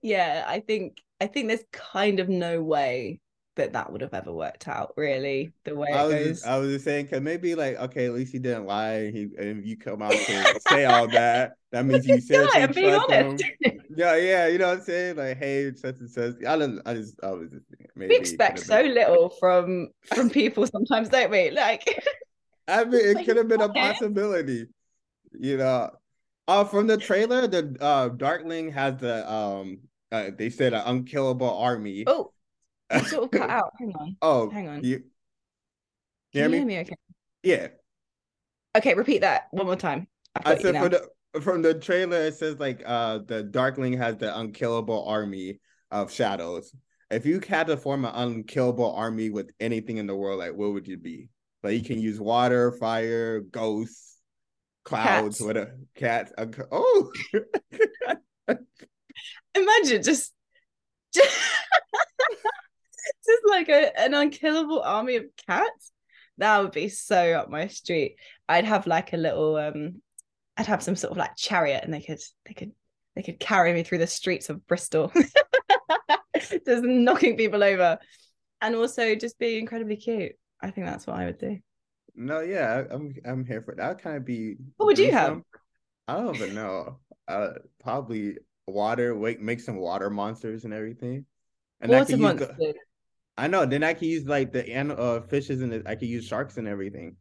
yeah, 0.01 0.45
I 0.47 0.59
think 0.59 0.97
I 1.19 1.27
think 1.27 1.47
there's 1.47 1.63
kind 1.71 2.19
of 2.19 2.29
no 2.29 2.61
way 2.61 3.19
that 3.55 3.73
that 3.73 3.91
would 3.91 4.01
have 4.01 4.13
ever 4.13 4.31
worked 4.31 4.67
out. 4.67 4.93
Really, 4.97 5.53
the 5.65 5.75
way 5.75 5.89
I 5.91 6.03
was, 6.03 6.13
goes. 6.13 6.27
Just, 6.27 6.47
I 6.47 6.57
was 6.57 6.71
just 6.71 6.85
saying, 6.85 7.07
cause 7.07 7.21
maybe 7.21 7.55
like, 7.55 7.77
okay, 7.77 8.05
at 8.05 8.13
least 8.13 8.31
he 8.31 8.39
didn't 8.39 8.65
lie. 8.65 9.11
He 9.11 9.29
and 9.37 9.65
you 9.65 9.77
come 9.77 10.01
out 10.01 10.11
to 10.11 10.59
say 10.69 10.85
all 10.85 11.07
that. 11.09 11.53
That 11.71 11.85
means 11.85 12.07
you 12.07 12.19
said 12.21 12.47
yeah, 12.53 12.63
I'm 12.63 12.71
being 12.73 12.95
honest. 12.95 13.43
yeah, 13.95 14.15
yeah, 14.15 14.47
you 14.47 14.57
know 14.57 14.69
what 14.69 14.79
I'm 14.79 14.83
saying? 14.83 15.17
Like, 15.17 15.37
hey, 15.37 15.71
such 15.75 15.99
and 15.99 16.09
such. 16.09 16.35
I 16.47 16.57
don't. 16.57 16.81
I 16.85 16.95
just. 16.95 17.19
I 17.23 17.31
was 17.31 17.49
just. 17.49 17.65
Maybe 17.95 18.09
we 18.09 18.17
expect 18.17 18.59
so 18.59 18.81
little 18.81 19.29
from 19.39 19.89
from 20.05 20.29
people 20.29 20.65
sometimes, 20.67 21.09
don't 21.09 21.31
we? 21.31 21.51
Like. 21.51 22.03
I 22.67 22.85
mean, 22.85 23.17
it 23.17 23.25
could 23.25 23.37
have 23.37 23.47
been 23.47 23.61
a 23.61 23.69
possibility. 23.69 24.67
You 25.33 25.57
know, 25.57 25.91
uh, 26.47 26.63
from 26.63 26.87
the 26.87 26.97
trailer, 26.97 27.47
the 27.47 27.75
uh, 27.79 28.09
Darkling 28.09 28.71
has 28.71 28.97
the 28.97 29.29
um, 29.31 29.79
uh, 30.11 30.31
they 30.37 30.49
said 30.49 30.73
an 30.73 30.83
unkillable 30.85 31.57
army. 31.57 32.03
Oh, 32.07 32.31
of 32.89 33.31
cut 33.31 33.33
out. 33.49 33.71
Hang 33.79 33.93
on. 33.99 34.17
Oh, 34.21 34.49
hang 34.49 34.67
on. 34.67 34.83
You, 34.83 35.03
you 36.33 36.41
hear, 36.41 36.49
me? 36.49 36.63
me? 36.63 36.79
Okay. 36.79 36.95
Yeah. 37.43 37.67
Okay, 38.77 38.93
repeat 38.93 39.21
that 39.21 39.47
one 39.51 39.65
more 39.65 39.75
time. 39.75 40.07
I 40.45 40.57
said 40.57 40.75
from 40.77 40.89
the 40.89 41.41
from 41.41 41.61
the 41.61 41.73
trailer, 41.73 42.17
it 42.17 42.35
says 42.35 42.59
like 42.59 42.81
uh 42.85 43.19
the 43.27 43.43
Darkling 43.43 43.93
has 43.93 44.17
the 44.17 44.37
unkillable 44.37 45.05
army 45.05 45.59
of 45.91 46.11
shadows. 46.11 46.73
If 47.09 47.25
you 47.25 47.41
had 47.45 47.67
to 47.67 47.75
form 47.75 48.05
an 48.05 48.13
unkillable 48.13 48.93
army 48.93 49.29
with 49.29 49.51
anything 49.59 49.97
in 49.97 50.07
the 50.07 50.15
world, 50.15 50.39
like 50.39 50.53
what 50.53 50.71
would 50.73 50.87
you 50.87 50.97
be? 50.97 51.29
Like 51.63 51.73
you 51.73 51.83
can 51.83 51.99
use 51.99 52.19
water, 52.19 52.71
fire, 52.71 53.41
ghosts, 53.41 54.17
clouds, 54.85 55.37
cats. 55.37 55.41
whatever. 55.41 55.77
Cats. 55.95 56.31
Oh, 56.71 57.11
imagine 59.55 60.03
just, 60.03 60.33
just, 61.13 61.29
just 63.25 63.43
like 63.47 63.69
a, 63.69 63.99
an 63.99 64.13
unkillable 64.13 64.81
army 64.81 65.17
of 65.17 65.25
cats. 65.47 65.91
That 66.37 66.61
would 66.61 66.71
be 66.71 66.89
so 66.89 67.33
up 67.33 67.49
my 67.49 67.67
street. 67.67 68.15
I'd 68.49 68.65
have 68.65 68.87
like 68.87 69.13
a 69.13 69.17
little 69.17 69.57
um, 69.57 70.01
I'd 70.57 70.67
have 70.67 70.83
some 70.83 70.95
sort 70.95 71.11
of 71.11 71.17
like 71.17 71.35
chariot, 71.35 71.83
and 71.83 71.93
they 71.93 72.01
could 72.01 72.19
they 72.45 72.53
could 72.53 72.71
they 73.15 73.23
could 73.23 73.39
carry 73.39 73.73
me 73.73 73.83
through 73.83 73.99
the 73.99 74.07
streets 74.07 74.49
of 74.49 74.65
Bristol, 74.67 75.11
just 76.35 76.83
knocking 76.83 77.37
people 77.37 77.63
over, 77.63 77.99
and 78.61 78.75
also 78.75 79.15
just 79.15 79.39
be 79.39 79.59
incredibly 79.59 79.97
cute. 79.97 80.33
I 80.61 80.71
think 80.71 80.87
that's 80.87 81.07
what 81.07 81.17
I 81.17 81.25
would 81.25 81.39
do. 81.39 81.57
No, 82.15 82.41
yeah, 82.41 82.83
I'm 82.91 83.15
I'm 83.25 83.45
here 83.45 83.61
for 83.61 83.75
that. 83.75 84.01
Kind 84.01 84.17
of 84.17 84.25
be. 84.25 84.55
What 84.77 84.87
would 84.87 84.99
you 84.99 85.11
have? 85.11 85.41
I 86.07 86.17
don't 86.17 86.35
even 86.35 86.55
know. 86.55 86.99
Uh, 87.27 87.53
probably 87.81 88.37
water. 88.67 89.15
Wait, 89.15 89.41
make 89.41 89.59
some 89.59 89.77
water 89.77 90.09
monsters 90.09 90.65
and 90.65 90.73
everything. 90.73 91.25
And 91.79 91.91
water 91.91 92.17
monsters. 92.17 92.49
The, 92.57 92.73
I 93.37 93.47
know. 93.47 93.65
Then 93.65 93.83
I 93.83 93.93
can 93.93 94.07
use 94.07 94.25
like 94.25 94.51
the 94.51 94.75
uh, 94.75 95.21
fishes 95.21 95.61
and 95.61 95.71
the, 95.71 95.83
I 95.85 95.95
can 95.95 96.07
use 96.07 96.25
sharks 96.25 96.57
and 96.57 96.67
everything. 96.67 97.15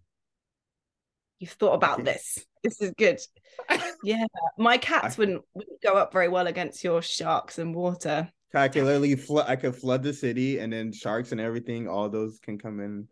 You've 1.38 1.52
thought 1.52 1.74
about 1.74 2.04
this. 2.04 2.38
This 2.62 2.80
is 2.80 2.92
good. 2.96 3.20
Yeah, 4.02 4.24
my 4.56 4.78
cats 4.78 5.18
wouldn't, 5.18 5.42
wouldn't 5.52 5.82
go 5.82 5.92
up 5.92 6.10
very 6.10 6.28
well 6.28 6.46
against 6.46 6.82
your 6.82 7.02
sharks 7.02 7.58
and 7.58 7.74
water. 7.74 8.30
I 8.54 8.68
could 8.68 8.84
literally 8.84 9.14
flood. 9.14 9.44
I 9.46 9.56
could 9.56 9.76
flood 9.76 10.02
the 10.02 10.14
city, 10.14 10.58
and 10.58 10.72
then 10.72 10.92
sharks 10.92 11.32
and 11.32 11.40
everything. 11.40 11.86
All 11.86 12.08
those 12.08 12.38
can 12.40 12.58
come 12.58 12.80
in. 12.80 13.06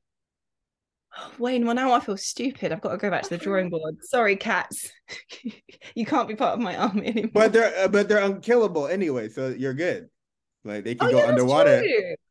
Wayne, 1.39 1.65
well 1.65 1.75
now 1.75 1.93
I 1.93 2.01
feel 2.01 2.17
stupid. 2.17 2.73
I've 2.73 2.81
got 2.81 2.93
to 2.93 2.97
go 2.99 3.11
back 3.11 3.23
to 3.25 3.31
the 3.31 3.39
drawing 3.39 3.71
board. 3.71 4.05
Sorry, 4.05 4.37
cats. 4.37 4.91
you 5.95 6.07
can't 6.07 6.29
be 6.29 6.35
part 6.35 6.55
of 6.55 6.61
my 6.61 6.77
army 6.77 7.07
anymore. 7.07 7.31
But 7.33 7.53
they're 7.53 7.85
uh, 7.85 7.89
but 7.89 8.09
they're 8.09 8.23
unkillable 8.23 8.87
anyway, 8.87 9.29
so 9.29 9.49
you're 9.49 9.75
good. 9.75 10.09
Like 10.65 10.85
they 10.85 10.95
can 10.95 11.09
oh, 11.09 11.13
go 11.13 11.19
yeah, 11.19 11.27
underwater. 11.27 11.83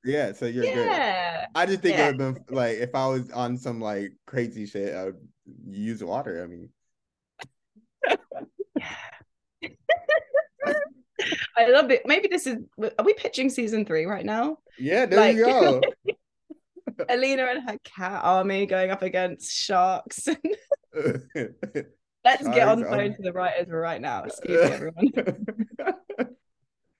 Yeah, 0.03 0.31
so 0.33 0.45
you're 0.45 0.65
yeah. 0.65 1.41
good. 1.41 1.47
I 1.55 1.65
just 1.65 1.81
think 1.81 1.97
yeah. 1.97 2.09
it 2.09 2.17
would 2.17 2.21
have 2.21 2.45
been 2.45 2.55
like 2.55 2.77
if 2.77 2.93
I 2.93 3.07
was 3.07 3.31
on 3.31 3.57
some 3.57 3.81
like 3.81 4.13
crazy 4.25 4.65
shit, 4.65 4.93
I 4.93 5.05
would 5.05 5.27
use 5.67 6.03
water. 6.03 6.43
I 6.43 6.47
mean. 6.47 6.69
I 11.57 11.67
love 11.69 11.89
it. 11.91 12.03
Maybe 12.05 12.27
this 12.27 12.45
is 12.47 12.57
are 12.77 13.05
we 13.05 13.13
pitching 13.13 13.49
season 13.49 13.85
three 13.85 14.05
right 14.05 14.25
now? 14.25 14.57
Yeah, 14.77 15.05
there 15.05 15.19
like, 15.19 15.35
you 15.35 15.45
go. 15.45 15.81
Alina 17.09 17.45
and 17.45 17.69
her 17.69 17.77
cat 17.83 18.21
army 18.23 18.65
going 18.65 18.91
up 18.91 19.01
against 19.01 19.51
sharks. 19.51 20.27
Let's 20.95 22.47
get 22.47 22.67
on 22.67 22.81
the 22.81 22.85
phone 22.85 23.15
to 23.15 23.21
the 23.21 23.31
writers 23.31 23.67
right 23.69 24.01
now. 24.01 24.23
Excuse 24.23 24.69
me, 24.69 24.75
everyone. 24.75 25.13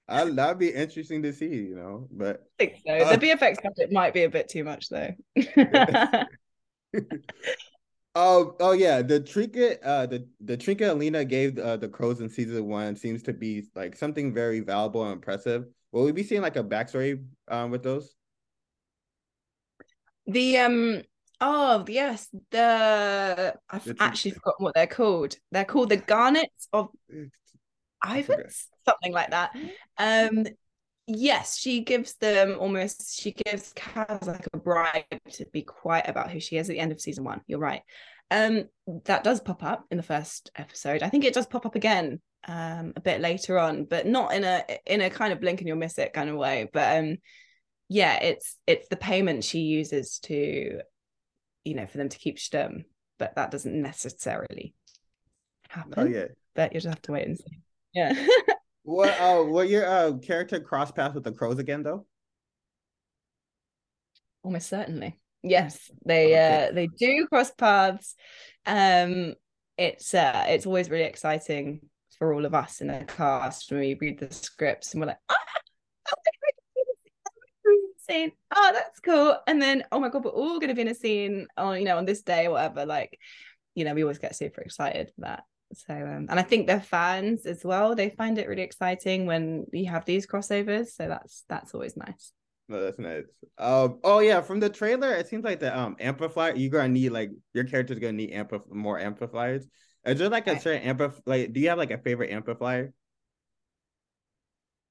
I, 0.08 0.24
that'd 0.24 0.58
be 0.58 0.70
interesting 0.70 1.22
to 1.24 1.34
see, 1.34 1.48
you 1.48 1.76
know. 1.76 2.08
But 2.12 2.44
I 2.60 2.66
think 2.66 2.78
so. 2.86 2.94
Uh, 2.94 3.16
the 3.18 3.28
VFX 3.28 3.62
budget 3.62 3.92
might 3.92 4.14
be 4.14 4.24
a 4.24 4.30
bit 4.30 4.48
too 4.48 4.64
much, 4.64 4.88
though. 4.88 5.10
oh, 8.16 8.56
oh 8.62 8.72
yeah. 8.72 9.02
The 9.02 9.20
trinket, 9.20 9.82
uh, 9.84 10.06
the 10.06 10.26
the 10.40 10.56
trinket 10.56 10.88
Alina 10.88 11.26
gave 11.26 11.60
uh, 11.60 11.76
the 11.76 11.90
crows 11.90 12.22
in 12.22 12.30
season 12.30 12.66
one 12.68 12.96
seems 12.96 13.22
to 13.24 13.34
be 13.34 13.68
like 13.76 13.98
something 13.98 14.34
very 14.34 14.62
valuable 14.62 15.04
and 15.04 15.12
impressive. 15.12 15.66
Will 15.92 16.06
we 16.06 16.14
be 16.14 16.24
seeing 16.24 16.42
like 16.42 16.56
a 16.56 16.64
backstory 16.64 17.26
um 17.50 17.72
with 17.72 17.84
those? 17.84 18.17
The 20.28 20.58
um 20.58 21.02
oh 21.40 21.86
yes, 21.88 22.28
the 22.52 23.56
I've 23.70 23.92
actually 24.00 24.32
forgotten 24.32 24.64
what 24.64 24.76
they're 24.76 24.88
called. 24.88 25.36
They're 25.52 25.66
called 25.66 25.90
the 25.90 25.98
garnets 25.98 26.68
of 26.74 26.90
Ivans, 28.04 28.68
something 28.86 29.14
like 29.14 29.32
that. 29.32 29.56
Um 29.98 30.46
yes, 31.08 31.58
she 31.58 31.82
gives 31.82 32.16
them 32.16 32.58
almost 32.60 33.20
she 33.20 33.32
gives 33.32 33.74
Kaz 33.74 34.28
like 34.28 34.48
a 34.54 34.58
bribe 34.58 35.06
to 35.34 35.46
be 35.54 35.62
quiet 35.62 36.10
about 36.10 36.30
who 36.32 36.40
she 36.40 36.58
is 36.58 36.70
at 36.70 36.74
the 36.74 36.80
end 36.80 36.92
of 36.92 37.00
season 37.00 37.24
one. 37.24 37.42
You're 37.48 37.60
right. 37.60 37.82
Um 38.30 38.66
that 39.06 39.24
does 39.24 39.40
pop 39.40 39.64
up 39.64 39.86
in 39.90 39.98
the 39.98 40.04
first 40.04 40.52
episode. 40.56 41.04
I 41.04 41.10
think 41.10 41.24
it 41.24 41.34
does 41.34 41.48
pop 41.48 41.66
up 41.66 41.76
again 41.76 42.22
um 42.48 42.94
a 42.96 43.02
bit 43.02 43.22
later 43.22 43.58
on, 43.58 43.86
but 43.86 44.06
not 44.06 44.34
in 44.34 44.44
a 44.44 44.64
in 44.86 45.02
a 45.02 45.10
kind 45.10 45.32
of 45.32 45.40
blink 45.40 45.62
and 45.62 45.68
you'll 45.68 45.78
miss 45.78 45.98
it 45.98 46.12
kind 46.12 46.30
of 46.30 46.36
way. 46.36 46.70
But 46.72 46.98
um 46.98 47.18
yeah, 47.90 48.22
it's 48.22 48.58
it's 48.68 48.88
the 48.90 48.98
payment 48.98 49.44
she 49.44 49.60
uses 49.60 50.20
to, 50.24 50.82
you 51.64 51.74
know, 51.74 51.86
for 51.86 51.98
them 51.98 52.10
to 52.10 52.18
keep 52.18 52.40
Sturm, 52.40 52.86
but 53.18 53.36
that 53.36 53.52
doesn't 53.52 53.82
necessarily 53.82 54.76
happen. 55.70 55.94
Oh 55.96 56.06
yeah, 56.06 56.26
but 56.56 56.74
you 56.74 56.80
just 56.80 56.90
have 56.90 57.02
to 57.04 57.14
wait 57.14 57.28
and 57.28 57.38
see. 57.38 57.60
Yeah. 57.94 58.28
what 58.84 59.20
uh 59.20 59.44
what 59.44 59.70
your 59.70 59.86
uh 59.86 60.14
character 60.18 60.60
cross 60.60 60.92
paths 60.92 61.16
with 61.16 61.24
the 61.24 61.32
crows 61.32 61.60
again 61.60 61.84
though? 61.84 62.06
Almost 64.44 64.70
certainly. 64.70 65.20
Yes, 65.44 65.90
they 66.06 66.34
okay. 66.34 66.68
uh 66.70 66.74
they 66.74 66.88
do 66.88 67.28
cross 67.28 67.52
paths. 67.52 68.16
Um 68.66 69.34
it's 69.78 70.14
uh 70.14 70.46
it's 70.50 70.66
always 70.66 70.90
really 70.90 71.06
exciting 71.06 71.82
for 72.18 72.34
all 72.34 72.46
of 72.46 72.54
us 72.54 72.82
in 72.82 72.88
the 72.88 73.06
cast 73.06 73.72
when 73.72 73.80
we 73.80 73.98
read 74.02 74.20
the 74.20 74.34
scripts 74.34 74.94
and 74.94 75.02
we're 75.02 75.08
like, 75.08 75.20
ah, 75.30 75.36
saying, 78.10 78.32
oh, 78.56 78.72
that's 78.74 79.00
cool. 79.00 79.38
And 79.48 79.62
then, 79.62 79.84
oh 79.92 80.00
my 80.00 80.10
God, 80.10 80.26
we're 80.26 80.32
all 80.32 80.60
going 80.60 80.70
to 80.70 80.76
be 80.76 80.82
in 80.82 80.88
a 80.88 80.96
scene 80.96 81.48
on, 81.58 81.80
you 81.80 81.86
know, 81.86 81.98
on 81.98 82.06
this 82.06 82.22
day 82.22 82.48
or 82.48 82.52
whatever. 82.52 82.86
Like, 82.86 83.20
you 83.76 83.86
know, 83.86 83.94
we 83.94 84.04
always 84.04 84.20
get 84.20 84.36
super 84.36 84.62
excited 84.62 85.12
for 85.16 85.22
that. 85.22 85.44
So, 85.74 85.94
um, 85.94 86.28
and 86.30 86.40
I 86.40 86.44
think 86.44 86.68
the 86.68 86.80
fans 86.80 87.46
as 87.46 87.64
well, 87.64 87.94
they 87.94 88.10
find 88.10 88.38
it 88.38 88.48
really 88.48 88.62
exciting 88.62 89.26
when 89.26 89.66
you 89.74 89.88
have 89.88 90.06
these 90.06 90.26
crossovers. 90.26 90.88
So 90.88 91.08
that's, 91.08 91.44
that's 91.50 91.74
always 91.74 91.98
nice. 91.98 92.32
No, 92.70 92.84
that's 92.84 93.00
nice. 93.00 93.24
Um, 93.58 94.00
oh 94.04 94.20
yeah, 94.20 94.42
from 94.42 94.60
the 94.60 94.70
trailer, 94.70 95.14
it 95.14 95.28
seems 95.28 95.46
like 95.46 95.62
the 95.62 95.78
um 95.78 95.96
amplifier 96.00 96.54
you're 96.54 96.70
gonna 96.70 96.90
need 96.90 97.12
like 97.12 97.32
your 97.54 97.64
character's 97.64 98.00
gonna 98.00 98.14
need 98.14 98.34
ampli- 98.34 98.70
more 98.70 99.00
amplifiers. 99.00 99.66
Is 100.06 100.20
there 100.20 100.28
like 100.28 100.48
a 100.48 100.60
certain 100.60 100.82
amplifier? 100.82 101.22
Like, 101.26 101.54
do 101.54 101.62
you 101.62 101.70
have 101.70 101.78
like 101.78 101.92
a 101.92 101.98
favorite 101.98 102.32
amplifier? 102.32 102.94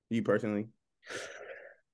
You 0.09 0.22
personally? 0.22 0.68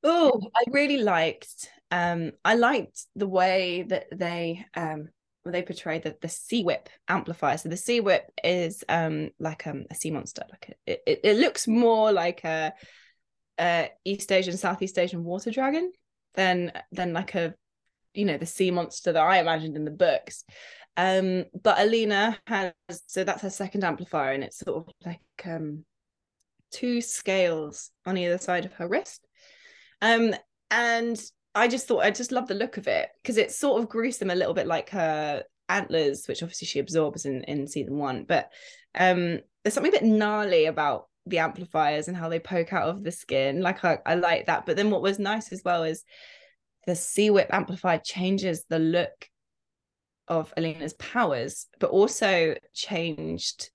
Oh, 0.05 0.41
I 0.55 0.65
really 0.71 0.99
liked. 0.99 1.69
Um, 1.91 2.33
I 2.45 2.55
liked 2.55 3.07
the 3.15 3.29
way 3.29 3.85
that 3.89 4.07
they 4.13 4.65
um 4.75 5.09
they 5.45 5.63
portrayed 5.63 6.03
the 6.05 6.17
the 6.21 6.29
sea 6.29 6.65
whip 6.65 6.89
amplifier. 7.09 7.59
So 7.59 7.69
the 7.69 7.77
sea 7.77 8.01
whip 8.01 8.31
is 8.43 8.85
um 8.89 9.31
like 9.39 9.67
um, 9.67 9.85
a 9.91 9.95
sea 9.95 10.11
monster. 10.11 10.43
Like 10.51 10.77
it, 10.87 11.03
it 11.07 11.37
looks 11.37 11.69
more 11.69 12.13
like 12.13 12.45
a, 12.45 12.73
a 13.61 13.91
East 14.05 14.33
Asian, 14.33 14.57
Southeast 14.57 14.99
Asian 14.99 15.25
water 15.25 15.51
dragon 15.51 15.93
than 16.35 16.73
than 16.93 17.13
like 17.13 17.35
a 17.35 17.55
you 18.15 18.25
know 18.25 18.39
the 18.39 18.47
sea 18.47 18.71
monster 18.71 19.13
that 19.13 19.23
I 19.23 19.39
imagined 19.39 19.77
in 19.77 19.85
the 19.85 19.91
books. 19.91 20.45
Um, 20.97 21.45
but 21.63 21.81
Alina 21.81 22.39
has 22.47 22.73
so 23.07 23.25
that's 23.25 23.43
her 23.43 23.51
second 23.51 23.85
amplifier, 23.85 24.33
and 24.33 24.45
it's 24.45 24.59
sort 24.59 24.77
of 24.77 24.95
like 25.05 25.21
um 25.45 25.85
two 26.71 27.01
scales 27.01 27.91
on 28.07 28.17
either 28.17 28.39
side 28.39 28.65
of 28.65 28.73
her 28.75 28.89
wrist. 28.89 29.27
Um, 30.03 30.35
and 30.71 31.23
I 31.55 31.69
just 31.69 31.87
thought 31.87 32.05
I 32.05 32.11
just 32.11 32.33
love 32.33 32.49
the 32.49 32.55
look 32.55 32.77
of 32.77 32.89
it 32.89 33.09
because 33.23 33.39
it's 33.39 33.57
sort 33.57 33.81
of 33.81 33.89
gruesome, 33.89 34.31
a 34.31 34.35
little 34.35 34.55
bit 34.55 34.67
like 34.67 34.91
her 34.91 35.45
antlers, 35.69 36.27
which 36.27 36.43
obviously 36.43 36.67
she 36.67 36.79
absorbs 36.81 37.25
in 37.25 37.45
in 37.45 37.67
season 37.67 37.97
one. 37.97 38.25
But 38.25 38.51
um, 38.95 39.41
there's 39.63 39.75
something 39.75 39.95
a 39.95 39.99
bit 39.99 40.05
gnarly 40.05 40.67
about 40.67 41.07
the 41.27 41.39
amplifiers 41.39 42.09
and 42.09 42.17
how 42.17 42.29
they 42.29 42.41
poke 42.41 42.73
out 42.73 42.89
of 42.89 43.05
the 43.05 43.13
skin. 43.13 43.61
Like 43.63 43.85
I, 43.85 43.99
I 44.05 44.17
like 44.17 44.47
that. 44.47 44.67
But 44.67 44.77
then 44.77 44.91
what 44.91 45.03
was 45.03 45.19
nice 45.19 45.53
as 45.53 45.63
well 45.65 45.85
is 45.85 46.05
the 46.87 46.97
Sea 46.97 47.31
Whip 47.31 47.49
amplifier 47.53 48.01
changes 48.05 48.65
the 48.69 48.79
look 48.79 49.29
of 50.27 50.53
Alina's 50.57 50.95
powers, 50.95 51.69
but 51.79 51.91
also 51.91 52.57
changed 52.75 53.71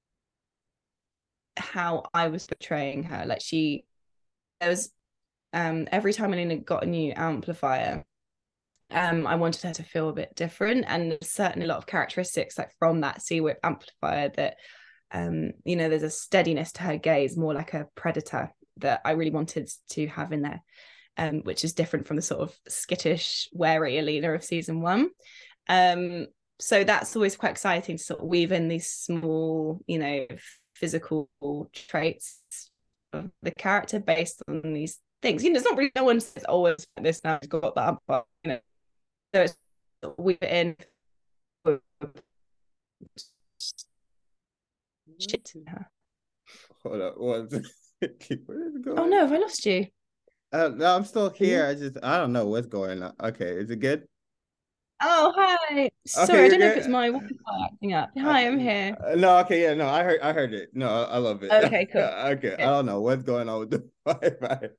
how 1.58 2.04
I 2.14 2.28
was 2.28 2.48
portraying 2.48 3.04
her. 3.04 3.26
Like 3.26 3.42
she, 3.42 3.86
there 4.60 4.70
was 4.70 4.92
um, 5.54 5.88
every 5.92 6.14
time 6.14 6.34
Alina 6.34 6.58
got 6.58 6.84
a 6.84 6.88
new 6.88 7.14
amplifier, 7.16 8.06
um, 8.92 9.28
I 9.28 9.36
wanted 9.36 9.64
her 9.64 9.74
to 9.74 9.84
feel 9.84 10.10
a 10.10 10.14
bit 10.14 10.36
different. 10.36 10.86
And 10.88 11.12
there's 11.12 11.32
certainly 11.32 11.66
a 11.66 11.70
lot 11.70 11.78
of 11.78 11.88
characteristics 11.88 12.58
like 12.58 12.72
from 12.80 13.02
that 13.02 13.22
Sea 13.22 13.42
Whip 13.42 13.60
amplifier 13.64 14.30
that, 14.36 14.58
um, 15.12 15.52
you 15.64 15.76
know, 15.76 15.90
there's 15.90 16.04
a 16.04 16.10
steadiness 16.10 16.72
to 16.74 16.84
her 16.84 16.98
gaze, 16.98 17.38
more 17.38 17.54
like 17.54 17.74
a 17.74 17.88
predator 17.96 18.52
that 18.78 19.02
I 19.04 19.12
really 19.12 19.32
wanted 19.32 19.70
to 19.92 20.08
have 20.08 20.32
in 20.32 20.44
there, 20.44 20.62
um, 21.18 21.42
which 21.42 21.64
is 21.64 21.74
different 21.74 22.08
from 22.08 22.16
the 22.16 22.22
sort 22.22 22.42
of 22.42 22.56
skittish, 22.68 23.50
wary 23.52 23.98
Alina 23.98 24.34
of 24.34 24.44
season 24.44 24.82
one. 24.82 25.10
Um, 25.68 26.28
so 26.60 26.84
that's 26.84 27.16
always 27.16 27.36
quite 27.36 27.52
exciting 27.52 27.98
to 27.98 28.04
sort 28.04 28.22
of 28.22 28.28
weave 28.28 28.52
in 28.52 28.68
these 28.68 28.90
small, 28.90 29.80
you 29.86 30.00
know, 30.00 30.26
physical 30.76 31.30
traits 31.74 32.42
of 33.14 33.30
the 33.42 33.52
character 33.52 34.00
based 34.00 34.42
on 34.48 34.74
these 34.74 35.00
things. 35.22 35.44
You 35.44 35.52
know, 35.52 35.58
it's 35.58 35.66
not 35.66 35.78
really 35.78 35.92
no 35.96 36.04
one 36.04 36.20
says, 36.20 36.46
"Oh, 36.48 36.66
it's 36.68 36.88
this 37.02 37.24
now." 37.24 37.36
It's 37.36 37.48
got 37.48 37.76
that, 37.76 37.98
but 38.08 38.26
you 38.44 38.52
know, 38.52 38.60
so 39.34 39.42
it's 39.42 39.58
weave 40.18 40.38
it 40.42 40.52
in. 40.52 40.76
Shit. 45.20 45.54
Hold 46.84 47.02
up, 47.02 47.18
what? 47.18 47.52
oh 48.04 49.06
no, 49.08 49.20
have 49.20 49.34
I 49.34 49.38
lost 49.38 49.66
you? 49.66 49.88
Uh, 50.54 50.70
no, 50.70 50.96
I'm 50.96 51.04
still 51.04 51.30
here. 51.30 51.66
I 51.66 51.74
just 51.74 51.98
I 52.04 52.18
don't 52.18 52.32
know 52.32 52.46
what's 52.48 52.68
going 52.68 53.02
on. 53.04 53.14
Okay, 53.22 53.50
is 53.50 53.70
it 53.70 53.80
good? 53.80 54.08
Oh 55.02 55.34
hi. 55.36 55.90
Sorry, 56.06 56.30
okay, 56.30 56.46
I 56.46 56.50
don't 56.50 56.60
know 56.60 56.66
if 56.68 56.78
it's 56.78 56.88
my 56.88 57.08
Wi-Fi 57.08 57.66
acting 57.66 57.94
up. 57.94 58.10
Hi, 58.18 58.48
I'm 58.48 58.60
here. 58.60 58.98
Uh, 59.06 59.16
no, 59.16 59.38
okay, 59.40 59.64
yeah, 59.64 59.74
no, 59.74 59.88
I 59.88 60.04
heard 60.04 60.22
I 60.22 60.34
heard 60.34 60.54
it. 60.54 60.70
No, 60.74 60.88
I 60.88 61.18
love 61.18 61.44
it. 61.44 61.52
Okay, 61.52 61.86
cool. 61.92 62.02
okay, 62.02 62.54
I 62.54 62.66
don't 62.66 62.86
know 62.86 63.02
what's 63.02 63.24
going 63.24 63.50
on 63.50 63.60
with 63.60 63.72
the 63.72 63.90
Wi-Fi. 64.06 64.70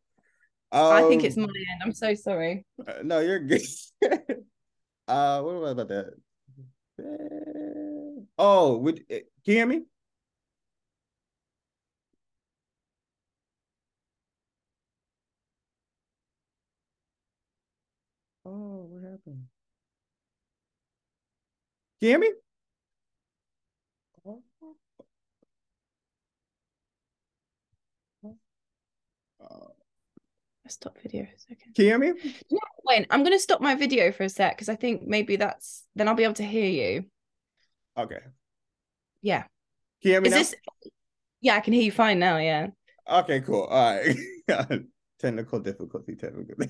Um, 0.70 0.92
I 0.92 1.02
think 1.08 1.24
it's 1.24 1.36
um, 1.36 1.44
my 1.44 1.48
end. 1.48 1.82
I'm 1.82 1.92
so 1.92 2.14
sorry. 2.14 2.66
Uh, 2.86 3.02
no, 3.02 3.20
you're 3.20 3.40
good. 3.40 3.62
uh, 5.08 5.40
what 5.40 5.52
about 5.52 5.88
that? 5.88 6.14
Oh, 8.38 8.76
would 8.78 9.04
eh, 9.10 9.20
can 9.44 9.52
you 9.52 9.54
hear 9.54 9.66
me? 9.66 9.82
Oh, 18.44 18.88
what 18.90 19.02
happened? 19.02 19.46
Can 22.00 22.06
you 22.06 22.08
hear 22.08 22.18
me? 22.18 22.32
Stop 30.68 30.98
video 31.02 31.24
for 31.24 31.34
a 31.34 31.38
second. 31.38 31.74
Can 31.74 31.84
you 31.84 31.90
hear 31.90 31.98
me? 31.98 32.12
Yeah, 32.48 32.58
wait, 32.84 33.06
I'm 33.10 33.22
gonna 33.22 33.38
stop 33.38 33.60
my 33.60 33.74
video 33.74 34.12
for 34.12 34.24
a 34.24 34.28
sec 34.28 34.56
because 34.56 34.68
I 34.68 34.76
think 34.76 35.06
maybe 35.06 35.36
that's 35.36 35.84
then 35.94 36.08
I'll 36.08 36.14
be 36.14 36.24
able 36.24 36.34
to 36.34 36.44
hear 36.44 36.66
you. 36.66 37.04
Okay. 37.96 38.20
Yeah. 39.22 39.42
Can 39.42 39.48
you 40.02 40.10
hear 40.12 40.20
me 40.20 40.28
Is 40.28 40.32
now? 40.32 40.38
this 40.38 40.54
yeah, 41.40 41.56
I 41.56 41.60
can 41.60 41.72
hear 41.72 41.82
you 41.82 41.92
fine 41.92 42.18
now, 42.18 42.38
yeah. 42.38 42.68
Okay, 43.10 43.40
cool. 43.40 43.64
All 43.64 43.96
right. 43.96 44.16
technical 45.18 45.60
difficulty, 45.60 46.14
technical. 46.14 46.66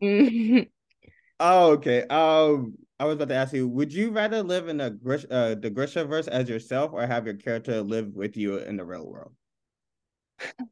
Oh, 1.40 1.72
okay. 1.72 2.02
Um, 2.02 2.74
I 3.00 3.06
was 3.06 3.16
about 3.16 3.28
to 3.28 3.34
ask 3.34 3.52
you, 3.52 3.68
would 3.68 3.92
you 3.92 4.10
rather 4.10 4.42
live 4.42 4.68
in 4.68 4.80
a 4.80 4.90
Grish, 4.90 5.26
uh, 5.30 5.56
the 5.56 5.70
Grishaverse 5.70 6.28
as 6.28 6.48
yourself, 6.48 6.92
or 6.92 7.04
have 7.06 7.26
your 7.26 7.34
character 7.34 7.82
live 7.82 8.14
with 8.14 8.36
you 8.36 8.58
in 8.58 8.76
the 8.76 8.84
real 8.84 9.04
world? 9.04 9.32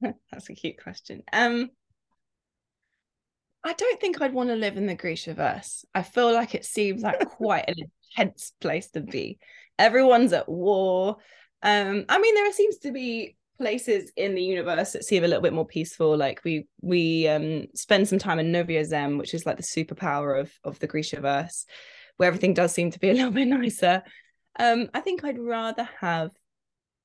That's 0.01 0.49
a 0.49 0.55
cute 0.55 0.81
question. 0.81 1.23
Um, 1.33 1.71
I 3.65 3.73
don't 3.75 4.01
think 4.01 4.21
I'd 4.21 4.35
want 4.35 4.51
to 4.51 4.57
live 4.57 4.77
in 4.77 4.87
the 4.87 4.97
Grishaverse. 4.97 5.85
I 5.95 6.03
feel 6.03 6.33
like 6.33 6.55
it 6.55 6.65
seems 6.65 7.03
like 7.03 7.21
quite 7.29 7.65
an 7.69 7.77
intense 8.17 8.53
place 8.61 8.91
to 8.91 9.01
be. 9.01 9.39
Everyone's 9.79 10.33
at 10.33 10.49
war. 10.49 11.17
Um, 11.63 12.05
I 12.09 12.21
mean, 12.21 12.35
there 12.35 12.53
seems 12.53 12.79
to 12.79 12.93
be 12.93 13.37
places 13.59 14.11
in 14.17 14.35
the 14.35 14.43
universe 14.43 14.93
that 14.93 15.05
seem 15.05 15.23
a 15.23 15.29
little 15.29 15.43
bit 15.43 15.53
more 15.53 15.67
peaceful. 15.67 16.17
Like 16.17 16.43
we 16.45 16.67
we 16.81 17.29
um 17.29 17.67
spend 17.75 18.09
some 18.09 18.19
time 18.19 18.39
in 18.41 18.53
Novyi 18.53 18.85
Zem, 18.85 19.19
which 19.19 19.35
is 19.35 19.47
like 19.47 19.57
the 19.57 19.63
superpower 19.63 20.41
of 20.41 20.53
of 20.65 20.79
the 20.81 20.89
Grishaverse, 20.89 21.65
where 22.17 22.27
everything 22.27 22.55
does 22.55 22.73
seem 22.73 22.91
to 22.91 22.99
be 22.99 23.11
a 23.11 23.15
little 23.15 23.31
bit 23.31 23.47
nicer. 23.49 24.03
Um, 24.59 24.89
I 24.93 25.01
think 25.01 25.25
I'd 25.25 25.39
rather 25.39 25.89
have 26.01 26.31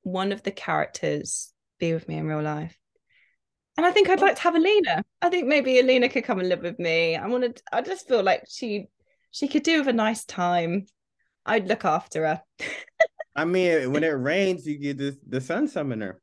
one 0.01 0.31
of 0.31 0.43
the 0.43 0.51
characters 0.51 1.53
be 1.79 1.93
with 1.93 2.07
me 2.07 2.17
in 2.17 2.27
real 2.27 2.41
life. 2.41 2.77
And 3.77 3.85
I 3.85 3.91
think 3.91 4.09
I'd 4.09 4.21
like 4.21 4.35
to 4.35 4.41
have 4.41 4.55
Alina. 4.55 5.03
I 5.21 5.29
think 5.29 5.47
maybe 5.47 5.79
Alina 5.79 6.09
could 6.09 6.23
come 6.23 6.39
and 6.39 6.49
live 6.49 6.61
with 6.61 6.79
me. 6.79 7.15
I 7.15 7.27
wanted 7.27 7.61
I 7.71 7.81
just 7.81 8.07
feel 8.07 8.23
like 8.23 8.43
she 8.49 8.87
she 9.31 9.47
could 9.47 9.63
do 9.63 9.79
with 9.79 9.87
a 9.87 9.93
nice 9.93 10.25
time. 10.25 10.87
I'd 11.45 11.67
look 11.67 11.85
after 11.85 12.25
her. 12.25 12.41
I 13.35 13.45
mean, 13.45 13.91
when 13.91 14.03
it 14.03 14.09
rains, 14.09 14.65
you 14.65 14.77
get 14.77 14.97
this 14.97 15.15
the 15.25 15.39
sun 15.39 15.67
summoner. 15.67 16.19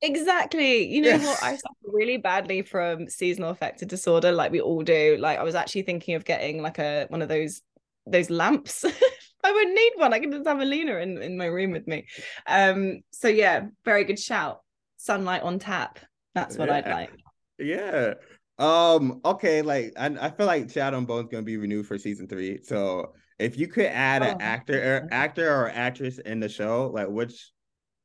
Exactly. 0.00 0.88
You 0.88 1.02
know 1.02 1.18
what? 1.18 1.42
I 1.42 1.50
suffer 1.56 1.92
really 1.92 2.16
badly 2.16 2.62
from 2.62 3.08
seasonal 3.08 3.50
affective 3.50 3.88
disorder, 3.88 4.32
like 4.32 4.50
we 4.50 4.60
all 4.60 4.82
do. 4.82 5.16
Like 5.20 5.38
I 5.38 5.44
was 5.44 5.54
actually 5.54 5.82
thinking 5.82 6.14
of 6.14 6.24
getting 6.24 6.62
like 6.62 6.78
a 6.78 7.06
one 7.10 7.22
of 7.22 7.28
those 7.28 7.60
those 8.06 8.30
lamps. 8.30 8.84
I 9.44 9.52
wouldn't 9.52 9.74
need 9.74 9.92
one. 9.96 10.14
I 10.14 10.20
can 10.20 10.30
just 10.30 10.46
have 10.46 10.60
Alina 10.60 10.96
in, 10.96 11.20
in 11.20 11.36
my 11.36 11.46
room 11.46 11.72
with 11.72 11.86
me. 11.86 12.06
Um, 12.46 13.02
so 13.10 13.28
yeah, 13.28 13.66
very 13.84 14.04
good 14.04 14.18
shout. 14.18 14.60
Sunlight 14.96 15.42
on 15.42 15.58
tap. 15.58 15.98
That's 16.34 16.56
what 16.58 16.70
I'd 16.70 16.88
like. 16.88 17.12
Yeah. 17.58 18.14
Um. 18.58 19.20
Okay. 19.24 19.62
Like, 19.62 19.92
I, 19.96 20.06
I 20.20 20.30
feel 20.30 20.46
like 20.46 20.70
Shadow 20.70 20.98
and 20.98 21.06
Bone's 21.06 21.28
gonna 21.30 21.42
be 21.42 21.56
renewed 21.56 21.86
for 21.86 21.98
season 21.98 22.28
three. 22.28 22.62
So, 22.62 23.14
if 23.38 23.58
you 23.58 23.66
could 23.68 23.86
add 23.86 24.22
an 24.22 24.36
Oh, 24.36 24.36
actor, 24.40 24.96
or, 24.96 25.08
actor 25.10 25.54
or 25.54 25.70
actress 25.70 26.18
in 26.18 26.40
the 26.40 26.48
show, 26.48 26.90
like 26.92 27.08
which, 27.08 27.52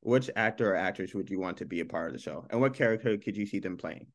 which 0.01 0.29
actor 0.35 0.71
or 0.71 0.75
actress 0.75 1.13
would 1.13 1.29
you 1.29 1.39
want 1.39 1.57
to 1.57 1.65
be 1.65 1.79
a 1.81 1.85
part 1.85 2.07
of 2.07 2.13
the 2.13 2.19
show, 2.19 2.45
and 2.49 2.59
what 2.61 2.73
character 2.73 3.17
could 3.17 3.37
you 3.37 3.45
see 3.45 3.59
them 3.59 3.77
playing? 3.77 4.07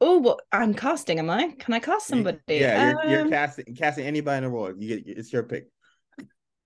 Oh, 0.00 0.18
what 0.18 0.40
I'm 0.50 0.72
casting, 0.72 1.18
am 1.18 1.28
I? 1.28 1.54
Can 1.58 1.74
I 1.74 1.78
cast 1.78 2.08
somebody? 2.08 2.38
Yeah, 2.48 2.78
you're, 2.78 3.04
you're 3.10 3.20
Um, 3.22 3.30
casting 3.30 3.74
casting 3.74 4.06
anybody 4.06 4.38
in 4.38 4.44
the 4.44 4.50
role. 4.50 4.72
You 4.76 4.96
get 4.96 5.18
it's 5.18 5.32
your 5.32 5.42
pick. 5.42 5.66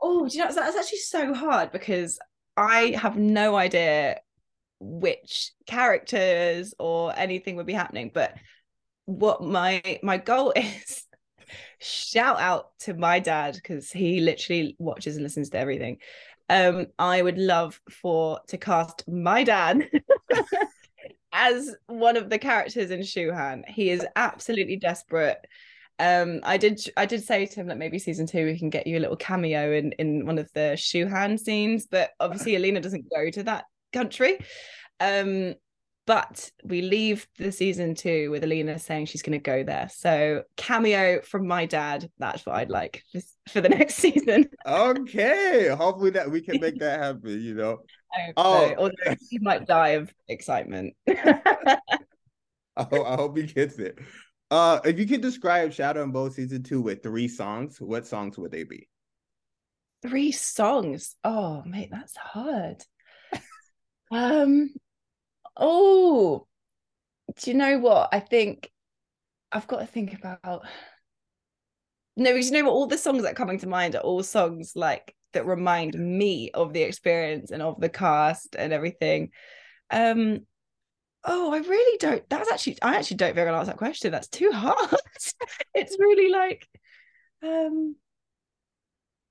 Oh, 0.00 0.29
do 0.29 0.37
you 0.37 0.44
know 0.44 0.53
that's 0.53 0.77
actually 0.77 0.98
so 0.98 1.35
hard 1.35 1.72
because 1.72 2.18
I 2.57 2.94
have 2.96 3.16
no 3.16 3.57
idea 3.57 4.20
which 4.81 5.53
characters 5.67 6.75
or 6.79 7.13
anything 7.17 7.57
would 7.57 7.67
be 7.67 7.73
happening. 7.73 8.11
But 8.13 8.35
what 9.07 9.43
my 9.43 9.99
my 10.03 10.19
goal 10.19 10.53
is, 10.57 11.05
shout 11.79 12.39
out 12.41 12.71
to 12.81 12.95
my 12.95 13.19
dad 13.19 13.55
because 13.55 13.91
he 13.91 14.21
literally 14.21 14.77
watches 14.79 15.17
and 15.17 15.23
listens 15.23 15.51
to 15.51 15.59
everything. 15.59 15.99
Um, 16.49 16.89
I 16.99 17.23
would 17.23 17.39
love 17.39 17.81
for 17.91 18.41
to 18.49 18.59
cast 18.59 19.09
my 19.09 19.45
dad 19.45 19.89
as 21.33 21.75
one 21.87 22.17
of 22.17 22.29
the 22.29 22.39
characters 22.39 22.91
in 22.91 23.03
Shu 23.03 23.33
Han. 23.33 23.65
He 23.67 23.91
is 23.91 24.07
absolutely 24.15 24.77
desperate 24.77 25.39
um 26.01 26.41
i 26.43 26.57
did 26.57 26.81
i 26.97 27.07
did 27.07 27.23
say 27.23 27.47
to 27.47 27.55
him 27.55 27.69
that 27.69 27.79
maybe 27.79 28.01
season 28.01 28.27
two 28.27 28.45
we 28.47 28.59
can 28.59 28.69
get 28.69 28.87
you 28.87 28.99
a 28.99 29.01
little 29.01 29.17
cameo 29.17 29.73
in 29.73 29.93
in 29.93 30.27
one 30.27 30.39
of 30.39 30.51
the 30.53 30.77
Shu 30.77 31.07
Han 31.07 31.39
scenes 31.39 31.87
but 31.87 32.11
obviously 32.19 32.57
alina 32.57 32.81
doesn't 32.81 33.09
go 33.09 33.31
to 33.31 33.45
that 33.45 33.67
country 33.94 34.38
um 35.00 35.54
but 36.07 36.50
we 36.64 36.83
leave 36.83 37.26
the 37.38 37.50
season 37.50 37.94
two 37.94 38.30
with 38.30 38.44
alina 38.44 38.78
saying 38.78 39.07
she's 39.07 39.22
going 39.22 39.38
to 39.38 39.42
go 39.42 39.64
there 39.64 39.88
so 39.90 40.42
cameo 40.57 41.22
from 41.22 41.46
my 41.46 41.64
dad 41.64 42.11
that's 42.18 42.44
what 42.44 42.57
i'd 42.57 42.68
like 42.70 43.02
for 43.48 43.62
the 43.62 43.68
next 43.78 43.94
season 43.94 44.44
Okay, 44.66 45.68
hopefully 45.68 46.11
that 46.11 46.30
we 46.30 46.40
can 46.40 46.59
make 46.61 46.78
that 46.80 46.98
happen. 47.00 47.40
You 47.42 47.54
know, 47.54 47.78
Oh. 48.37 48.68
so. 48.68 48.74
although 48.78 49.16
he 49.30 49.38
might 49.40 49.66
die 49.66 49.96
of 50.00 50.12
excitement 50.28 50.94
I 51.09 51.78
hope, 52.78 53.07
I 53.07 53.14
hope 53.16 53.37
he 53.37 53.44
gets 53.44 53.78
it. 53.78 53.98
Uh, 54.50 54.80
if 54.85 54.98
you 54.98 55.07
could 55.07 55.20
describe 55.20 55.72
Shadow 55.72 56.02
and 56.02 56.12
Bone 56.12 56.30
season 56.30 56.62
two 56.62 56.80
with 56.80 57.02
three 57.02 57.28
songs, 57.28 57.80
what 57.80 58.07
songs 58.07 58.38
would 58.38 58.50
they 58.52 58.64
be? 58.64 58.88
three 60.02 60.33
songs 60.33 61.16
oh 61.24 61.62
mate 61.64 61.88
that's 61.90 62.14
hard 62.16 62.76
um 64.11 64.71
oh 65.57 66.47
do 67.37 67.51
you 67.51 67.57
know 67.57 67.79
what? 67.79 68.11
I 68.12 68.21
think 68.21 68.71
i've 69.51 69.67
got 69.67 69.81
to 69.81 69.87
think 69.87 70.14
about 70.14 70.62
no 72.17 72.33
because 72.33 72.51
you 72.51 72.53
know 72.53 72.64
what? 72.64 72.75
All 72.75 72.87
the 72.87 72.99
songs 72.99 73.23
that 73.23 73.33
are 73.33 73.35
coming 73.35 73.59
to 73.61 73.69
mind 73.69 73.95
are 73.95 74.03
all 74.03 74.23
songs 74.23 74.73
like 74.77 75.14
that 75.33 75.47
remind 75.47 75.95
me 75.95 76.51
of 76.53 76.73
the 76.73 76.83
experience 76.83 77.51
and 77.51 77.62
of 77.62 77.81
the 77.81 77.88
cast 77.88 78.55
and 78.57 78.73
everything. 78.73 79.31
Um 79.90 80.40
oh 81.27 81.53
i 81.53 81.59
really 81.59 81.99
don't 81.99 82.29
that's 82.29 82.53
actually 82.53 82.77
i 82.83 82.97
actually 82.97 83.17
don't 83.17 83.35
think 83.35 83.47
i 83.47 83.51
can 83.51 83.55
answer 83.55 83.73
that 83.73 83.79
question. 83.79 84.12
That's 84.12 84.29
too 84.29 84.51
hard. 84.53 84.77
It's 85.75 85.97
really 85.99 86.31
like 86.31 86.69
um 87.43 87.97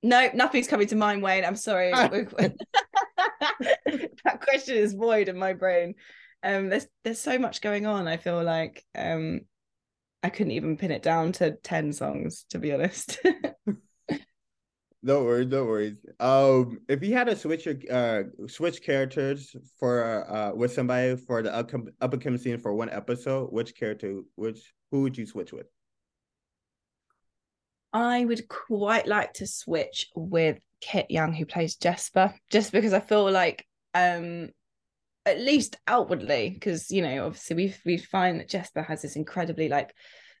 no, 0.04 0.28
nothing's 0.34 0.68
coming 0.68 0.86
to 0.88 0.96
mind, 0.96 1.22
Wayne. 1.22 1.44
I'm 1.44 1.56
sorry. 1.56 1.90
that 1.92 2.58
question 4.40 4.76
is 4.76 4.92
void 4.92 5.28
in 5.28 5.38
my 5.38 5.54
brain. 5.54 5.94
Um, 6.42 6.68
there's 6.68 6.86
there's 7.04 7.20
so 7.20 7.38
much 7.38 7.62
going 7.62 7.86
on. 7.86 8.06
I 8.06 8.18
feel 8.18 8.42
like 8.42 8.84
um, 8.94 9.40
I 10.22 10.28
couldn't 10.28 10.52
even 10.52 10.76
pin 10.76 10.90
it 10.90 11.02
down 11.02 11.32
to 11.32 11.52
ten 11.62 11.92
songs, 11.92 12.44
to 12.50 12.58
be 12.58 12.72
honest. 12.72 13.18
No 15.06 15.22
worries, 15.22 15.48
no 15.48 15.66
worries. 15.66 15.98
Um, 16.18 16.78
if 16.88 17.02
you 17.02 17.12
had 17.12 17.26
to 17.26 17.36
switch 17.36 17.66
your 17.66 17.74
uh 17.90 18.22
switch 18.48 18.82
characters 18.82 19.54
for 19.78 20.26
uh 20.26 20.54
with 20.54 20.72
somebody 20.72 21.14
for 21.16 21.42
the 21.42 21.54
up 21.54 21.70
up 22.00 22.14
and 22.14 22.22
coming 22.22 22.38
scene 22.38 22.58
for 22.58 22.72
one 22.72 22.88
episode, 22.88 23.52
which 23.52 23.74
character, 23.76 24.22
which 24.36 24.72
who 24.90 25.02
would 25.02 25.18
you 25.18 25.26
switch 25.26 25.52
with? 25.52 25.66
I 27.94 28.24
would 28.24 28.48
quite 28.48 29.06
like 29.06 29.34
to 29.34 29.46
switch 29.46 30.08
with 30.16 30.58
Kit 30.80 31.06
Young, 31.10 31.32
who 31.32 31.46
plays 31.46 31.76
Jesper, 31.76 32.34
just 32.50 32.72
because 32.72 32.92
I 32.92 32.98
feel 32.98 33.30
like, 33.30 33.64
um, 33.94 34.50
at 35.24 35.40
least 35.40 35.76
outwardly, 35.86 36.50
because 36.50 36.90
you 36.90 37.02
know, 37.02 37.24
obviously 37.24 37.56
we 37.56 37.74
we 37.86 37.98
find 37.98 38.40
that 38.40 38.48
Jesper 38.48 38.82
has 38.82 39.02
this 39.02 39.14
incredibly 39.14 39.68
like 39.68 39.94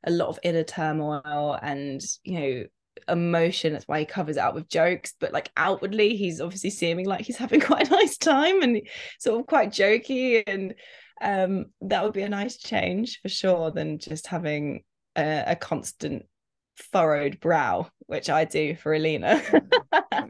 a 0.04 0.10
lot 0.10 0.28
of 0.28 0.38
inner 0.42 0.64
turmoil 0.64 1.58
and 1.62 2.02
you 2.24 2.40
know 2.40 2.64
emotion. 3.08 3.72
That's 3.72 3.86
why 3.86 4.00
he 4.00 4.04
covers 4.04 4.36
it 4.36 4.42
up 4.42 4.54
with 4.54 4.68
jokes, 4.68 5.14
but 5.20 5.32
like 5.32 5.50
outwardly, 5.56 6.16
he's 6.16 6.40
obviously 6.40 6.70
seeming 6.70 7.06
like 7.06 7.24
he's 7.24 7.36
having 7.36 7.60
quite 7.60 7.86
a 7.86 7.92
nice 7.92 8.18
time 8.18 8.62
and 8.62 8.82
sort 9.20 9.40
of 9.40 9.46
quite 9.46 9.70
jokey, 9.70 10.42
and 10.44 10.74
um, 11.22 11.66
that 11.82 12.02
would 12.02 12.14
be 12.14 12.22
a 12.22 12.28
nice 12.28 12.58
change 12.58 13.20
for 13.22 13.28
sure 13.28 13.70
than 13.70 14.00
just 14.00 14.26
having 14.26 14.82
a, 15.16 15.44
a 15.46 15.56
constant 15.56 16.26
furrowed 16.76 17.40
brow, 17.40 17.88
which 18.06 18.30
I 18.30 18.44
do 18.44 18.74
for 18.76 18.94
Alina. 18.94 19.42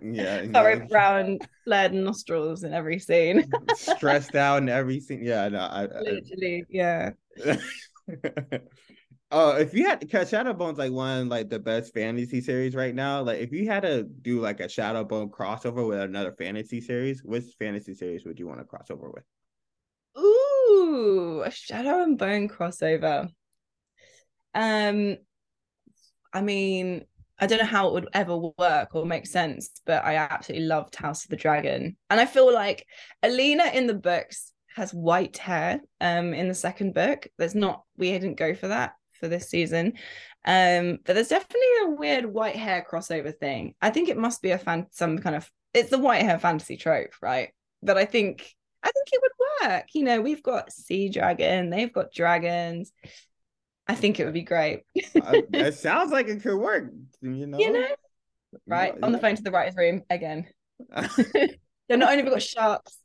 Yeah, 0.02 0.44
furrowed 0.52 0.88
brow 0.88 1.18
and 1.18 1.46
flared 1.64 1.94
nostrils 1.94 2.62
in 2.64 2.74
every 2.74 2.98
scene. 2.98 3.44
stressed 3.74 4.34
out 4.34 4.58
and 4.58 4.68
everything. 4.70 5.24
Yeah, 5.24 5.48
no, 5.48 5.60
I, 5.60 5.84
I 5.84 5.86
Literally, 6.00 6.66
yeah. 6.68 7.10
uh 7.46 7.56
if 9.58 9.72
you 9.72 9.86
had 9.86 10.00
to 10.00 10.06
because 10.06 10.30
Shadowbone's 10.30 10.78
like 10.78 10.92
one 10.92 11.28
like 11.28 11.48
the 11.48 11.58
best 11.58 11.94
fantasy 11.94 12.40
series 12.40 12.74
right 12.74 12.94
now. 12.94 13.22
Like 13.22 13.40
if 13.40 13.52
you 13.52 13.66
had 13.66 13.82
to 13.82 14.02
do 14.04 14.40
like 14.40 14.60
a 14.60 14.64
Shadowbone 14.64 15.30
crossover 15.30 15.86
with 15.88 16.00
another 16.00 16.32
fantasy 16.32 16.80
series, 16.80 17.22
which 17.24 17.44
fantasy 17.58 17.94
series 17.94 18.24
would 18.24 18.38
you 18.38 18.46
want 18.46 18.60
to 18.60 18.64
crossover 18.64 19.12
with? 19.12 19.24
Ooh, 20.18 21.42
a 21.44 21.50
shadow 21.50 22.02
and 22.02 22.18
bone 22.18 22.48
crossover. 22.48 23.28
Um, 24.54 25.16
I 26.34 26.42
mean, 26.42 27.04
I 27.38 27.46
don't 27.46 27.58
know 27.58 27.64
how 27.64 27.88
it 27.88 27.94
would 27.94 28.08
ever 28.12 28.36
work 28.36 28.94
or 28.94 29.06
make 29.06 29.26
sense, 29.26 29.70
but 29.86 30.04
I 30.04 30.16
absolutely 30.16 30.66
loved 30.66 30.96
House 30.96 31.24
of 31.24 31.30
the 31.30 31.36
Dragon. 31.36 31.96
And 32.10 32.20
I 32.20 32.26
feel 32.26 32.52
like 32.52 32.86
Alina 33.22 33.64
in 33.72 33.86
the 33.86 33.94
books 33.94 34.52
has 34.74 34.92
white 34.92 35.38
hair 35.38 35.80
um 36.00 36.34
in 36.34 36.48
the 36.48 36.54
second 36.54 36.94
book. 36.94 37.28
There's 37.38 37.54
not 37.54 37.84
we 37.96 38.10
didn't 38.10 38.34
go 38.34 38.54
for 38.54 38.68
that 38.68 38.94
for 39.12 39.28
this 39.28 39.48
season. 39.48 39.94
Um, 40.44 40.98
but 41.04 41.14
there's 41.14 41.28
definitely 41.28 41.68
a 41.84 41.90
weird 41.90 42.26
white 42.26 42.56
hair 42.56 42.84
crossover 42.88 43.34
thing. 43.34 43.74
I 43.80 43.90
think 43.90 44.08
it 44.08 44.18
must 44.18 44.42
be 44.42 44.50
a 44.50 44.58
fan 44.58 44.86
some 44.90 45.18
kind 45.18 45.36
of 45.36 45.50
it's 45.72 45.90
the 45.90 45.98
white 45.98 46.22
hair 46.22 46.38
fantasy 46.38 46.76
trope, 46.76 47.14
right? 47.22 47.50
But 47.82 47.96
I 47.96 48.04
think 48.04 48.54
I 48.82 48.90
think 48.90 49.08
it 49.12 49.22
would 49.22 49.70
work. 49.70 49.86
You 49.94 50.04
know, 50.04 50.20
we've 50.20 50.42
got 50.42 50.72
sea 50.72 51.08
dragon, 51.08 51.70
they've 51.70 51.92
got 51.92 52.12
dragons. 52.12 52.92
I 53.86 53.94
think 53.94 54.18
it 54.18 54.24
would 54.24 54.34
be 54.34 54.42
great. 54.42 54.82
Uh, 55.14 55.42
it 55.52 55.74
sounds 55.78 56.10
like 56.10 56.28
it 56.28 56.42
could 56.42 56.56
work. 56.56 56.90
You 57.20 57.46
know, 57.46 57.58
you 57.58 57.72
know, 57.72 57.86
right 58.66 58.94
on 59.02 59.12
the 59.12 59.18
phone 59.18 59.36
to 59.36 59.42
the 59.42 59.50
writers' 59.50 59.76
room 59.76 60.02
again. 60.10 60.46
so 60.96 61.06
not 61.90 62.10
only 62.10 62.16
have 62.16 62.24
we 62.24 62.30
got 62.30 62.42
sharks 62.42 62.98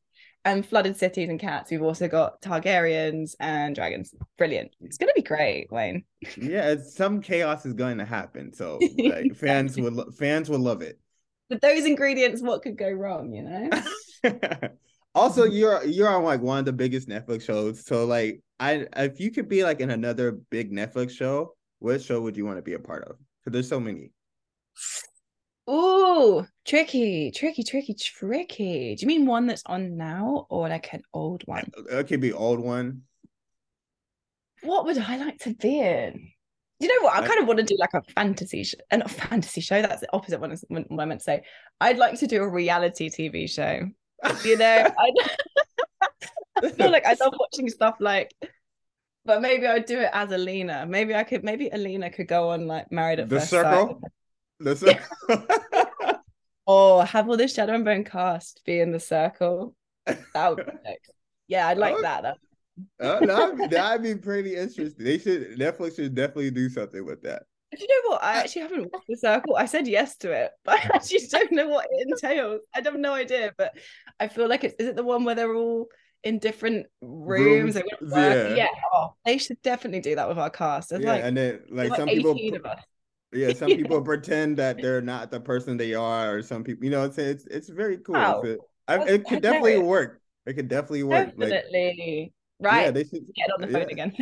and 0.45 0.65
flooded 0.65 0.95
cities 0.95 1.29
and 1.29 1.39
cats, 1.39 1.69
we've 1.69 1.81
also 1.81 2.07
got 2.07 2.41
Targaryens 2.41 3.35
and 3.39 3.75
dragons. 3.75 4.13
Brilliant. 4.37 4.71
It's 4.81 4.97
gonna 4.97 5.13
be 5.15 5.21
great, 5.21 5.71
Wayne. 5.71 6.05
yeah, 6.37 6.75
some 6.81 7.21
chaos 7.21 7.65
is 7.65 7.73
going 7.73 7.97
to 7.97 8.05
happen. 8.05 8.53
So 8.53 8.79
like, 8.97 9.35
fans 9.35 9.77
would 9.77 10.15
fans 10.17 10.49
would 10.49 10.61
love 10.61 10.81
it. 10.81 10.97
With 11.49 11.61
those 11.61 11.85
ingredients, 11.85 12.41
what 12.41 12.61
could 12.61 12.77
go 12.77 12.89
wrong? 12.89 13.33
You 13.33 13.43
know. 13.43 14.49
also, 15.13 15.43
you're 15.43 15.83
you're 15.83 16.09
on 16.09 16.23
like 16.23 16.41
one 16.41 16.59
of 16.59 16.65
the 16.65 16.73
biggest 16.73 17.09
Netflix 17.09 17.41
shows. 17.41 17.85
So 17.85 18.05
like, 18.05 18.41
I 18.59 18.87
if 18.97 19.19
you 19.19 19.31
could 19.31 19.47
be 19.47 19.63
like 19.63 19.79
in 19.79 19.91
another 19.91 20.31
big 20.49 20.71
Netflix 20.71 21.11
show, 21.11 21.55
what 21.79 22.01
show 22.01 22.21
would 22.21 22.35
you 22.35 22.45
want 22.45 22.57
to 22.57 22.61
be 22.61 22.73
a 22.73 22.79
part 22.79 23.05
of? 23.05 23.15
Because 23.39 23.53
there's 23.53 23.69
so 23.69 23.79
many. 23.79 24.11
Oh, 25.71 26.47
tricky, 26.65 27.31
tricky, 27.31 27.63
tricky, 27.63 27.93
tricky. 27.93 28.95
Do 28.95 29.01
you 29.01 29.07
mean 29.07 29.25
one 29.25 29.45
that's 29.45 29.61
on 29.67 29.97
now 29.97 30.47
or 30.49 30.67
like 30.67 30.91
an 30.93 31.03
old 31.13 31.43
one? 31.45 31.69
It 31.91 32.07
could 32.07 32.21
be 32.21 32.33
old 32.33 32.59
one. 32.59 33.03
What 34.63 34.85
would 34.85 34.97
I 34.97 35.17
like 35.17 35.37
to 35.39 35.53
be 35.53 35.79
in? 35.79 36.31
You 36.79 36.87
know 36.87 37.05
what? 37.05 37.21
I 37.21 37.27
kind 37.27 37.39
of 37.39 37.47
want 37.47 37.59
to 37.59 37.65
do 37.65 37.75
like 37.77 37.93
a 37.93 38.01
fantasy 38.13 38.63
show, 38.63 38.77
uh, 38.89 38.97
not 38.97 39.11
fantasy 39.11 39.61
show. 39.61 39.81
That's 39.81 40.01
the 40.01 40.11
opposite 40.13 40.39
one. 40.39 40.57
What 40.69 40.85
I 40.99 41.05
meant 41.05 41.19
to 41.19 41.23
say. 41.23 41.43
I'd 41.79 41.97
like 41.97 42.17
to 42.19 42.27
do 42.27 42.41
a 42.41 42.49
reality 42.49 43.09
TV 43.09 43.49
show. 43.49 43.87
You 44.43 44.57
know, 44.57 44.87
I, 44.97 45.11
I 46.63 46.69
feel 46.69 46.91
like 46.91 47.05
I 47.05 47.15
love 47.19 47.33
watching 47.39 47.69
stuff 47.69 47.95
like 47.99 48.31
but 49.29 49.41
maybe 49.41 49.67
I'd 49.67 49.85
do 49.85 49.99
it 49.99 50.09
as 50.11 50.31
Alina. 50.31 50.87
Maybe 50.87 51.13
I 51.13 51.23
could. 51.23 51.43
Maybe 51.43 51.69
Alina 51.71 52.09
could 52.09 52.27
go 52.27 52.49
on 52.49 52.65
like 52.65 52.91
Married 52.91 53.19
at 53.19 53.29
the 53.29 53.35
First 53.39 53.51
circle. 53.51 53.99
Sight. 54.01 54.11
The 54.59 54.75
circle. 54.75 55.45
or 56.65 57.01
oh, 57.01 57.01
have 57.01 57.29
all 57.29 57.37
the 57.37 57.47
Shadow 57.47 57.75
and 57.75 57.85
Bone 57.85 58.03
cast 58.03 58.61
be 58.65 58.79
in 58.79 58.91
the 58.91 58.99
circle. 58.99 59.75
That 60.05 60.49
would 60.49 60.65
be. 60.65 60.71
Yeah, 61.47 61.67
I'd 61.67 61.79
like 61.79 61.95
oh, 61.97 62.01
that. 62.03 62.37
Oh, 62.99 63.25
that'd, 63.25 63.71
that'd 63.71 64.03
be 64.03 64.13
pretty 64.13 64.55
interesting. 64.55 65.03
They 65.03 65.17
should 65.17 65.57
Netflix 65.57 65.95
should 65.95 66.13
definitely 66.13 66.51
do 66.51 66.69
something 66.69 67.03
with 67.03 67.23
that. 67.23 67.41
Do 67.75 67.81
you 67.81 67.87
know 67.87 68.11
what? 68.11 68.23
I 68.23 68.35
actually 68.35 68.61
haven't 68.61 68.93
watched 68.93 69.07
the 69.09 69.17
circle. 69.17 69.55
I 69.55 69.65
said 69.65 69.87
yes 69.87 70.15
to 70.17 70.31
it, 70.31 70.51
but 70.63 70.75
I 70.75 70.91
actually 70.93 71.25
don't 71.31 71.51
know 71.51 71.69
what 71.69 71.87
it 71.89 72.07
entails. 72.07 72.61
I 72.75 72.81
have 72.83 72.95
no 72.95 73.13
idea, 73.13 73.51
but 73.57 73.75
I 74.19 74.27
feel 74.27 74.47
like 74.47 74.63
it's 74.63 74.75
is 74.77 74.89
it 74.89 74.95
the 74.95 75.03
one 75.03 75.23
where 75.23 75.33
they're 75.33 75.55
all 75.55 75.87
in 76.23 76.39
different 76.39 76.87
rooms. 77.01 77.75
rooms 77.75 78.13
yeah. 78.13 78.55
yeah. 78.55 78.67
Oh, 78.93 79.13
they 79.25 79.37
should 79.37 79.61
definitely 79.61 80.01
do 80.01 80.15
that 80.15 80.27
with 80.27 80.37
our 80.37 80.49
cast. 80.49 80.89
There's 80.89 81.03
yeah, 81.03 81.13
like, 81.13 81.23
and 81.23 81.37
then 81.37 81.61
like 81.69 81.95
some 81.95 82.07
people 82.07 82.35
Yeah, 83.31 83.53
some 83.55 83.69
people 83.69 84.01
pretend 84.01 84.57
that 84.57 84.81
they're 84.81 85.01
not 85.01 85.31
the 85.31 85.39
person 85.39 85.77
they 85.77 85.93
are, 85.93 86.37
or 86.37 86.41
some 86.41 86.63
people, 86.63 86.83
you 86.83 86.91
know, 86.91 87.03
it's 87.03 87.17
it's 87.17 87.45
it's 87.47 87.69
very 87.69 87.97
cool. 87.97 88.15
Wow. 88.15 88.41
It's, 88.41 88.63
I, 88.87 89.03
it 89.07 89.25
could 89.25 89.41
definitely 89.41 89.79
work. 89.79 90.21
It 90.45 90.53
could 90.53 90.67
definitely 90.67 91.03
work. 91.03 91.37
Definitely. 91.37 92.33
Like, 92.59 92.71
right. 92.71 92.85
Yeah, 92.85 92.91
they 92.91 93.03
should 93.03 93.25
get 93.35 93.51
on 93.53 93.61
the 93.61 93.67
phone 93.67 93.87
yeah. 93.89 94.05
again. 94.05 94.15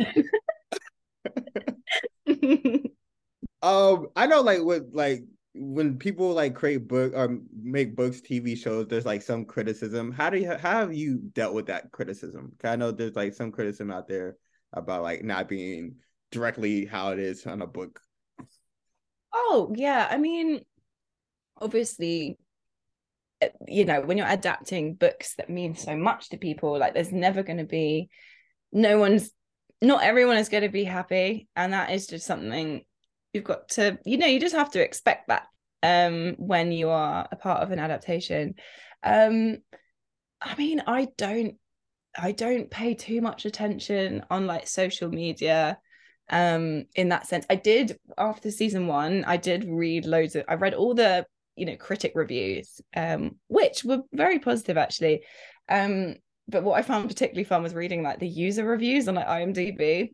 um, 3.62 4.08
I 4.14 4.26
know 4.26 4.42
like 4.42 4.62
with 4.62 4.90
like 4.92 5.24
when 5.54 5.98
people 5.98 6.32
like 6.32 6.54
create 6.54 6.88
book 6.88 7.12
or 7.14 7.38
make 7.60 7.96
books, 7.96 8.20
TV 8.20 8.56
shows, 8.56 8.86
there's 8.86 9.06
like 9.06 9.22
some 9.22 9.44
criticism. 9.44 10.12
How 10.12 10.30
do 10.30 10.38
you 10.38 10.50
how 10.50 10.80
have 10.80 10.94
you 10.94 11.18
dealt 11.32 11.54
with 11.54 11.66
that 11.66 11.90
criticism? 11.90 12.52
I 12.62 12.76
know 12.76 12.90
there's 12.90 13.16
like 13.16 13.34
some 13.34 13.52
criticism 13.52 13.90
out 13.90 14.08
there 14.08 14.36
about 14.72 15.02
like 15.02 15.24
not 15.24 15.48
being 15.48 15.96
directly 16.30 16.84
how 16.84 17.12
it 17.12 17.18
is 17.18 17.46
on 17.46 17.62
a 17.62 17.66
book. 17.66 18.00
Oh 19.32 19.72
yeah, 19.74 20.06
I 20.10 20.18
mean, 20.18 20.64
obviously, 21.60 22.38
eh, 23.40 23.48
you 23.66 23.84
know, 23.84 24.00
when 24.00 24.18
you're 24.18 24.28
adapting 24.28 24.94
books 24.94 25.34
that 25.36 25.50
mean 25.50 25.74
so 25.74 25.96
much 25.96 26.30
to 26.30 26.36
people, 26.36 26.78
like 26.78 26.94
there's 26.94 27.12
never 27.12 27.42
going 27.42 27.58
to 27.58 27.64
be, 27.64 28.10
no 28.72 28.98
one's, 28.98 29.30
not 29.80 30.02
everyone 30.02 30.38
is 30.38 30.48
going 30.48 30.64
to 30.64 30.68
be 30.68 30.84
happy, 30.84 31.48
and 31.56 31.72
that 31.72 31.90
is 31.90 32.06
just 32.06 32.26
something 32.26 32.82
you've 33.38 33.46
got 33.46 33.68
to 33.68 33.98
you 34.04 34.18
know 34.18 34.26
you 34.26 34.40
just 34.40 34.54
have 34.54 34.72
to 34.72 34.82
expect 34.82 35.28
that 35.28 35.46
um 35.84 36.34
when 36.38 36.72
you 36.72 36.88
are 36.88 37.28
a 37.30 37.36
part 37.36 37.62
of 37.62 37.70
an 37.70 37.78
adaptation. 37.78 38.54
Um 39.02 39.58
i 40.40 40.54
mean 40.54 40.80
i 40.86 41.08
don't 41.16 41.56
i 42.16 42.30
don't 42.30 42.70
pay 42.70 42.94
too 42.94 43.20
much 43.20 43.44
attention 43.44 44.24
on 44.30 44.46
like 44.46 44.68
social 44.68 45.08
media 45.08 45.78
um 46.30 46.84
in 46.94 47.08
that 47.08 47.26
sense. 47.26 47.46
I 47.50 47.56
did 47.56 47.98
after 48.16 48.50
season 48.50 48.86
one 48.86 49.24
i 49.24 49.36
did 49.36 49.64
read 49.68 50.04
loads 50.04 50.36
of 50.36 50.44
i 50.48 50.54
read 50.54 50.74
all 50.74 50.94
the 50.94 51.26
you 51.56 51.66
know 51.66 51.76
critic 51.76 52.12
reviews 52.14 52.80
um 52.96 53.36
which 53.48 53.84
were 53.84 54.02
very 54.12 54.38
positive 54.38 54.76
actually. 54.76 55.22
Um 55.68 56.16
but 56.48 56.64
what 56.64 56.78
i 56.78 56.82
found 56.82 57.08
particularly 57.08 57.44
fun 57.44 57.62
was 57.62 57.74
reading 57.74 58.02
like 58.02 58.18
the 58.18 58.28
user 58.28 58.64
reviews 58.64 59.06
on 59.06 59.14
like 59.14 59.26
imdb 59.26 60.10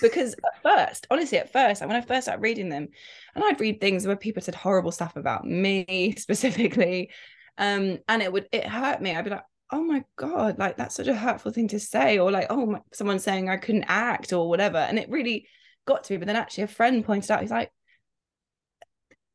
because 0.00 0.34
at 0.34 0.62
first, 0.62 1.06
honestly, 1.10 1.38
at 1.38 1.52
first, 1.52 1.80
when 1.80 1.92
I 1.92 2.00
first 2.00 2.24
started 2.24 2.42
reading 2.42 2.68
them, 2.68 2.88
and 3.34 3.44
I'd 3.44 3.60
read 3.60 3.80
things 3.80 4.06
where 4.06 4.16
people 4.16 4.42
said 4.42 4.54
horrible 4.54 4.92
stuff 4.92 5.16
about 5.16 5.44
me 5.44 6.14
specifically, 6.18 7.10
um, 7.56 7.98
and 8.08 8.22
it 8.22 8.32
would 8.32 8.48
it 8.52 8.66
hurt 8.66 9.00
me. 9.00 9.14
I'd 9.14 9.24
be 9.24 9.30
like, 9.30 9.44
oh 9.70 9.82
my 9.82 10.04
god, 10.16 10.58
like 10.58 10.76
that's 10.76 10.94
such 10.94 11.08
a 11.08 11.14
hurtful 11.14 11.52
thing 11.52 11.68
to 11.68 11.80
say, 11.80 12.18
or 12.18 12.30
like, 12.30 12.46
oh, 12.50 12.66
my, 12.66 12.80
someone 12.92 13.18
saying 13.18 13.48
I 13.48 13.56
couldn't 13.56 13.84
act 13.88 14.32
or 14.32 14.48
whatever, 14.48 14.78
and 14.78 14.98
it 14.98 15.10
really 15.10 15.46
got 15.86 16.04
to 16.04 16.12
me. 16.12 16.18
But 16.18 16.26
then 16.26 16.36
actually, 16.36 16.64
a 16.64 16.68
friend 16.68 17.04
pointed 17.04 17.30
out, 17.30 17.42
he's 17.42 17.50
like, 17.50 17.70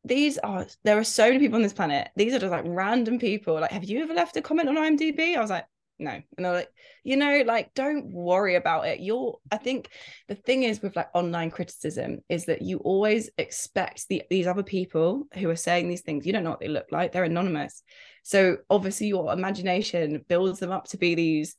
these 0.05 0.37
are 0.39 0.65
there 0.83 0.97
are 0.97 1.03
so 1.03 1.27
many 1.27 1.39
people 1.39 1.55
on 1.55 1.61
this 1.61 1.73
planet. 1.73 2.09
These 2.15 2.33
are 2.33 2.39
just 2.39 2.51
like 2.51 2.65
random 2.65 3.19
people. 3.19 3.59
Like, 3.59 3.71
have 3.71 3.85
you 3.85 4.03
ever 4.03 4.13
left 4.13 4.35
a 4.37 4.41
comment 4.41 4.69
on 4.69 4.75
IMDb? 4.75 5.37
I 5.37 5.41
was 5.41 5.49
like, 5.49 5.65
no. 6.03 6.11
And 6.11 6.45
they're 6.45 6.53
like 6.53 6.69
you 7.03 7.17
know 7.17 7.43
like 7.45 7.73
don't 7.73 8.13
worry 8.13 8.55
about 8.55 8.87
it. 8.87 8.99
You're 8.99 9.37
i 9.51 9.57
think 9.57 9.89
the 10.27 10.35
thing 10.35 10.63
is 10.63 10.81
with 10.81 10.95
like 10.95 11.09
online 11.13 11.51
criticism 11.51 12.19
is 12.29 12.45
that 12.45 12.61
you 12.61 12.77
always 12.79 13.29
expect 13.37 14.07
the, 14.09 14.23
these 14.29 14.47
other 14.47 14.63
people 14.63 15.25
who 15.33 15.49
are 15.49 15.55
saying 15.55 15.87
these 15.87 16.01
things 16.01 16.25
you 16.25 16.33
don't 16.33 16.43
know 16.43 16.51
what 16.51 16.59
they 16.59 16.67
look 16.67 16.87
like 16.91 17.11
they're 17.11 17.23
anonymous. 17.23 17.81
So 18.23 18.57
obviously 18.69 19.07
your 19.07 19.33
imagination 19.33 20.23
builds 20.27 20.59
them 20.59 20.71
up 20.71 20.87
to 20.89 20.97
be 20.97 21.15
these 21.15 21.55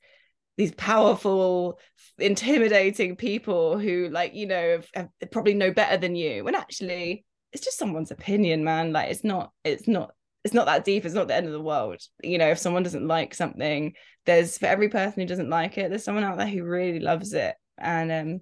these 0.57 0.72
powerful 0.72 1.80
intimidating 2.18 3.16
people 3.16 3.78
who 3.78 4.09
like 4.11 4.35
you 4.35 4.46
know 4.46 4.70
have, 4.94 5.11
have 5.20 5.30
probably 5.33 5.54
know 5.54 5.72
better 5.72 5.96
than 5.96 6.14
you 6.14 6.44
when 6.44 6.54
actually 6.54 7.24
it's 7.54 7.64
just 7.64 7.78
someone's 7.78 8.11
opinion 8.11 8.64
man. 8.64 8.92
Like 8.92 9.11
it's 9.11 9.24
not 9.24 9.52
it's 9.64 9.88
not 9.88 10.12
it's 10.44 10.54
not 10.54 10.66
that 10.66 10.85
deep 10.85 11.04
it's 11.04 11.14
not 11.14 11.28
the 11.28 11.35
end 11.35 11.46
of 11.46 11.52
the 11.52 11.61
world. 11.61 12.00
You 12.22 12.38
know 12.38 12.48
if 12.50 12.59
someone 12.59 12.83
doesn't 12.83 13.07
like 13.07 13.35
something 13.35 13.94
there's 14.26 14.59
for 14.59 14.66
every 14.66 14.88
person 14.88 15.20
who 15.20 15.26
doesn't 15.26 15.50
like 15.50 15.78
it 15.78 15.90
there's 15.90 16.04
someone 16.04 16.24
out 16.24 16.38
there 16.38 16.46
who 16.46 16.64
really 16.64 17.00
loves 17.00 17.33
it. 17.33 17.54
And 17.78 18.12
um 18.12 18.40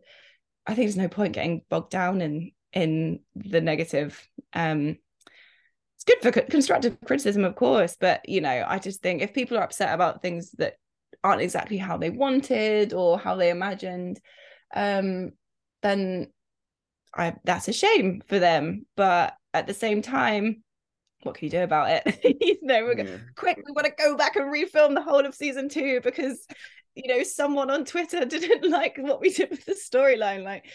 i 0.67 0.75
think 0.75 0.87
there's 0.87 0.97
no 0.97 1.09
point 1.09 1.35
getting 1.35 1.62
bogged 1.69 1.91
down 1.91 2.21
in 2.21 2.53
in 2.73 3.21
the 3.35 3.61
negative. 3.61 4.21
Um 4.53 4.99
it's 5.97 6.05
good 6.05 6.21
for 6.23 6.41
constructive 6.43 6.99
criticism 7.05 7.45
of 7.45 7.55
course 7.55 7.97
but 8.01 8.29
you 8.29 8.41
know 8.41 8.64
i 8.66 8.76
just 8.76 9.03
think 9.03 9.22
if 9.22 9.33
people 9.33 9.57
are 9.57 9.62
upset 9.62 9.95
about 9.95 10.20
things 10.20 10.51
that 10.59 10.74
aren't 11.22 11.43
exactly 11.43 11.76
how 11.76 11.97
they 11.97 12.11
wanted 12.11 12.93
or 12.93 13.20
how 13.20 13.37
they 13.37 13.51
imagined 13.51 14.18
um 14.74 15.31
then 15.83 16.26
i 17.14 17.35
that's 17.45 17.68
a 17.68 17.72
shame 17.72 18.22
for 18.26 18.39
them. 18.39 18.87
But 18.97 19.35
at 19.55 19.66
the 19.66 19.74
same 19.74 20.03
time 20.03 20.62
what 21.25 21.37
can 21.37 21.47
you 21.47 21.51
do 21.51 21.62
about 21.62 21.91
it? 21.91 22.20
you 22.41 22.59
know, 22.62 22.85
we're 22.85 22.99
yeah. 22.99 23.16
quick, 23.37 23.59
we 23.64 23.73
want 23.73 23.87
to 23.87 23.93
go 23.97 24.16
back 24.16 24.37
and 24.37 24.53
refilm 24.53 24.95
the 24.95 25.03
whole 25.03 25.25
of 25.25 25.35
season 25.35 25.68
two 25.68 26.01
because 26.03 26.47
you 26.95 27.09
know 27.09 27.23
someone 27.23 27.70
on 27.70 27.85
Twitter 27.85 28.25
didn't 28.25 28.70
like 28.70 28.97
what 28.99 29.20
we 29.20 29.33
did 29.33 29.51
with 29.51 29.64
the 29.64 29.75
storyline. 29.75 30.45
Like, 30.45 30.66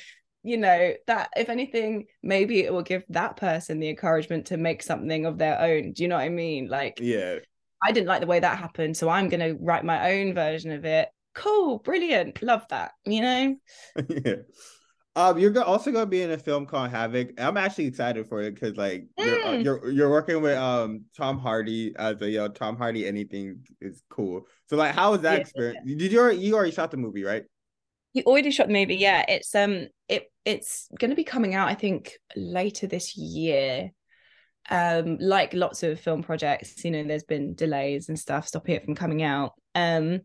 you 0.44 0.58
know, 0.58 0.94
that 1.08 1.30
if 1.36 1.50
anything, 1.50 2.06
maybe 2.24 2.62
it 2.62 2.74
will 2.74 2.84
give 2.84 3.04
that 3.10 3.38
person 3.38 3.80
the 3.80 3.90
encouragement 3.90 4.48
to 4.48 4.58
make 4.58 4.82
something 4.84 5.26
of 5.26 5.38
their 5.38 5.60
own. 5.60 5.94
Do 5.94 6.04
you 6.04 6.10
know 6.10 6.16
what 6.16 6.24
I 6.24 6.30
mean? 6.30 6.68
Like, 6.70 7.00
yeah, 7.02 7.38
I 7.84 7.92
didn't 7.92 8.08
like 8.08 8.22
the 8.22 8.28
way 8.28 8.40
that 8.40 8.58
happened, 8.58 8.98
so 8.98 9.10
I'm 9.10 9.30
gonna 9.30 9.56
write 9.60 9.86
my 9.86 10.14
own 10.14 10.34
version 10.34 10.72
of 10.72 10.86
it. 10.86 11.10
Cool, 11.36 11.80
brilliant, 11.80 12.42
love 12.42 12.66
that, 12.70 12.92
you 13.06 13.22
know. 13.22 13.56
yeah. 14.10 14.36
Um, 15.18 15.40
you're 15.40 15.64
also 15.64 15.92
gonna 15.92 16.06
be 16.06 16.22
in 16.22 16.30
a 16.30 16.38
film 16.38 16.68
called 16.68 16.92
Havoc. 16.92 17.42
I'm 17.42 17.58
actually 17.58 17.86
excited 17.86 18.30
for 18.30 18.40
it 18.44 18.54
because 18.54 18.78
like 18.78 19.08
mm. 19.20 19.26
you're, 19.26 19.44
uh, 19.44 19.48
mm. 19.48 19.64
you're, 19.64 19.90
you're 19.90 20.10
working 20.12 20.44
with 20.44 20.56
um 20.56 21.06
Tom 21.18 21.40
Hardy 21.40 21.96
as 21.98 22.22
a 22.22 22.30
yo 22.30 22.50
Tom 22.50 22.78
Hardy. 22.78 23.08
Anything 23.08 23.66
is 23.82 24.04
cool. 24.12 24.46
So 24.68 24.78
like, 24.78 24.94
how 24.94 25.10
was 25.10 25.22
that 25.22 25.34
yeah. 25.34 25.40
experience? 25.40 25.80
Did 25.84 26.12
you 26.12 26.20
already, 26.20 26.38
you 26.38 26.54
already 26.54 26.72
shot 26.72 26.92
the 26.92 26.98
movie, 26.98 27.24
right? 27.24 27.46
You 28.14 28.22
already 28.28 28.52
shot 28.52 28.68
the 28.68 28.74
movie. 28.74 28.98
Yeah, 28.98 29.26
it's 29.28 29.56
um 29.56 29.88
it 30.08 30.32
it's 30.46 30.88
gonna 31.00 31.16
be 31.16 31.24
coming 31.24 31.56
out 31.56 31.68
I 31.68 31.74
think 31.74 32.14
later 32.36 32.86
this 32.86 33.18
year. 33.18 33.92
Um, 34.70 35.18
like 35.20 35.54
lots 35.56 35.82
of 35.82 36.00
film 36.00 36.22
projects, 36.22 36.84
you 36.86 36.92
know, 36.92 37.04
there's 37.04 37.24
been 37.24 37.56
delays 37.56 38.10
and 38.10 38.20
stuff 38.20 38.48
stopping 38.48 38.76
it 38.76 38.86
from 38.86 38.94
coming 38.94 39.24
out. 39.24 39.54
Um, 39.74 40.22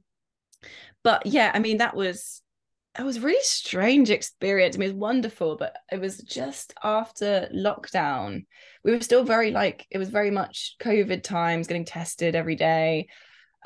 but 1.02 1.24
yeah, 1.24 1.50
I 1.54 1.60
mean 1.60 1.78
that 1.78 1.96
was 1.96 2.41
it 2.98 3.02
was 3.02 3.16
a 3.16 3.20
really 3.20 3.42
strange 3.42 4.10
experience. 4.10 4.76
I 4.76 4.78
mean, 4.78 4.90
it 4.90 4.92
was 4.92 5.00
wonderful, 5.00 5.56
but 5.56 5.74
it 5.90 6.00
was 6.00 6.18
just 6.18 6.74
after 6.82 7.48
lockdown. 7.54 8.44
We 8.84 8.92
were 8.92 9.00
still 9.00 9.24
very 9.24 9.50
like 9.50 9.86
it 9.90 9.98
was 9.98 10.10
very 10.10 10.30
much 10.30 10.76
COVID 10.80 11.22
times, 11.22 11.66
getting 11.66 11.86
tested 11.86 12.34
every 12.34 12.56
day. 12.56 13.08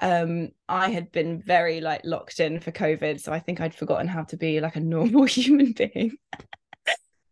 Um, 0.00 0.50
I 0.68 0.90
had 0.90 1.10
been 1.10 1.40
very 1.40 1.80
like 1.80 2.02
locked 2.04 2.38
in 2.38 2.60
for 2.60 2.70
COVID, 2.70 3.20
so 3.20 3.32
I 3.32 3.40
think 3.40 3.60
I'd 3.60 3.74
forgotten 3.74 4.06
how 4.06 4.24
to 4.24 4.36
be 4.36 4.60
like 4.60 4.76
a 4.76 4.80
normal 4.94 5.24
human 5.24 5.72
being. 5.72 6.16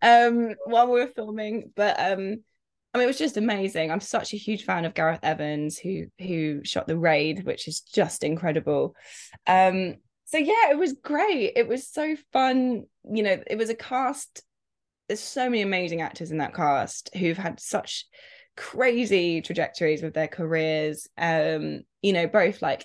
um, 0.02 0.54
while 0.64 0.86
we 0.90 1.00
were 1.00 1.12
filming, 1.14 1.70
but 1.76 1.96
um, 2.00 2.42
I 2.92 2.98
mean, 2.98 3.04
it 3.04 3.06
was 3.06 3.18
just 3.18 3.36
amazing. 3.36 3.90
I'm 3.92 4.00
such 4.00 4.32
a 4.32 4.38
huge 4.38 4.64
fan 4.64 4.84
of 4.84 4.94
Gareth 4.94 5.20
Evans, 5.22 5.78
who 5.78 6.06
who 6.18 6.64
shot 6.64 6.88
the 6.88 6.98
Raid, 6.98 7.44
which 7.44 7.68
is 7.68 7.80
just 7.80 8.24
incredible. 8.24 8.96
Um, 9.46 9.96
so 10.34 10.40
yeah, 10.40 10.72
it 10.72 10.78
was 10.78 10.94
great. 10.94 11.52
It 11.54 11.68
was 11.68 11.86
so 11.86 12.16
fun. 12.32 12.86
You 13.08 13.22
know, 13.22 13.40
it 13.46 13.56
was 13.56 13.70
a 13.70 13.74
cast. 13.76 14.42
There's 15.06 15.20
so 15.20 15.48
many 15.48 15.62
amazing 15.62 16.00
actors 16.00 16.32
in 16.32 16.38
that 16.38 16.54
cast 16.54 17.14
who've 17.14 17.38
had 17.38 17.60
such 17.60 18.04
crazy 18.56 19.42
trajectories 19.42 20.02
with 20.02 20.12
their 20.12 20.26
careers. 20.26 21.06
Um, 21.16 21.82
you 22.02 22.12
know, 22.12 22.26
both 22.26 22.62
like 22.62 22.84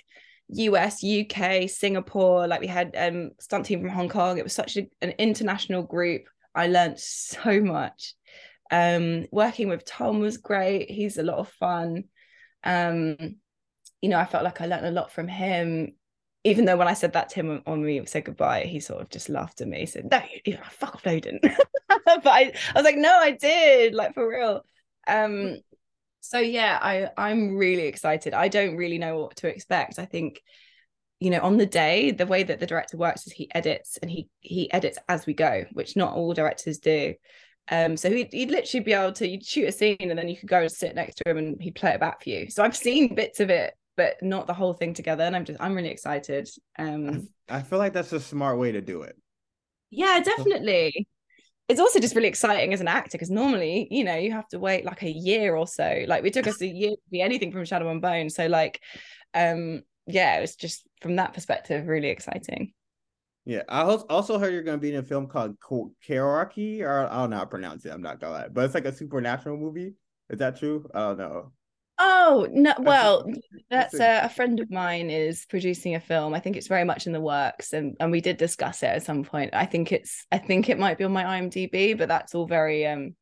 US, 0.50 1.04
UK, 1.04 1.68
Singapore. 1.68 2.46
Like 2.46 2.62
we 2.62 2.68
had 2.68 2.94
um 2.96 3.32
stunt 3.40 3.66
team 3.66 3.82
from 3.82 3.90
Hong 3.90 4.10
Kong. 4.10 4.38
It 4.38 4.44
was 4.44 4.54
such 4.54 4.78
a, 4.78 4.88
an 5.02 5.16
international 5.18 5.82
group. 5.82 6.26
I 6.54 6.68
learned 6.68 7.00
so 7.00 7.62
much. 7.62 8.14
Um, 8.70 9.26
working 9.32 9.70
with 9.70 9.86
Tom 9.86 10.20
was 10.20 10.38
great. 10.38 10.92
He's 10.92 11.18
a 11.18 11.24
lot 11.24 11.40
of 11.40 11.50
fun. 11.50 12.04
Um, 12.64 13.18
you 14.02 14.10
know, 14.10 14.20
I 14.20 14.26
felt 14.26 14.44
like 14.44 14.62
I 14.62 14.68
learned 14.68 14.86
a 14.86 14.92
lot 14.92 15.12
from 15.12 15.28
him 15.28 15.94
even 16.44 16.66
though 16.66 16.78
when 16.78 16.88
I 16.88 16.94
said 16.94 17.14
that 17.14 17.30
to 17.30 17.36
him 17.36 17.62
when 17.66 17.82
we 17.82 18.06
said 18.06 18.26
goodbye, 18.26 18.64
he 18.64 18.80
sort 18.80 19.02
of 19.02 19.10
just 19.10 19.30
laughed 19.30 19.62
at 19.62 19.68
me. 19.68 19.80
He 19.80 19.86
said, 19.86 20.10
No, 20.10 20.22
you, 20.46 20.58
fuck 20.70 20.96
off, 20.96 21.04
Loden. 21.04 21.40
but 21.88 22.28
I, 22.28 22.54
I 22.74 22.74
was 22.76 22.84
like, 22.84 22.96
No, 22.96 23.14
I 23.14 23.32
did, 23.32 23.94
like 23.94 24.14
for 24.14 24.28
real. 24.28 24.64
Um, 25.08 25.58
so 26.22 26.40
yeah, 26.40 26.80
I 26.82 27.10
I'm 27.18 27.58
really 27.58 27.88
excited. 27.88 28.34
I 28.34 28.48
don't 28.48 28.78
really 28.78 28.98
know 28.98 29.20
what 29.20 29.38
to 29.38 29.48
expect. 29.48 30.00
I 30.00 30.06
think, 30.06 30.42
you 31.20 31.30
know, 31.30 31.42
on 31.42 31.58
the 31.58 31.66
day, 31.66 32.12
the 32.12 32.26
way 32.26 32.44
that 32.44 32.60
the 32.60 32.68
director 32.68 32.98
works 32.98 33.28
is 33.28 33.34
he 33.34 33.54
edits 33.54 33.98
and 34.02 34.10
he 34.10 34.30
he 34.40 34.72
edits 34.72 34.98
as 35.10 35.26
we 35.26 35.34
go, 35.34 35.66
which 35.74 35.98
not 35.98 36.14
all 36.14 36.34
directors 36.34 36.80
do. 36.80 37.16
Um, 37.72 37.98
so 37.98 38.10
he'd, 38.10 38.30
he'd 38.32 38.50
literally 38.50 38.84
be 38.84 38.94
able 38.94 39.14
to 39.14 39.28
you'd 39.28 39.46
shoot 39.46 39.68
a 39.68 39.72
scene 39.72 39.98
and 40.00 40.18
then 40.18 40.28
you 40.28 40.38
could 40.38 40.50
go 40.50 40.62
and 40.62 40.72
sit 40.72 40.96
next 40.96 41.16
to 41.16 41.30
him 41.30 41.38
and 41.38 41.62
he'd 41.62 41.76
play 41.76 41.92
it 41.92 42.00
back 42.00 42.24
for 42.24 42.30
you. 42.30 42.50
So 42.50 42.64
I've 42.64 42.76
seen 42.76 43.14
bits 43.14 43.40
of 43.40 43.50
it 43.50 43.74
but 44.00 44.24
not 44.24 44.48
the 44.48 44.54
whole 44.54 44.72
thing 44.72 44.94
together. 44.94 45.26
And 45.26 45.36
I'm 45.36 45.44
just 45.44 45.60
I'm 45.60 45.76
really 45.76 45.90
excited. 45.90 46.50
Um 46.78 47.28
I 47.50 47.62
feel 47.62 47.80
like 47.80 47.92
that's 47.92 48.14
a 48.14 48.20
smart 48.22 48.58
way 48.58 48.72
to 48.72 48.80
do 48.80 49.02
it. 49.02 49.18
Yeah, 49.90 50.22
definitely. 50.22 51.06
It's 51.68 51.82
also 51.82 52.00
just 52.00 52.16
really 52.16 52.30
exciting 52.30 52.74
as 52.74 52.80
an 52.80 52.88
actor 52.88 53.18
because 53.18 53.30
normally, 53.30 53.90
you 53.92 54.06
know, 54.06 54.16
you 54.16 54.32
have 54.32 54.48
to 54.50 54.60
wait 54.60 54.86
like 54.86 55.04
a 55.04 55.12
year 55.12 55.54
or 55.54 55.68
so. 55.68 56.06
Like 56.08 56.24
we 56.24 56.32
took 56.32 56.48
us 56.48 56.62
a 56.62 56.68
year 56.82 56.92
to 56.92 57.10
be 57.12 57.22
anything 57.22 57.52
from 57.52 57.66
Shadow 57.66 57.90
and 57.90 58.02
Bone. 58.02 58.30
So 58.30 58.48
like 58.48 58.82
um 59.34 59.84
yeah, 60.08 60.38
it 60.38 60.42
was 60.42 60.56
just 60.56 60.88
from 61.02 61.18
that 61.18 61.34
perspective 61.34 61.86
really 61.86 62.08
exciting. 62.08 62.72
Yeah, 63.44 63.64
I 63.68 63.82
also 63.82 64.40
heard 64.40 64.54
you're 64.54 64.64
going 64.64 64.78
to 64.78 64.82
be 64.82 64.94
in 64.94 65.00
a 65.00 65.04
film 65.04 65.28
called 65.28 65.58
Karaoke, 66.08 66.82
or 66.82 67.08
I 67.12 67.16
don't 67.18 67.32
know 67.32 67.38
how 67.38 67.44
to 67.44 67.50
pronounce 67.50 67.86
it. 67.86 67.92
I'm 67.92 68.02
not 68.02 68.20
gonna 68.20 68.34
lie, 68.34 68.48
but 68.48 68.66
it's 68.66 68.76
like 68.76 68.86
a 68.86 68.94
supernatural 68.94 69.58
movie. 69.58 69.96
Is 70.30 70.38
that 70.38 70.60
true? 70.60 70.88
I 70.94 71.00
don't 71.00 71.18
know. 71.18 71.52
Oh 72.02 72.48
no! 72.50 72.74
Well, 72.80 73.30
that's 73.70 74.00
a, 74.00 74.22
a, 74.24 74.30
friend 74.30 74.62
of 74.62 74.72
mine 74.72 75.10
is 75.10 75.46
producing 75.46 75.96
a 75.96 76.00
film. 76.00 76.34
I 76.34 76.40
think 76.40 76.56
it's 76.56 76.68
very 76.68 76.86
much 76.86 77.08
in 77.08 77.12
the 77.14 77.20
works, 77.20 77.74
and 77.74 77.98
and 78.00 78.10
we 78.10 78.22
did 78.22 78.38
discuss 78.38 78.84
it 78.84 78.88
at 78.88 79.04
some 79.04 79.26
point. 79.26 79.50
I 79.54 79.66
think 79.66 79.92
it's 79.92 80.26
I 80.32 80.38
think 80.38 80.70
it 80.70 80.80
might 80.80 80.98
be 80.98 81.04
on 81.04 81.12
my 81.12 81.24
IMDb, 81.24 81.98
but 81.98 82.08
that's 82.08 82.34
all 82.34 82.48
very 82.48 82.88
um 82.88 83.16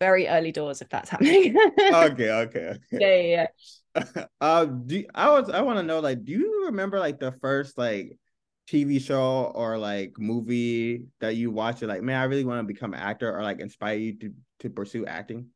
very 0.00 0.28
early 0.28 0.52
doors 0.52 0.82
if 0.82 0.90
that's 0.90 1.08
happening. 1.10 1.56
okay, 1.56 2.30
okay, 2.30 2.30
okay. 2.30 2.78
Yeah, 2.92 3.16
yeah. 3.16 3.46
yeah. 3.96 4.24
uh, 4.40 4.66
do 4.66 5.04
I 5.14 5.30
was 5.30 5.48
I 5.48 5.62
want 5.62 5.78
to 5.78 5.82
know 5.82 6.00
like, 6.00 6.24
do 6.24 6.32
you 6.32 6.66
remember 6.66 6.98
like 6.98 7.18
the 7.18 7.32
first 7.40 7.78
like 7.78 8.18
TV 8.70 9.00
show 9.00 9.50
or 9.54 9.78
like 9.78 10.12
movie 10.18 11.06
that 11.20 11.36
you 11.36 11.50
watched? 11.50 11.80
You're 11.80 11.88
like, 11.88 12.02
man, 12.02 12.20
I 12.20 12.24
really 12.24 12.44
want 12.44 12.60
to 12.60 12.72
become 12.72 12.92
an 12.92 13.00
actor, 13.00 13.34
or 13.34 13.42
like 13.42 13.60
inspire 13.60 13.96
you 13.96 14.18
to 14.18 14.34
to 14.60 14.68
pursue 14.68 15.06
acting. 15.06 15.46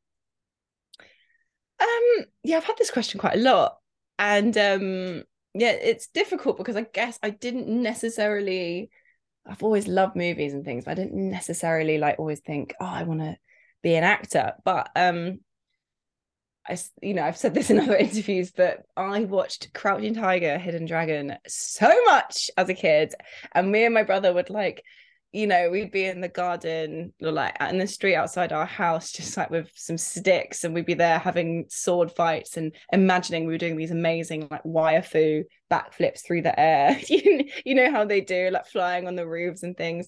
Um, 1.83 2.26
yeah, 2.45 2.59
I've 2.59 2.64
had 2.64 2.76
this 2.78 2.91
question 2.91 3.18
quite 3.18 3.37
a 3.37 3.41
lot, 3.41 3.78
and 4.18 4.57
um, 4.57 5.24
yeah, 5.55 5.70
it's 5.72 6.07
difficult 6.09 6.57
because 6.57 6.76
I 6.76 6.83
guess 6.83 7.18
I 7.22 7.30
didn't 7.30 7.68
necessarily. 7.68 8.91
I've 9.45 9.62
always 9.64 9.89
loved 9.89 10.14
movies 10.14 10.53
and 10.53 10.64
things, 10.64 10.85
but 10.85 10.93
I 10.93 11.03
didn't 11.03 11.30
necessarily 11.30 11.99
like 11.99 12.20
always 12.20 12.39
think, 12.41 12.74
oh, 12.80 12.87
I 12.87 13.03
want 13.03 13.20
to 13.20 13.37
be 13.83 13.97
an 13.97 14.05
actor. 14.05 14.53
But 14.64 14.91
um, 14.95 15.41
I, 16.68 16.78
you 17.01 17.14
know, 17.14 17.24
I've 17.24 17.37
said 17.37 17.55
this 17.55 17.70
in 17.70 17.80
other 17.80 17.97
interviews, 17.97 18.53
but 18.53 18.83
I 18.97 19.24
watched 19.24 19.72
Crouching 19.74 20.14
Tiger, 20.14 20.59
Hidden 20.59 20.87
Dragon 20.87 21.37
so 21.49 21.91
much 22.05 22.51
as 22.57 22.68
a 22.68 22.74
kid, 22.74 23.14
and 23.53 23.72
me 23.72 23.85
and 23.85 23.95
my 23.95 24.05
brother 24.05 24.33
would 24.33 24.51
like 24.51 24.85
you 25.33 25.47
know, 25.47 25.70
we'd 25.70 25.91
be 25.91 26.05
in 26.05 26.20
the 26.20 26.28
garden 26.28 27.14
like 27.18 27.57
in 27.61 27.78
the 27.78 27.87
street 27.87 28.16
outside 28.16 28.53
our 28.53 28.66
house, 28.66 29.12
just 29.12 29.37
like 29.37 29.49
with 29.49 29.70
some 29.74 29.97
sticks, 29.97 30.62
and 30.62 30.74
we'd 30.74 30.85
be 30.85 30.93
there 30.93 31.18
having 31.18 31.64
sword 31.70 32.12
fights 32.12 32.59
and 32.59 32.74
imagining 32.93 33.47
we 33.47 33.55
were 33.55 33.59
doing 33.59 33.76
these 33.76 33.91
amazing 33.91 34.47
like 34.51 34.61
wire 34.64 35.03
fu 35.03 35.43
backflips 35.70 36.24
through 36.24 36.43
the 36.43 36.59
air. 36.61 36.99
you 37.09 37.74
know 37.74 37.91
how 37.91 38.05
they 38.05 38.20
do, 38.20 38.51
like 38.51 38.66
flying 38.66 39.07
on 39.07 39.16
the 39.16 39.26
roofs 39.26 39.62
and 39.62 39.74
things. 39.74 40.07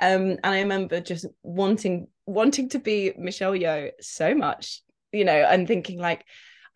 Um, 0.00 0.22
and 0.22 0.40
I 0.42 0.60
remember 0.60 1.00
just 1.00 1.26
wanting 1.44 2.08
wanting 2.26 2.68
to 2.70 2.80
be 2.80 3.12
Michelle 3.16 3.52
Yeoh 3.52 3.90
so 4.00 4.34
much, 4.34 4.82
you 5.12 5.24
know, 5.24 5.46
and 5.48 5.68
thinking 5.68 6.00
like 6.00 6.24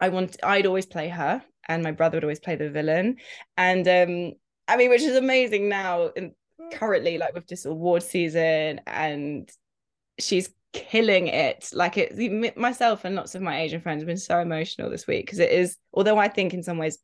I 0.00 0.10
want 0.10 0.36
I'd 0.44 0.66
always 0.66 0.86
play 0.86 1.08
her 1.08 1.42
and 1.66 1.82
my 1.82 1.90
brother 1.90 2.16
would 2.16 2.24
always 2.24 2.40
play 2.40 2.54
the 2.54 2.70
villain. 2.70 3.16
And 3.56 3.88
um 3.88 4.32
I 4.68 4.76
mean, 4.76 4.90
which 4.90 5.02
is 5.02 5.16
amazing 5.16 5.70
now 5.70 6.08
in 6.08 6.34
currently 6.72 7.18
like 7.18 7.34
with 7.34 7.46
this 7.46 7.64
award 7.64 8.02
season 8.02 8.80
and 8.86 9.50
she's 10.18 10.50
killing 10.72 11.28
it. 11.28 11.70
Like 11.72 11.96
it 11.96 12.56
myself 12.56 13.04
and 13.04 13.14
lots 13.14 13.34
of 13.34 13.42
my 13.42 13.60
asian 13.60 13.80
friends 13.80 14.02
have 14.02 14.06
been 14.06 14.16
so 14.16 14.38
emotional 14.38 14.90
this 14.90 15.06
week 15.06 15.26
because 15.26 15.38
it 15.38 15.50
is 15.50 15.76
although 15.92 16.18
i 16.18 16.28
think 16.28 16.54
in 16.54 16.62
some 16.62 16.78
ways 16.78 16.98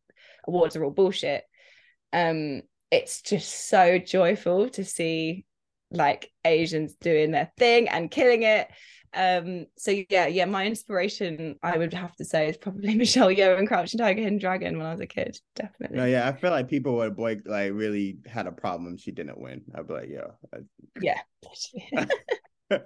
awards 0.46 0.76
are 0.76 0.84
all 0.84 0.90
bullshit 0.90 1.44
um 2.12 2.62
it's 2.90 3.22
just 3.22 3.68
so 3.68 3.98
joyful 3.98 4.68
to 4.68 4.84
see 4.84 5.44
like 5.90 6.30
asians 6.44 6.94
doing 7.00 7.30
their 7.30 7.50
thing 7.58 7.88
and 7.88 8.10
killing 8.10 8.42
it 8.42 8.68
um 9.14 9.66
so 9.76 9.92
yeah 10.10 10.26
yeah 10.26 10.44
my 10.44 10.66
inspiration 10.66 11.56
i 11.62 11.76
would 11.76 11.92
have 11.92 12.14
to 12.16 12.24
say 12.24 12.48
is 12.48 12.56
probably 12.56 12.94
michelle 12.96 13.28
yeoh 13.28 13.58
and 13.58 13.68
crouching 13.68 13.98
tiger 13.98 14.20
hidden 14.20 14.38
dragon 14.38 14.76
when 14.76 14.86
i 14.86 14.90
was 14.92 15.00
a 15.00 15.06
kid 15.06 15.38
definitely. 15.54 15.96
No 15.96 16.04
yeah 16.04 16.28
i 16.28 16.32
feel 16.32 16.50
like 16.50 16.68
people 16.68 16.96
would 16.96 17.18
like 17.18 17.40
like 17.46 17.72
really 17.72 18.18
had 18.26 18.46
a 18.46 18.52
problem 18.52 18.96
she 18.96 19.12
didn't 19.12 19.38
win. 19.38 19.62
I'd 19.74 19.86
be 19.86 19.94
like 19.94 20.08
yo 20.08 20.34
yeah. 21.00 21.20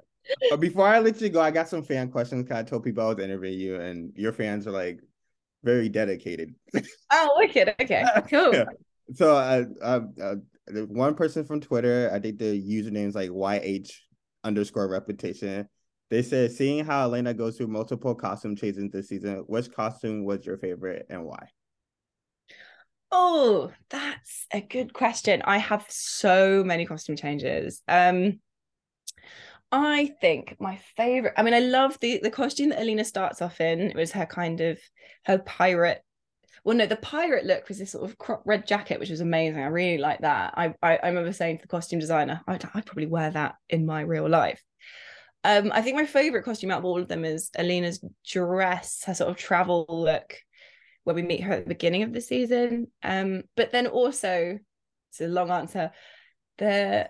But 0.51 0.61
before 0.61 0.87
i 0.87 0.99
let 0.99 1.21
you 1.21 1.31
go 1.31 1.41
i 1.41 1.51
got 1.51 1.69
some 1.69 1.83
fan 1.83 2.11
questions 2.11 2.43
because 2.43 2.59
i 2.59 2.63
told 2.63 2.85
people 2.85 3.05
i 3.05 3.09
was 3.15 3.25
interviewing 3.25 3.59
you 3.59 3.77
and 3.77 4.13
your 4.15 4.33
fans 4.33 4.67
are 4.67 4.73
like 4.73 5.01
very 5.65 5.89
dedicated. 5.89 6.55
Oh 7.13 7.35
wicked. 7.39 7.75
Okay 7.81 8.05
cool. 8.29 8.55
Yeah. 8.55 8.65
so 9.15 9.35
uh, 9.35 9.65
uh, 9.83 10.01
uh 10.23 10.35
one 10.89 11.15
person 11.15 11.45
from 11.47 11.61
twitter 11.61 12.11
i 12.13 12.19
think 12.19 12.39
the 12.39 12.63
username 12.63 13.09
is 13.09 13.15
like 13.15 13.31
yh 13.31 13.91
underscore 14.45 14.89
reputation 14.89 15.67
they 16.11 16.23
said, 16.23 16.53
seeing 16.53 16.85
how 16.85 17.05
Elena 17.05 17.35
goes 17.35 17.57
through 17.57 17.69
multiple 17.69 18.15
costume 18.15 18.57
changes 18.57 18.91
this 18.91 19.09
season, 19.09 19.45
which 19.47 19.71
costume 19.71 20.25
was 20.25 20.45
your 20.47 20.57
favorite 20.57 21.07
and 21.11 21.25
why? 21.25 21.49
Oh, 23.11 23.73
that's 23.91 24.47
a 24.53 24.61
good 24.61 24.93
question. 24.93 25.43
I 25.45 25.59
have 25.59 25.85
so 25.89 26.63
many 26.65 26.87
costume 26.87 27.17
changes. 27.17 27.83
Um, 27.89 28.41
I 29.71 30.15
think 30.21 30.57
my 30.59 30.81
favorite. 30.97 31.35
I 31.37 31.43
mean, 31.43 31.55
I 31.55 31.61
love 31.61 31.99
the 32.01 32.21
the 32.23 32.31
costume 32.31 32.71
that 32.71 32.81
Alina 32.81 33.05
starts 33.05 33.43
off 33.43 33.61
in. 33.61 33.81
It 33.81 33.97
was 33.97 34.13
her 34.13 34.27
kind 34.27 34.61
of 34.61 34.79
her 35.27 35.39
pirate 35.39 36.03
well 36.65 36.77
no 36.77 36.87
the 36.87 36.97
pirate 36.97 37.47
look 37.47 37.69
was 37.69 37.79
this 37.79 37.93
sort 37.93 38.05
of 38.05 38.19
crop 38.19 38.43
red 38.45 38.67
jacket 38.67 39.01
which 39.01 39.11
was 39.11 39.21
amazing 39.21 39.63
i 39.63 39.67
really 39.67 39.99
like 39.99 40.21
that 40.21 40.53
i 40.57 40.75
i, 40.83 40.97
I 40.97 41.09
remember 41.09 41.33
saying 41.33 41.59
to 41.59 41.63
the 41.63 41.69
costume 41.69 41.99
designer 41.99 42.41
I'd, 42.47 42.65
I'd 42.75 42.85
probably 42.85 43.07
wear 43.07 43.31
that 43.31 43.57
in 43.69 43.87
my 43.87 44.03
real 44.03 44.29
life 44.29 44.63
um 45.45 45.71
i 45.75 45.83
think 45.83 45.97
my 45.97 46.07
favorite 46.07 46.45
costume 46.45 46.71
out 46.71 46.79
of 46.79 46.85
all 46.85 47.01
of 47.01 47.09
them 47.09 47.25
is 47.25 47.51
alina's 47.59 48.05
dress 48.27 49.03
her 49.05 49.15
sort 49.15 49.31
of 49.31 49.37
travel 49.37 49.87
look 49.89 50.37
where 51.05 51.15
we 51.15 51.23
meet 51.23 51.43
her 51.43 51.53
at 51.53 51.65
the 51.65 51.69
beginning 51.75 52.03
of 52.03 52.13
the 52.13 52.21
season 52.21 52.87
um 53.03 53.43
but 53.57 53.73
then 53.73 53.87
also 53.87 54.59
it's 55.11 55.21
a 55.21 55.29
long 55.29 55.51
answer 55.51 55.91
the 56.59 57.09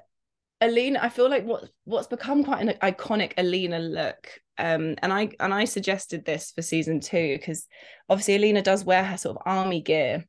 Alina, 0.60 0.98
I 1.00 1.08
feel 1.08 1.30
like 1.30 1.44
what 1.44 1.68
what's 1.84 2.08
become 2.08 2.42
quite 2.44 2.66
an 2.66 2.74
iconic 2.82 3.32
Alina 3.38 3.78
look. 3.78 4.40
Um, 4.58 4.96
and 4.98 5.12
I 5.12 5.30
and 5.38 5.54
I 5.54 5.64
suggested 5.64 6.24
this 6.24 6.50
for 6.50 6.62
season 6.62 7.00
two 7.00 7.36
because 7.38 7.66
obviously 8.08 8.34
Alina 8.36 8.62
does 8.62 8.84
wear 8.84 9.04
her 9.04 9.16
sort 9.16 9.36
of 9.36 9.42
army 9.46 9.80
gear. 9.80 10.24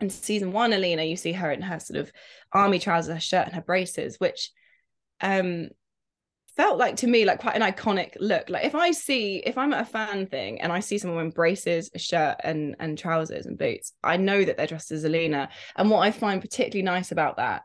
In 0.00 0.10
season 0.10 0.50
one, 0.50 0.72
Alina, 0.72 1.04
you 1.04 1.16
see 1.16 1.32
her 1.32 1.52
in 1.52 1.62
her 1.62 1.78
sort 1.78 2.00
of 2.00 2.12
army 2.52 2.80
trousers, 2.80 3.14
her 3.14 3.20
shirt, 3.20 3.46
and 3.46 3.54
her 3.54 3.62
braces, 3.62 4.18
which 4.18 4.50
um 5.20 5.68
felt 6.56 6.78
like 6.78 6.96
to 6.96 7.06
me 7.06 7.24
like 7.24 7.40
quite 7.40 7.56
an 7.56 7.62
iconic 7.62 8.16
look. 8.20 8.50
Like 8.50 8.64
if 8.64 8.74
I 8.74 8.90
see 8.90 9.36
if 9.36 9.56
I'm 9.56 9.72
at 9.72 9.82
a 9.82 9.86
fan 9.86 10.26
thing 10.26 10.60
and 10.60 10.72
I 10.72 10.80
see 10.80 10.98
someone 10.98 11.16
wearing 11.16 11.30
braces, 11.30 11.90
a 11.94 11.98
shirt, 11.98 12.36
and 12.44 12.76
and 12.78 12.98
trousers 12.98 13.46
and 13.46 13.58
boots, 13.58 13.92
I 14.02 14.16
know 14.16 14.44
that 14.44 14.56
they're 14.56 14.66
dressed 14.66 14.92
as 14.92 15.04
Alina. 15.04 15.48
And 15.76 15.90
what 15.90 16.00
I 16.00 16.10
find 16.10 16.40
particularly 16.40 16.82
nice 16.82 17.12
about 17.12 17.36
that 17.36 17.62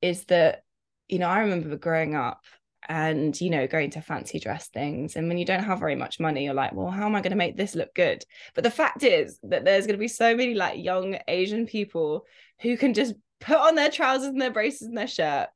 is 0.00 0.24
that 0.26 0.62
you 1.10 1.18
know, 1.18 1.28
I 1.28 1.40
remember 1.40 1.76
growing 1.76 2.14
up 2.14 2.44
and, 2.88 3.38
you 3.40 3.50
know, 3.50 3.66
going 3.66 3.90
to 3.90 4.00
fancy 4.00 4.38
dress 4.38 4.68
things. 4.68 5.16
And 5.16 5.28
when 5.28 5.38
you 5.38 5.44
don't 5.44 5.64
have 5.64 5.80
very 5.80 5.96
much 5.96 6.20
money, 6.20 6.44
you're 6.44 6.54
like, 6.54 6.72
well, 6.72 6.90
how 6.90 7.06
am 7.06 7.16
I 7.16 7.20
going 7.20 7.32
to 7.32 7.36
make 7.36 7.56
this 7.56 7.74
look 7.74 7.92
good? 7.94 8.24
But 8.54 8.64
the 8.64 8.70
fact 8.70 9.02
is 9.02 9.38
that 9.42 9.64
there's 9.64 9.86
going 9.86 9.96
to 9.96 10.00
be 10.00 10.08
so 10.08 10.36
many 10.36 10.54
like 10.54 10.82
young 10.82 11.18
Asian 11.26 11.66
people 11.66 12.26
who 12.60 12.76
can 12.76 12.94
just 12.94 13.14
put 13.40 13.56
on 13.56 13.74
their 13.74 13.90
trousers 13.90 14.28
and 14.28 14.40
their 14.40 14.52
braces 14.52 14.86
and 14.86 14.96
their 14.96 15.08
shirt. 15.08 15.48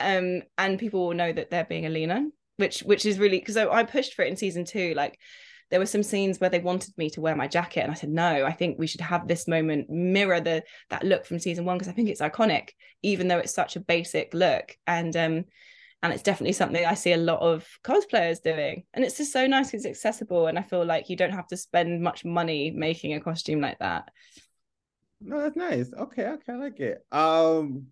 Um, 0.00 0.42
and 0.58 0.78
people 0.78 1.06
will 1.06 1.14
know 1.14 1.32
that 1.32 1.50
they're 1.50 1.64
being 1.64 1.86
Alina, 1.86 2.26
which 2.56 2.80
which 2.80 3.06
is 3.06 3.18
really 3.18 3.38
because 3.38 3.56
I, 3.56 3.68
I 3.68 3.84
pushed 3.84 4.14
for 4.14 4.22
it 4.22 4.28
in 4.28 4.36
season 4.36 4.64
two. 4.64 4.94
Like 4.94 5.18
there 5.70 5.80
were 5.80 5.86
some 5.86 6.02
scenes 6.02 6.40
where 6.40 6.50
they 6.50 6.58
wanted 6.58 6.92
me 6.96 7.08
to 7.10 7.20
wear 7.20 7.36
my 7.36 7.46
jacket 7.46 7.82
and 7.82 7.92
i 7.92 7.94
said 7.94 8.10
no 8.10 8.44
i 8.44 8.50
think 8.50 8.76
we 8.76 8.88
should 8.88 9.00
have 9.00 9.28
this 9.28 9.46
moment 9.46 9.88
mirror 9.88 10.40
the 10.40 10.64
that 10.88 11.04
look 11.04 11.24
from 11.24 11.38
season 11.38 11.64
one 11.64 11.78
because 11.78 11.86
i 11.86 11.92
think 11.92 12.08
it's 12.08 12.20
iconic 12.20 12.70
even 13.02 13.28
though 13.28 13.38
it's 13.38 13.54
such 13.54 13.76
a 13.76 13.80
basic 13.80 14.34
look. 14.34 14.76
And 14.86 15.16
um 15.16 15.44
and 16.02 16.14
it's 16.14 16.22
definitely 16.22 16.52
something 16.52 16.84
i 16.84 16.94
see 16.94 17.12
a 17.12 17.18
lot 17.18 17.40
of 17.40 17.66
cosplayers 17.84 18.42
doing. 18.42 18.84
And 18.94 19.04
it's 19.04 19.18
just 19.18 19.32
so 19.32 19.46
nice 19.46 19.74
it's 19.74 19.86
accessible 19.86 20.46
and 20.46 20.58
i 20.58 20.62
feel 20.62 20.84
like 20.84 21.08
you 21.08 21.16
don't 21.16 21.32
have 21.32 21.48
to 21.48 21.56
spend 21.56 22.02
much 22.02 22.24
money 22.24 22.70
making 22.70 23.14
a 23.14 23.20
costume 23.20 23.60
like 23.60 23.78
that. 23.80 24.10
No 25.20 25.40
that's 25.40 25.56
nice. 25.56 25.92
Okay 25.92 26.26
okay 26.26 26.52
i 26.52 26.56
like 26.56 26.80
it. 26.80 27.04
Um 27.12 27.86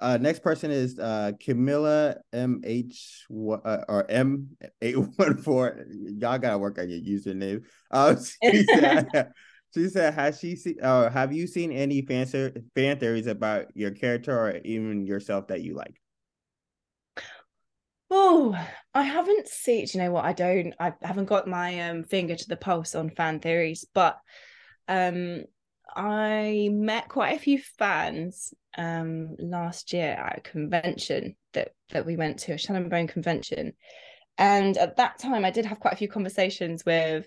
uh, 0.00 0.18
next 0.20 0.40
person 0.40 0.70
is 0.70 0.98
uh, 0.98 1.32
Camilla 1.38 2.16
MH 2.32 3.24
uh, 3.30 3.84
or 3.88 4.06
M814. 4.08 6.20
Y'all 6.20 6.38
gotta 6.38 6.58
work 6.58 6.78
on 6.78 6.88
your 6.88 7.00
username. 7.00 7.64
Uh, 7.90 8.16
she, 8.42 8.64
said, 8.64 9.32
she 9.74 9.88
said, 9.88 10.14
has 10.14 10.40
she 10.40 10.56
seen 10.56 10.76
uh, 10.82 11.10
have 11.10 11.32
you 11.32 11.46
seen 11.46 11.72
any 11.72 12.02
fan, 12.02 12.26
fan 12.74 12.98
theories 12.98 13.26
about 13.26 13.66
your 13.74 13.90
character 13.90 14.38
or 14.38 14.56
even 14.64 15.06
yourself 15.06 15.48
that 15.48 15.60
you 15.60 15.74
like? 15.74 16.00
Oh, 18.10 18.56
I 18.92 19.02
haven't 19.02 19.46
seen. 19.46 19.86
You 19.92 20.00
know 20.00 20.12
what? 20.12 20.24
I 20.24 20.32
don't. 20.32 20.74
I 20.80 20.94
haven't 21.02 21.26
got 21.26 21.46
my 21.46 21.90
um 21.90 22.04
finger 22.04 22.34
to 22.34 22.48
the 22.48 22.56
pulse 22.56 22.94
on 22.94 23.10
fan 23.10 23.38
theories, 23.38 23.84
but 23.92 24.18
um 24.88 25.44
I 25.94 26.68
met 26.72 27.08
quite 27.08 27.36
a 27.36 27.40
few 27.40 27.58
fans 27.78 28.54
um, 28.76 29.36
last 29.38 29.92
year 29.92 30.12
at 30.12 30.38
a 30.38 30.40
convention 30.40 31.36
that 31.52 31.72
that 31.90 32.06
we 32.06 32.16
went 32.16 32.38
to, 32.40 32.52
a 32.52 32.58
Shadow 32.58 32.80
and 32.80 32.90
Bone 32.90 33.06
convention. 33.06 33.72
And 34.38 34.76
at 34.78 34.96
that 34.96 35.18
time 35.18 35.44
I 35.44 35.50
did 35.50 35.66
have 35.66 35.80
quite 35.80 35.94
a 35.94 35.96
few 35.96 36.08
conversations 36.08 36.84
with 36.84 37.26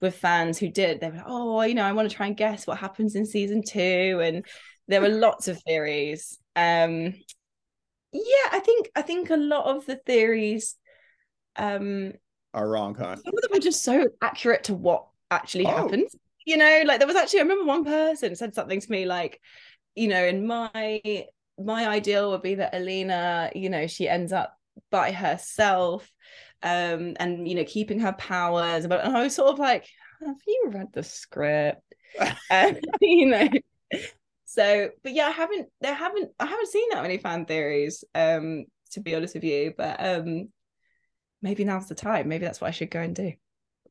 with 0.00 0.16
fans 0.16 0.58
who 0.58 0.68
did. 0.68 1.00
They 1.00 1.08
were 1.08 1.16
like, 1.16 1.24
oh, 1.26 1.62
you 1.62 1.74
know, 1.74 1.84
I 1.84 1.92
want 1.92 2.10
to 2.10 2.16
try 2.16 2.26
and 2.26 2.36
guess 2.36 2.66
what 2.66 2.78
happens 2.78 3.14
in 3.14 3.26
season 3.26 3.62
two. 3.66 4.20
And 4.22 4.44
there 4.88 5.00
were 5.00 5.08
lots 5.08 5.48
of 5.48 5.62
theories. 5.62 6.38
Um 6.56 7.14
yeah, 8.12 8.48
I 8.52 8.60
think 8.60 8.90
I 8.94 9.02
think 9.02 9.30
a 9.30 9.36
lot 9.36 9.64
of 9.64 9.86
the 9.86 9.96
theories 9.96 10.76
um 11.56 12.12
are 12.52 12.68
wrong, 12.68 12.94
huh? 12.94 13.16
Some 13.16 13.34
of 13.36 13.42
them 13.42 13.56
are 13.56 13.60
just 13.60 13.82
so 13.82 14.08
accurate 14.22 14.64
to 14.64 14.74
what 14.74 15.06
actually 15.30 15.66
oh. 15.66 15.70
happens 15.70 16.14
you 16.44 16.56
know 16.56 16.82
like 16.86 16.98
there 16.98 17.06
was 17.06 17.16
actually 17.16 17.40
i 17.40 17.42
remember 17.42 17.64
one 17.64 17.84
person 17.84 18.36
said 18.36 18.54
something 18.54 18.80
to 18.80 18.90
me 18.90 19.06
like 19.06 19.40
you 19.94 20.08
know 20.08 20.24
in 20.24 20.46
my 20.46 21.00
my 21.58 21.86
ideal 21.88 22.30
would 22.30 22.42
be 22.42 22.56
that 22.56 22.74
alina 22.74 23.50
you 23.54 23.70
know 23.70 23.86
she 23.86 24.08
ends 24.08 24.32
up 24.32 24.56
by 24.90 25.12
herself 25.12 26.10
um 26.62 27.14
and 27.20 27.46
you 27.48 27.54
know 27.54 27.64
keeping 27.64 28.00
her 28.00 28.12
powers 28.12 28.86
but 28.86 29.04
i 29.04 29.22
was 29.22 29.34
sort 29.34 29.52
of 29.52 29.58
like 29.58 29.86
have 30.24 30.36
you 30.46 30.70
read 30.72 30.88
the 30.92 31.02
script? 31.02 31.82
Um, 32.48 32.76
you 33.00 33.26
know 33.26 33.48
so 34.44 34.90
but 35.02 35.12
yeah 35.12 35.26
i 35.26 35.32
haven't 35.32 35.68
there 35.80 35.92
haven't 35.92 36.30
i 36.38 36.46
haven't 36.46 36.68
seen 36.68 36.88
that 36.90 37.02
many 37.02 37.18
fan 37.18 37.44
theories 37.44 38.04
um 38.14 38.66
to 38.92 39.00
be 39.00 39.16
honest 39.16 39.34
with 39.34 39.42
you 39.42 39.74
but 39.76 39.96
um 39.98 40.48
maybe 41.42 41.64
now's 41.64 41.88
the 41.88 41.94
time. 41.96 42.28
Maybe 42.28 42.44
that's 42.44 42.60
what 42.60 42.68
i 42.68 42.70
should 42.70 42.90
go 42.90 43.00
and 43.00 43.16
do 43.16 43.32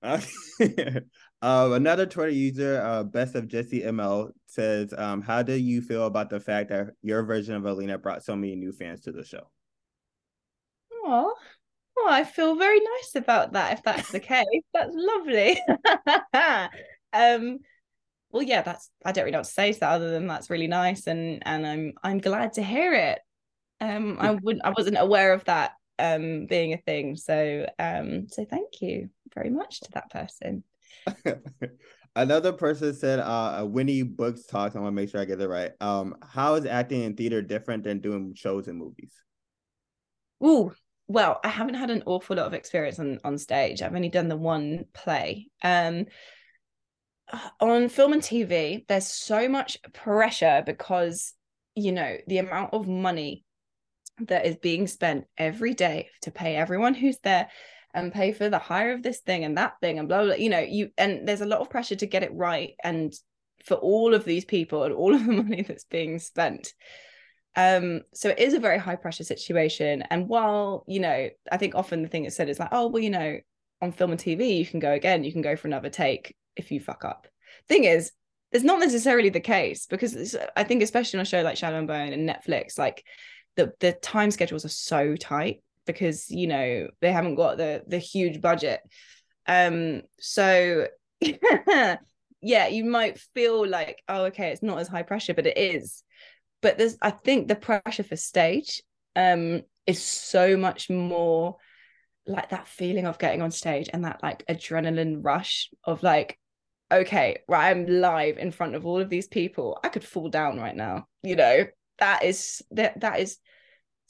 Um, 1.44 1.74
another 1.74 2.06
Twitter 2.06 2.32
user, 2.32 2.82
uh, 2.82 3.04
Best 3.04 3.36
of 3.36 3.50
Jesse 3.50 3.82
ML, 3.82 4.32
says, 4.46 4.94
um, 4.98 5.22
"How 5.22 5.44
do 5.44 5.54
you 5.54 5.82
feel 5.82 6.06
about 6.06 6.30
the 6.30 6.40
fact 6.40 6.70
that 6.70 6.92
your 7.02 7.22
version 7.24 7.54
of 7.54 7.66
Alina 7.66 7.98
brought 7.98 8.24
so 8.24 8.34
many 8.34 8.56
new 8.56 8.72
fans 8.72 9.02
to 9.02 9.12
the 9.12 9.26
show?" 9.26 9.50
Oh, 10.94 11.36
well, 11.98 12.08
I 12.08 12.24
feel 12.24 12.56
very 12.56 12.80
nice 12.80 13.16
about 13.16 13.52
that. 13.54 13.74
If 13.74 13.84
that's 13.84 14.10
the 14.10 14.22
case, 14.22 14.46
that's 14.74 14.94
lovely. 14.96 15.60
um, 17.12 17.60
well, 18.32 18.44
yeah, 18.44 18.62
that's 18.62 18.90
I 19.04 19.12
don't 19.12 19.26
really 19.26 19.34
know 19.34 19.40
what 19.40 19.48
to 19.48 19.52
say 19.52 19.74
so 19.74 19.86
other 19.86 20.12
than 20.12 20.28
that's 20.28 20.50
really 20.50 20.68
nice, 20.68 21.08
and 21.08 21.46
and 21.46 21.68
I'm 21.68 21.94
I'm 22.02 22.20
glad 22.20 22.54
to 22.54 22.64
hear 22.64 22.94
it. 22.94 23.20
Um, 23.82 24.18
I 24.18 24.32
wouldn't 24.32 24.64
I 24.64 24.70
wasn't 24.70 24.98
aware 24.98 25.34
of 25.34 25.44
that 25.44 25.74
um 26.00 26.46
being 26.46 26.72
a 26.72 26.78
thing, 26.78 27.18
so 27.18 27.68
um, 27.80 28.28
so 28.30 28.46
thank 28.46 28.82
you 28.82 29.10
very 29.36 29.50
much 29.50 29.82
to 29.82 29.92
that 29.92 30.10
person. 30.10 30.64
Another 32.16 32.54
person 32.54 32.94
said, 32.94 33.20
uh, 33.20 33.66
Winnie 33.68 34.04
Books 34.04 34.46
talks. 34.46 34.76
I 34.76 34.80
want 34.80 34.92
to 34.92 34.96
make 34.96 35.10
sure 35.10 35.20
I 35.20 35.26
get 35.26 35.42
it 35.42 35.48
right. 35.48 35.72
Um, 35.82 36.16
how 36.22 36.56
is 36.56 36.66
acting 36.66 37.04
in 37.04 37.16
theater 37.16 37.42
different 37.42 37.84
than 37.84 38.00
doing 38.00 38.34
shows 38.36 38.68
and 38.68 38.78
movies? 38.78 39.14
Ooh, 40.44 40.74
well, 41.08 41.40
I 41.44 41.50
haven't 41.50 41.76
had 41.76 41.90
an 41.90 42.04
awful 42.06 42.36
lot 42.36 42.46
of 42.46 42.54
experience 42.54 43.00
on, 43.00 43.20
on 43.24 43.38
stage. 43.38 43.82
I've 43.82 43.96
only 43.96 44.10
done 44.10 44.28
the 44.28 44.38
one 44.38 44.86
play. 44.94 45.48
Um, 45.64 46.06
on 47.60 47.90
film 47.90 48.14
and 48.14 48.22
TV, 48.22 48.86
there's 48.88 49.08
so 49.08 49.50
much 49.50 49.80
pressure 49.94 50.62
because, 50.66 51.34
you 51.76 51.92
know, 51.92 52.18
the 52.28 52.38
amount 52.38 52.74
of 52.74 52.88
money 52.88 53.44
that 54.20 54.46
is 54.46 54.58
being 54.58 54.86
spent 54.86 55.26
every 55.38 55.74
day 55.74 56.10
to 56.22 56.32
pay 56.32 56.56
everyone 56.56 56.94
who's 56.94 57.18
there 57.24 57.50
and 57.94 58.14
pay 58.14 58.32
for 58.32 58.50
the 58.50 58.60
hire 58.60 58.94
of 58.94 59.04
this 59.04 59.20
thing 59.20 59.44
and 59.44 59.58
that 59.58 59.80
thing 59.82 60.00
and 60.00 60.08
blah 60.08 60.24
blah 60.24 60.36
you 60.36 60.50
know 60.50 60.60
you 60.60 60.90
and 60.98 61.28
there's 61.28 61.42
a 61.42 61.46
lot 61.46 61.60
of 61.60 61.70
pressure 61.70 61.96
to 61.96 62.06
get 62.06 62.24
it 62.24 62.34
right 62.34 62.74
and 62.84 63.14
for 63.64 63.76
all 63.76 64.14
of 64.14 64.26
these 64.26 64.46
people 64.46 64.84
and 64.84 64.94
all 64.94 65.14
of 65.14 65.26
the 65.26 65.32
money 65.44 65.62
that's 65.62 65.86
being 65.86 66.20
spent. 66.20 66.74
Um 67.56 68.02
so 68.14 68.30
it 68.30 68.40
is 68.40 68.54
a 68.54 68.60
very 68.60 68.78
high 68.78 68.96
pressure 68.96 69.24
situation. 69.24 70.04
And 70.10 70.28
while 70.28 70.84
you 70.88 71.00
know 71.00 71.30
i 71.52 71.58
think 71.58 71.76
often 71.76 72.02
the 72.02 72.10
thing 72.10 72.24
that's 72.24 72.36
said 72.36 72.50
is 72.50 72.60
like 72.60 72.70
oh 72.72 72.88
well 72.88 73.04
you 73.04 73.12
know 73.12 73.38
on 73.82 73.92
film 73.92 74.12
and 74.12 74.20
tv 74.20 74.58
you 74.58 74.66
can 74.66 74.80
go 74.80 74.92
again 74.92 75.24
you 75.24 75.32
can 75.32 75.42
go 75.42 75.56
for 75.56 75.68
another 75.68 75.90
take 75.90 76.36
if 76.56 76.72
you 76.72 76.80
fuck 76.80 77.06
up. 77.06 77.28
Thing 77.68 77.84
is 77.84 78.12
it's 78.52 78.64
not 78.64 78.80
necessarily 78.80 79.30
the 79.30 79.40
case 79.40 79.88
because 79.88 80.36
i 80.56 80.64
think 80.64 80.82
especially 80.82 81.18
on 81.18 81.24
a 81.24 81.26
show 81.26 81.42
like 81.42 81.58
shadow 81.58 81.80
and 81.80 81.88
bone 81.88 82.14
and 82.14 82.30
netflix 82.30 82.78
like 82.78 83.04
the 83.56 83.74
the 83.80 83.92
time 83.94 84.32
schedules 84.32 84.64
are 84.64 84.70
so 84.70 85.16
tight 85.16 85.62
because 85.86 86.30
you 86.30 86.48
know 86.48 86.88
they 87.02 87.12
haven't 87.12 87.36
got 87.36 87.58
the 87.58 87.84
the 87.88 87.98
huge 87.98 88.42
budget. 88.42 88.82
Um 89.48 90.04
so 90.20 90.88
yeah 92.42 92.68
you 92.68 92.84
might 92.84 93.20
feel 93.34 93.68
like 93.68 94.02
oh 94.08 94.26
okay 94.26 94.50
it's 94.50 94.64
not 94.64 94.80
as 94.80 94.88
high 94.88 95.04
pressure 95.04 95.34
but 95.34 95.48
it 95.48 95.58
is. 95.58 96.04
But 96.62 96.78
there's 96.78 96.98
i 97.02 97.12
think 97.12 97.48
the 97.48 97.56
pressure 97.56 98.04
for 98.04 98.16
stage 98.16 98.82
um 99.16 99.64
is 99.86 100.02
so 100.02 100.56
much 100.56 100.90
more 100.90 101.58
like 102.26 102.50
that 102.50 102.68
feeling 102.68 103.06
of 103.06 103.20
getting 103.20 103.42
on 103.42 103.52
stage 103.52 103.90
and 103.92 104.06
that 104.06 104.24
like 104.24 104.46
adrenaline 104.48 105.20
rush 105.22 105.70
of 105.84 106.02
like 106.04 106.40
okay 106.90 107.40
right 107.50 107.70
i'm 107.70 107.86
live 107.86 108.38
in 108.38 108.50
front 108.50 108.76
of 108.76 108.86
all 108.86 109.02
of 109.02 109.10
these 109.10 109.28
people. 109.28 109.78
I 109.84 109.90
could 109.90 110.06
fall 110.06 110.30
down 110.30 110.58
right 110.58 110.76
now 110.76 111.08
you 111.24 111.36
know? 111.36 111.66
That 112.00 112.24
is 112.24 112.62
that 112.72 113.00
that 113.00 113.20
is 113.20 113.38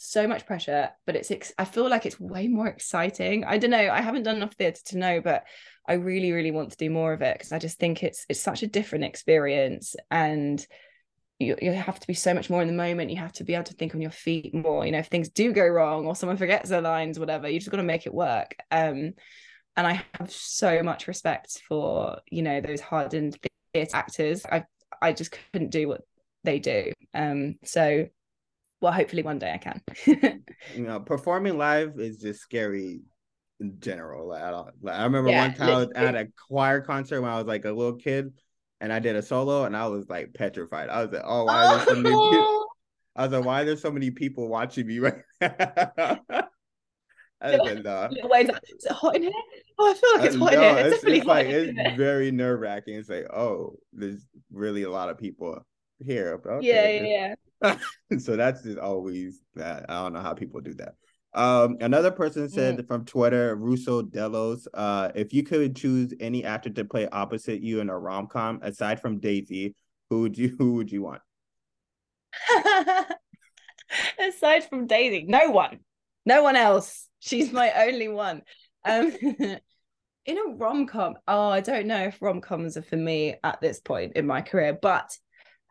so 0.04 0.28
much 0.28 0.46
pressure, 0.46 0.90
but 1.06 1.16
it's 1.16 1.32
ex- 1.32 1.54
I 1.58 1.66
feel 1.66 1.90
like 1.90 2.06
it's 2.06 2.20
way 2.20 2.48
more 2.48 2.68
exciting. 2.68 3.46
I 3.46 3.58
don't 3.58 3.72
know. 3.72 3.90
I 3.90 4.02
haven't 4.02 4.24
done 4.24 4.38
enough 4.38 4.54
theatre 4.56 4.82
to 4.88 4.98
know, 4.98 5.22
but 5.22 5.46
I 5.88 5.94
really, 5.94 6.32
really 6.32 6.52
want 6.52 6.72
to 6.72 6.78
do 6.78 6.90
more 6.90 7.14
of 7.14 7.22
it 7.22 7.36
because 7.38 7.52
I 7.52 7.60
just 7.60 7.80
think 7.80 8.04
it's 8.04 8.26
it's 8.30 8.42
such 8.42 8.64
a 8.64 8.68
different 8.68 9.06
experience 9.06 9.96
and 10.12 10.66
you, 11.40 11.58
you 11.62 11.74
have 11.74 12.00
to 12.00 12.08
be 12.08 12.14
so 12.14 12.34
much 12.34 12.50
more 12.50 12.62
in 12.62 12.68
the 12.68 12.74
moment. 12.74 13.10
You 13.10 13.18
have 13.18 13.34
to 13.34 13.44
be 13.44 13.54
able 13.54 13.66
to 13.66 13.74
think 13.74 13.96
on 13.96 14.02
your 14.02 14.12
feet 14.12 14.54
more. 14.54 14.86
You 14.86 14.92
know, 14.92 15.00
if 15.00 15.08
things 15.08 15.30
do 15.30 15.52
go 15.52 15.68
wrong 15.68 16.06
or 16.06 16.16
someone 16.16 16.38
forgets 16.38 16.70
their 16.70 16.82
lines, 16.82 17.20
whatever, 17.20 17.50
you 17.50 17.60
just 17.60 17.72
got 17.72 17.78
to 17.78 17.84
make 17.84 18.06
it 18.06 18.14
work. 18.14 18.56
Um, 18.72 19.14
and 19.76 19.88
I 19.88 20.04
have 20.14 20.32
so 20.32 20.84
much 20.84 21.08
respect 21.08 21.62
for 21.68 22.20
you 22.30 22.44
know 22.44 22.62
those 22.62 22.82
hardened 22.82 23.38
theatre 23.74 23.96
actors. 23.96 24.46
I 24.46 24.66
I 25.02 25.14
just 25.14 25.36
couldn't 25.52 25.72
do 25.72 25.88
what 25.88 26.02
they 26.44 26.60
do. 26.60 26.92
Um, 27.14 27.56
so 27.64 28.08
well, 28.84 28.92
hopefully 28.92 29.24
one 29.24 29.40
day 29.40 29.54
I 29.54 29.58
can. 29.58 29.82
you 30.76 30.84
know, 30.84 31.00
performing 31.00 31.58
live 31.58 32.00
is 32.00 32.18
just 32.18 32.42
scary 32.42 33.00
in 33.62 33.80
general. 33.80 34.28
Like, 34.28 34.44
I, 34.44 34.50
like, 34.50 35.00
I 35.00 35.04
remember 35.06 35.30
yeah, 35.30 35.38
one 35.40 35.54
time 35.54 35.70
I 35.70 35.78
was 35.78 35.92
at 35.96 36.16
a 36.16 36.28
choir 36.50 36.82
concert 36.82 37.22
when 37.22 37.32
I 37.32 37.38
was 37.38 37.48
like 37.48 37.64
a 37.64 37.72
little 37.72 37.96
kid, 37.96 38.34
and 38.82 38.92
I 38.92 39.00
did 39.00 39.16
a 39.16 39.22
solo, 39.22 39.64
and 39.64 39.76
I 39.76 39.88
was 39.88 40.10
like 40.10 40.34
petrified. 40.34 40.90
I 40.90 41.02
was 41.02 41.14
like, 41.14 41.24
"Oh, 41.26 41.46
why 41.46 41.64
are 41.64 41.68
there 41.70 41.80
so 41.88 41.96
many 41.96 42.16
people?" 42.30 42.68
I 43.16 43.24
was 43.24 43.32
like, 43.32 43.46
"Why 43.46 43.62
are 43.62 43.66
there 43.66 43.78
so 43.78 43.92
many 43.92 44.12
people 44.12 44.50
watching 44.50 44.86
me 44.86 45.00
right 45.00 45.24
now?" 45.40 46.20
And, 47.40 47.88
uh, 47.88 48.10
is 48.12 48.86
it 48.86 48.92
hot 48.92 49.16
in 49.16 49.24
here? 49.24 49.32
Oh, 49.80 49.92
I 49.92 49.94
feel 49.94 50.10
like 50.16 50.26
it's 50.26 50.36
uh, 50.36 50.40
hot 50.40 50.54
no, 50.54 50.70
in 50.70 50.76
here. 50.76 50.88
It's, 50.88 51.04
it's, 51.04 51.18
it's 51.20 51.26
like 51.26 51.48
it's 51.48 51.98
very 51.98 52.32
nerve 52.32 52.60
wracking. 52.60 52.96
It's 52.96 53.10
like, 53.10 53.26
oh, 53.34 53.78
there's 53.92 54.26
really 54.52 54.84
a 54.84 54.90
lot 54.90 55.10
of 55.10 55.18
people 55.18 55.66
here. 56.06 56.42
Okay. 56.46 57.00
Yeah, 57.00 57.06
yeah. 57.06 57.36
so 58.20 58.36
that's 58.36 58.64
just 58.64 58.78
always 58.78 59.42
that. 59.56 59.86
I 59.90 60.04
don't 60.04 60.14
know 60.14 60.22
how 60.22 60.34
people 60.34 60.62
do 60.62 60.74
that. 60.76 60.96
Um, 61.36 61.78
another 61.82 62.12
person 62.12 62.48
said 62.48 62.78
mm. 62.78 62.88
from 62.88 63.06
Twitter, 63.06 63.56
Russo 63.56 64.04
Delos, 64.04 64.68
uh, 64.74 65.12
if 65.16 65.34
you 65.34 65.44
could 65.44 65.76
choose 65.76 66.14
any 66.20 66.44
actor 66.44 66.70
to 66.70 66.86
play 66.86 67.08
opposite 67.08 67.62
you 67.62 67.80
in 67.80 67.90
a 67.90 67.98
rom 67.98 68.28
com 68.28 68.60
aside 68.62 69.02
from 69.02 69.20
Daisy, 69.20 69.76
who 70.10 70.22
would 70.22 70.38
you 70.38 70.56
who 70.60 70.74
would 70.76 70.92
you 70.92 71.02
want? 71.02 71.22
aside 74.20 74.70
from 74.70 74.86
Daisy, 74.86 75.26
no 75.28 75.50
one, 75.50 75.80
no 76.26 76.44
one 76.44 76.56
else. 76.56 77.08
She's 77.20 77.52
my 77.52 77.72
only 77.88 78.10
one. 78.10 78.42
Um, 78.86 79.14
in 80.26 80.38
a 80.38 80.56
rom 80.56 80.86
com, 80.86 81.16
oh, 81.28 81.50
I 81.50 81.62
don't 81.62 81.88
know 81.88 82.04
if 82.06 82.22
rom 82.22 82.42
coms 82.42 82.78
are 82.78 82.84
for 82.84 82.98
me 82.98 83.36
at 83.44 83.60
this 83.60 83.80
point 83.80 84.14
in 84.18 84.28
my 84.28 84.42
career, 84.42 84.78
but 84.80 85.18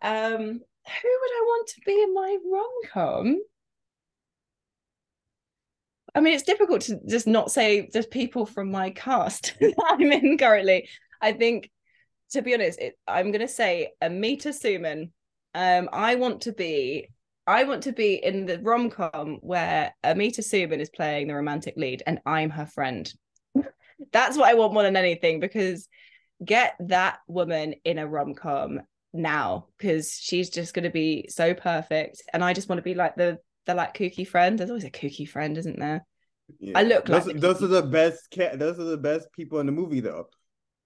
um, 0.02 0.60
who 0.86 1.08
would 1.08 1.30
I 1.30 1.42
want 1.46 1.68
to 1.68 1.80
be 1.86 2.02
in 2.02 2.14
my 2.14 2.36
rom 2.50 2.70
com? 2.92 3.42
I 6.14 6.20
mean, 6.20 6.34
it's 6.34 6.42
difficult 6.42 6.82
to 6.82 7.00
just 7.08 7.26
not 7.26 7.50
say 7.50 7.88
just 7.92 8.10
people 8.10 8.44
from 8.44 8.70
my 8.70 8.90
cast 8.90 9.54
I'm 9.88 10.12
in 10.12 10.36
currently. 10.36 10.88
I 11.20 11.32
think, 11.32 11.70
to 12.32 12.42
be 12.42 12.54
honest, 12.54 12.78
it, 12.80 12.98
I'm 13.06 13.30
going 13.30 13.40
to 13.40 13.48
say 13.48 13.92
Amita 14.02 14.50
Suman. 14.50 15.10
Um, 15.54 15.88
I 15.92 16.16
want 16.16 16.42
to 16.42 16.52
be, 16.52 17.08
I 17.46 17.64
want 17.64 17.84
to 17.84 17.92
be 17.92 18.14
in 18.14 18.46
the 18.46 18.58
rom 18.58 18.90
com 18.90 19.38
where 19.40 19.94
Amita 20.04 20.42
Suman 20.42 20.80
is 20.80 20.90
playing 20.90 21.28
the 21.28 21.34
romantic 21.34 21.74
lead 21.76 22.02
and 22.06 22.20
I'm 22.26 22.50
her 22.50 22.66
friend. 22.66 23.10
That's 24.12 24.36
what 24.36 24.48
I 24.48 24.54
want 24.54 24.74
more 24.74 24.82
than 24.82 24.96
anything 24.96 25.40
because 25.40 25.88
get 26.44 26.74
that 26.80 27.20
woman 27.28 27.74
in 27.84 27.98
a 27.98 28.06
rom 28.06 28.34
com 28.34 28.80
now 29.12 29.66
because 29.78 30.18
she's 30.20 30.50
just 30.50 30.74
going 30.74 30.84
to 30.84 30.90
be 30.90 31.26
so 31.28 31.54
perfect. 31.54 32.22
And 32.32 32.42
i 32.44 32.52
just 32.52 32.68
want 32.68 32.78
to 32.78 32.82
be 32.82 32.94
like 32.94 33.16
the 33.16 33.38
the 33.66 33.74
like 33.74 33.94
kooky 33.94 34.26
friend. 34.26 34.58
There's 34.58 34.70
always 34.70 34.84
a 34.84 34.90
kooky 34.90 35.28
friend 35.28 35.56
isn't 35.56 35.78
there? 35.78 36.04
Yeah. 36.58 36.78
i 36.78 36.82
look 36.82 37.06
those, 37.06 37.26
like 37.26 37.40
those 37.40 37.62
are 37.62 37.68
the 37.68 37.82
best 37.82 38.28
ca- 38.34 38.56
those 38.56 38.78
are 38.78 38.84
the 38.84 38.98
best 38.98 39.32
people 39.32 39.60
in 39.60 39.66
the 39.66 39.72
movie 39.72 40.00
though. 40.00 40.26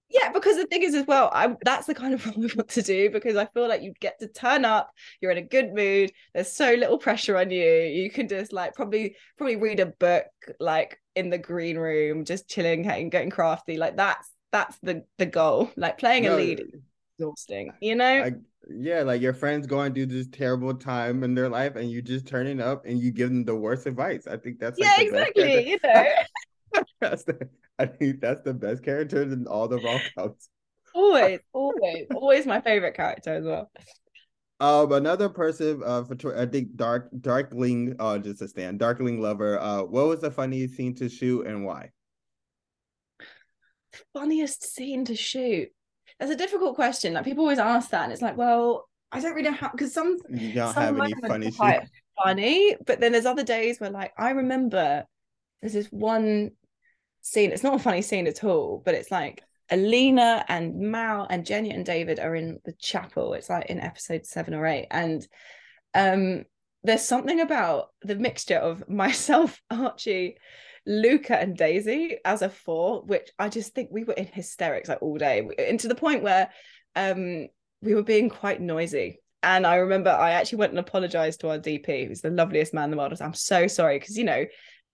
Yeah 0.09 0.31
because 0.31 0.55
the 0.55 0.65
thing 0.67 0.83
is 0.83 0.95
as 0.95 1.05
well 1.05 1.29
i 1.33 1.53
that's 1.65 1.87
the 1.87 1.95
kind 1.95 2.13
of 2.13 2.25
role 2.25 2.35
we 2.37 2.49
want 2.55 2.69
to 2.69 2.81
do 2.81 3.09
because 3.09 3.35
i 3.35 3.45
feel 3.47 3.67
like 3.67 3.81
you 3.81 3.91
get 3.99 4.17
to 4.19 4.27
turn 4.27 4.63
up 4.63 4.89
you're 5.19 5.31
in 5.31 5.37
a 5.37 5.41
good 5.41 5.73
mood 5.73 6.13
there's 6.33 6.51
so 6.51 6.73
little 6.73 6.97
pressure 6.97 7.37
on 7.37 7.51
you. 7.51 7.65
You 7.65 8.09
can 8.09 8.29
just 8.29 8.53
like 8.53 8.75
probably 8.75 9.15
probably 9.37 9.57
read 9.57 9.81
a 9.81 9.87
book 9.87 10.27
like 10.59 10.99
in 11.17 11.29
the 11.31 11.37
green 11.37 11.77
room 11.77 12.23
just 12.23 12.47
chilling 12.47 12.83
getting, 12.83 13.09
getting 13.09 13.31
crafty. 13.31 13.75
Like 13.77 13.97
that's 13.97 14.31
that's 14.51 14.77
the 14.79 15.03
the 15.17 15.25
goal. 15.25 15.71
Like 15.75 15.97
playing 15.97 16.23
no, 16.23 16.35
a 16.35 16.37
lead 16.37 16.63
exhausting, 17.17 17.71
you 17.81 17.95
know? 17.95 18.05
I, 18.23 18.33
yeah, 18.69 19.03
like 19.03 19.21
your 19.21 19.33
friends 19.33 19.67
going 19.67 19.93
through 19.93 20.07
this 20.07 20.27
terrible 20.27 20.73
time 20.73 21.23
in 21.23 21.33
their 21.33 21.49
life 21.49 21.75
and 21.75 21.89
you 21.89 22.01
just 22.01 22.27
turning 22.27 22.59
up 22.59 22.85
and 22.85 22.99
you 22.99 23.11
give 23.11 23.29
them 23.29 23.45
the 23.45 23.55
worst 23.55 23.85
advice. 23.85 24.27
I 24.27 24.37
think 24.37 24.59
that's 24.59 24.79
like 24.79 24.89
yeah, 24.97 25.03
exactly. 25.03 25.69
You 25.69 25.77
know, 25.83 26.05
that's 27.01 27.23
the, 27.23 27.49
I 27.79 27.85
think 27.85 28.21
that's 28.21 28.41
the 28.41 28.53
best 28.53 28.83
character 28.83 29.21
in 29.21 29.47
all 29.47 29.67
the 29.67 29.79
rom 29.79 30.01
coms. 30.17 30.49
Always, 30.93 31.39
always, 31.53 32.07
always 32.13 32.45
my 32.45 32.61
favorite 32.61 32.95
character 32.95 33.33
as 33.33 33.45
well. 33.45 33.71
Um, 34.59 34.91
another 34.91 35.29
person, 35.29 35.83
uh, 35.85 36.03
for 36.03 36.35
I 36.35 36.47
think 36.47 36.75
Dark 36.75 37.09
Darkling, 37.21 37.95
uh, 37.99 38.17
just 38.17 38.41
a 38.41 38.47
stand, 38.47 38.79
Darkling 38.79 39.21
lover. 39.21 39.59
Uh, 39.59 39.83
what 39.83 40.07
was 40.07 40.21
the 40.21 40.31
funniest 40.31 40.75
scene 40.75 40.95
to 40.95 41.07
shoot 41.07 41.45
and 41.45 41.63
why? 41.63 41.91
Funniest 44.13 44.63
scene 44.63 45.05
to 45.05 45.15
shoot. 45.15 45.69
That's 46.19 46.31
a 46.31 46.35
difficult 46.35 46.75
question. 46.75 47.13
Like 47.13 47.25
people 47.25 47.43
always 47.43 47.59
ask 47.59 47.91
that, 47.91 48.03
and 48.03 48.13
it's 48.13 48.21
like, 48.21 48.37
well, 48.37 48.87
I 49.11 49.19
don't 49.19 49.33
really 49.33 49.49
know 49.49 49.55
how 49.55 49.69
because 49.69 49.93
some 49.93 50.17
you 50.29 50.53
don't 50.53 50.73
some 50.73 50.95
have 50.95 50.99
any 50.99 51.13
funny 51.27 51.51
quite 51.51 51.87
funny, 52.23 52.75
but 52.85 52.99
then 52.99 53.11
there's 53.11 53.25
other 53.25 53.43
days 53.43 53.79
where 53.79 53.89
like 53.89 54.13
I 54.17 54.31
remember 54.31 55.05
there's 55.61 55.73
this 55.73 55.87
one 55.87 56.51
scene. 57.21 57.51
It's 57.51 57.63
not 57.63 57.75
a 57.75 57.79
funny 57.79 58.01
scene 58.01 58.27
at 58.27 58.43
all, 58.43 58.81
but 58.83 58.95
it's 58.95 59.11
like 59.11 59.43
Alina 59.69 60.43
and 60.47 60.75
Mal 60.75 61.27
and 61.29 61.45
Genya 61.45 61.73
and 61.73 61.85
David 61.85 62.19
are 62.19 62.35
in 62.35 62.59
the 62.65 62.73
chapel. 62.73 63.33
It's 63.33 63.49
like 63.49 63.67
in 63.67 63.79
episode 63.79 64.25
seven 64.25 64.53
or 64.53 64.65
eight, 64.65 64.87
and 64.91 65.25
um, 65.93 66.45
there's 66.83 67.03
something 67.03 67.39
about 67.39 67.89
the 68.01 68.15
mixture 68.15 68.57
of 68.57 68.89
myself, 68.89 69.61
Archie, 69.69 70.37
Luca 70.87 71.37
and 71.37 71.55
Daisy 71.55 72.17
as 72.23 72.41
a 72.41 72.49
four, 72.49 73.01
which 73.01 73.29
I 73.37 73.49
just 73.49 73.75
think 73.75 73.89
we 73.91 74.05
were 74.05 74.13
in 74.13 74.25
hysterics 74.25 74.87
like 74.87 75.01
all 75.01 75.17
day, 75.17 75.47
and 75.59 75.79
to 75.81 75.89
the 75.89 75.95
point 75.95 76.23
where 76.23 76.49
um, 76.95 77.47
we 77.81 77.93
were 77.93 78.03
being 78.03 78.29
quite 78.29 78.61
noisy. 78.61 79.19
And 79.43 79.67
I 79.67 79.75
remember 79.75 80.09
I 80.09 80.31
actually 80.31 80.59
went 80.59 80.71
and 80.71 80.79
apologized 80.79 81.41
to 81.41 81.49
our 81.49 81.59
DP, 81.59 82.07
who's 82.07 82.21
the 82.21 82.31
loveliest 82.31 82.73
man 82.73 82.85
in 82.85 82.91
the 82.91 82.97
world. 82.97 83.11
I 83.11 83.13
was, 83.13 83.21
I'm 83.21 83.33
so 83.33 83.67
sorry 83.67 83.99
because 83.99 84.17
you 84.17 84.23
know 84.23 84.45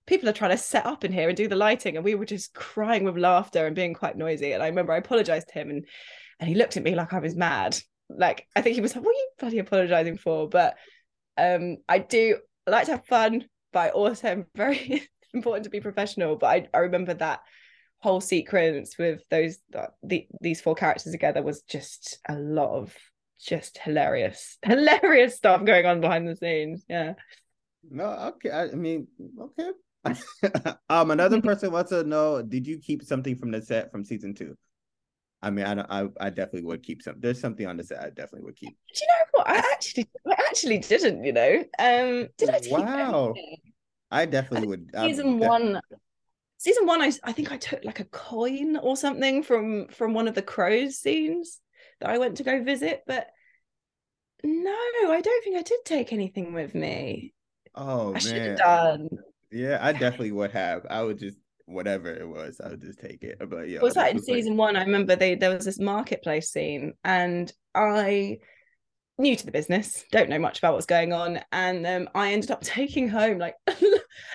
people 0.06 0.28
are 0.28 0.34
trying 0.34 0.52
to 0.52 0.58
set 0.58 0.86
up 0.86 1.06
in 1.06 1.14
here 1.14 1.30
and 1.30 1.38
do 1.38 1.48
the 1.48 1.56
lighting, 1.56 1.96
and 1.96 2.04
we 2.04 2.16
were 2.16 2.26
just 2.26 2.56
crying 2.56 3.04
with 3.04 3.18
laughter 3.18 3.68
and 3.68 3.76
being 3.76 3.94
quite 3.94 4.18
noisy. 4.18 4.52
And 4.52 4.64
I 4.64 4.68
remember 4.68 4.94
I 4.94 4.98
apologized 4.98 5.50
to 5.50 5.54
him, 5.54 5.70
and 5.70 5.86
and 6.40 6.50
he 6.50 6.56
looked 6.56 6.76
at 6.76 6.84
me 6.84 6.96
like 6.96 7.14
I 7.14 7.20
was 7.20 7.36
mad. 7.36 7.78
Like 8.10 8.48
I 8.56 8.62
think 8.62 8.76
he 8.76 8.82
was 8.82 8.96
like, 8.96 9.06
"What 9.06 9.16
are 9.16 9.20
you 9.20 9.30
bloody 9.38 9.60
apologizing 9.60 10.18
for?" 10.18 10.50
But 10.50 10.76
um, 11.38 11.78
I 11.88 12.00
do 12.00 12.40
like 12.66 12.86
to 12.86 12.94
have 12.94 13.06
fun, 13.06 13.46
but 13.72 13.80
I 13.80 13.90
also 13.90 14.28
am 14.28 14.46
very 14.56 15.08
important 15.34 15.64
to 15.66 15.70
be 15.70 15.80
professional. 15.80 16.36
But 16.36 16.48
I, 16.48 16.68
I 16.74 16.78
remember 16.80 17.14
that 17.16 17.42
whole 18.00 18.22
sequence 18.22 18.98
with 18.98 19.22
those 19.30 19.60
the, 20.04 20.28
these 20.42 20.60
four 20.60 20.76
characters 20.76 21.12
together 21.12 21.42
was 21.42 21.62
just 21.62 22.20
a 22.28 22.36
lot 22.36 22.76
of 22.76 22.94
just 23.40 23.78
hilarious, 23.78 24.58
hilarious 24.66 25.36
stuff 25.36 25.64
going 25.64 25.86
on 25.86 26.02
behind 26.02 26.28
the 26.28 26.36
scenes. 26.36 26.84
Yeah. 26.88 27.14
No, 27.90 28.06
okay. 28.36 28.50
I, 28.50 28.64
I 28.64 28.76
mean, 28.76 29.08
okay. 29.40 29.70
um, 30.90 31.12
another 31.12 31.42
person 31.50 31.72
wants 31.72 31.90
to 31.90 32.04
know: 32.04 32.42
Did 32.42 32.68
you 32.68 32.78
keep 32.78 33.04
something 33.04 33.38
from 33.38 33.52
the 33.52 33.62
set 33.62 33.92
from 33.92 34.04
season 34.04 34.34
two? 34.34 34.58
I 35.42 35.50
mean, 35.50 35.66
I 35.66 36.04
I, 36.04 36.08
I 36.20 36.30
definitely 36.30 36.64
would 36.64 36.84
keep 36.84 37.02
some. 37.02 37.16
There's 37.20 37.40
something 37.40 37.68
on 37.68 37.78
the 37.78 37.84
set 37.84 38.00
I 38.00 38.10
definitely 38.10 38.46
would 38.46 38.56
keep. 38.56 38.78
Do 38.94 39.02
you 39.02 39.08
know 39.08 39.40
what? 39.40 39.50
I 39.50 39.58
actually, 39.58 40.10
I 40.28 40.36
actually 40.50 40.78
didn't. 40.80 41.24
You 41.24 41.34
know, 41.34 41.64
um, 41.80 42.30
did 42.38 42.50
I? 42.50 42.62
wow. 42.70 43.34
Anything? 43.36 43.73
I 44.14 44.26
definitely 44.26 44.68
I 44.68 44.70
would. 44.70 44.92
Um, 44.94 45.10
season 45.10 45.40
one, 45.40 45.82
season 46.58 46.86
one, 46.86 47.02
I 47.02 47.12
I 47.24 47.32
think 47.32 47.52
I 47.52 47.58
took 47.58 47.84
like 47.84 48.00
a 48.00 48.06
coin 48.06 48.78
or 48.78 48.96
something 48.96 49.44
from 49.44 49.88
from 49.88 50.14
one 50.14 50.28
of 50.28 50.36
the 50.36 50.42
crows 50.42 50.98
scenes 50.98 51.60
that 52.00 52.10
I 52.10 52.20
went 52.20 52.38
to 52.38 52.44
go 52.44 52.64
visit, 52.64 53.02
but 53.08 53.28
no, 54.44 54.72
I 54.72 55.22
don't 55.22 55.44
think 55.44 55.58
I 55.58 55.64
did 55.64 55.80
take 55.84 56.14
anything 56.14 56.54
with 56.54 56.76
me. 56.76 57.34
Oh 57.74 58.14
I 58.14 58.20
should 58.20 58.42
have 58.42 58.58
done. 58.58 59.10
Yeah, 59.52 59.80
I 59.82 59.94
definitely 59.94 60.32
would 60.32 60.52
have. 60.52 60.86
I 60.90 61.02
would 61.02 61.18
just 61.18 61.38
whatever 61.66 62.14
it 62.14 62.28
was, 62.28 62.62
I 62.64 62.70
would 62.70 62.82
just 62.82 63.00
take 63.00 63.24
it. 63.24 63.38
But 63.50 63.68
yeah, 63.68 63.82
was 63.82 63.96
that 63.96 64.12
in 64.12 64.22
season 64.22 64.54
like... 64.54 64.60
one? 64.60 64.76
I 64.76 64.84
remember 64.84 65.16
they 65.16 65.34
there 65.36 65.54
was 65.54 65.66
this 65.66 65.80
marketplace 65.80 66.52
scene, 66.52 66.94
and 67.04 67.52
I 67.74 68.40
new 69.18 69.36
to 69.36 69.46
the 69.46 69.52
business, 69.52 70.04
don't 70.12 70.30
know 70.30 70.40
much 70.40 70.60
about 70.60 70.74
what's 70.74 70.86
going 70.86 71.14
on, 71.14 71.40
and 71.52 71.86
um, 71.86 72.10
I 72.16 72.34
ended 72.34 72.52
up 72.52 72.62
taking 72.62 73.08
home 73.08 73.38
like 73.38 73.56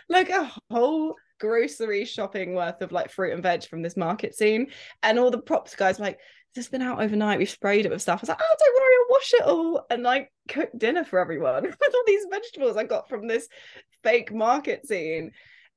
like 0.08 0.30
a 0.30 0.52
whole 0.70 1.16
grocery 1.40 2.04
shopping 2.04 2.54
worth 2.54 2.82
of 2.82 2.92
like 2.92 3.10
fruit 3.10 3.32
and 3.32 3.42
veg 3.42 3.64
from 3.64 3.82
this 3.82 3.96
market 3.96 4.34
scene, 4.34 4.68
and 5.02 5.18
all 5.18 5.30
the 5.30 5.38
props 5.38 5.74
guys 5.74 5.98
were 5.98 6.06
like, 6.06 6.20
it's 6.58 6.68
been 6.68 6.82
out 6.82 7.00
overnight. 7.00 7.38
We've 7.38 7.48
sprayed 7.48 7.86
it 7.86 7.90
with 7.90 8.02
stuff. 8.02 8.20
I 8.20 8.22
was 8.22 8.28
like, 8.28 8.40
oh, 8.40 8.56
don't 8.58 8.74
worry, 8.74 8.94
I'll 8.94 9.10
wash 9.10 9.34
it 9.34 9.42
all 9.42 9.86
and 9.90 10.02
like 10.02 10.32
cook 10.48 10.70
dinner 10.76 11.04
for 11.04 11.18
everyone 11.18 11.62
with 11.62 11.94
all 11.94 12.02
these 12.06 12.26
vegetables 12.30 12.76
I 12.76 12.84
got 12.84 13.08
from 13.08 13.26
this 13.26 13.48
fake 14.02 14.32
market 14.32 14.86
scene. 14.86 15.32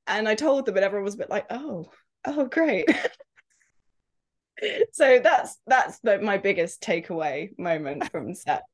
And 0.06 0.28
I 0.28 0.34
told 0.34 0.66
them, 0.66 0.76
and 0.76 0.84
everyone 0.84 1.04
was 1.04 1.14
a 1.14 1.18
bit 1.18 1.30
like, 1.30 1.46
oh, 1.50 1.90
oh, 2.24 2.46
great. 2.46 2.88
so 4.92 5.20
that's 5.22 5.56
that's 5.66 6.00
the, 6.00 6.18
my 6.18 6.38
biggest 6.38 6.82
takeaway 6.82 7.56
moment 7.56 8.10
from 8.10 8.34
set. 8.34 8.64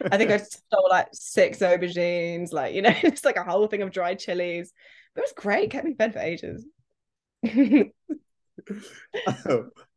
I 0.00 0.16
think 0.16 0.30
I 0.30 0.36
stole 0.38 0.88
like 0.90 1.08
six 1.12 1.58
aubergines, 1.58 2.52
like 2.52 2.74
you 2.74 2.82
know, 2.82 2.94
it's 3.02 3.24
like 3.24 3.36
a 3.36 3.44
whole 3.44 3.66
thing 3.66 3.82
of 3.82 3.90
dried 3.90 4.18
chilies. 4.18 4.72
It 5.16 5.20
was 5.20 5.32
great, 5.36 5.70
kept 5.70 5.86
me 5.86 5.94
fed 5.94 6.12
for 6.12 6.18
ages. 6.18 6.66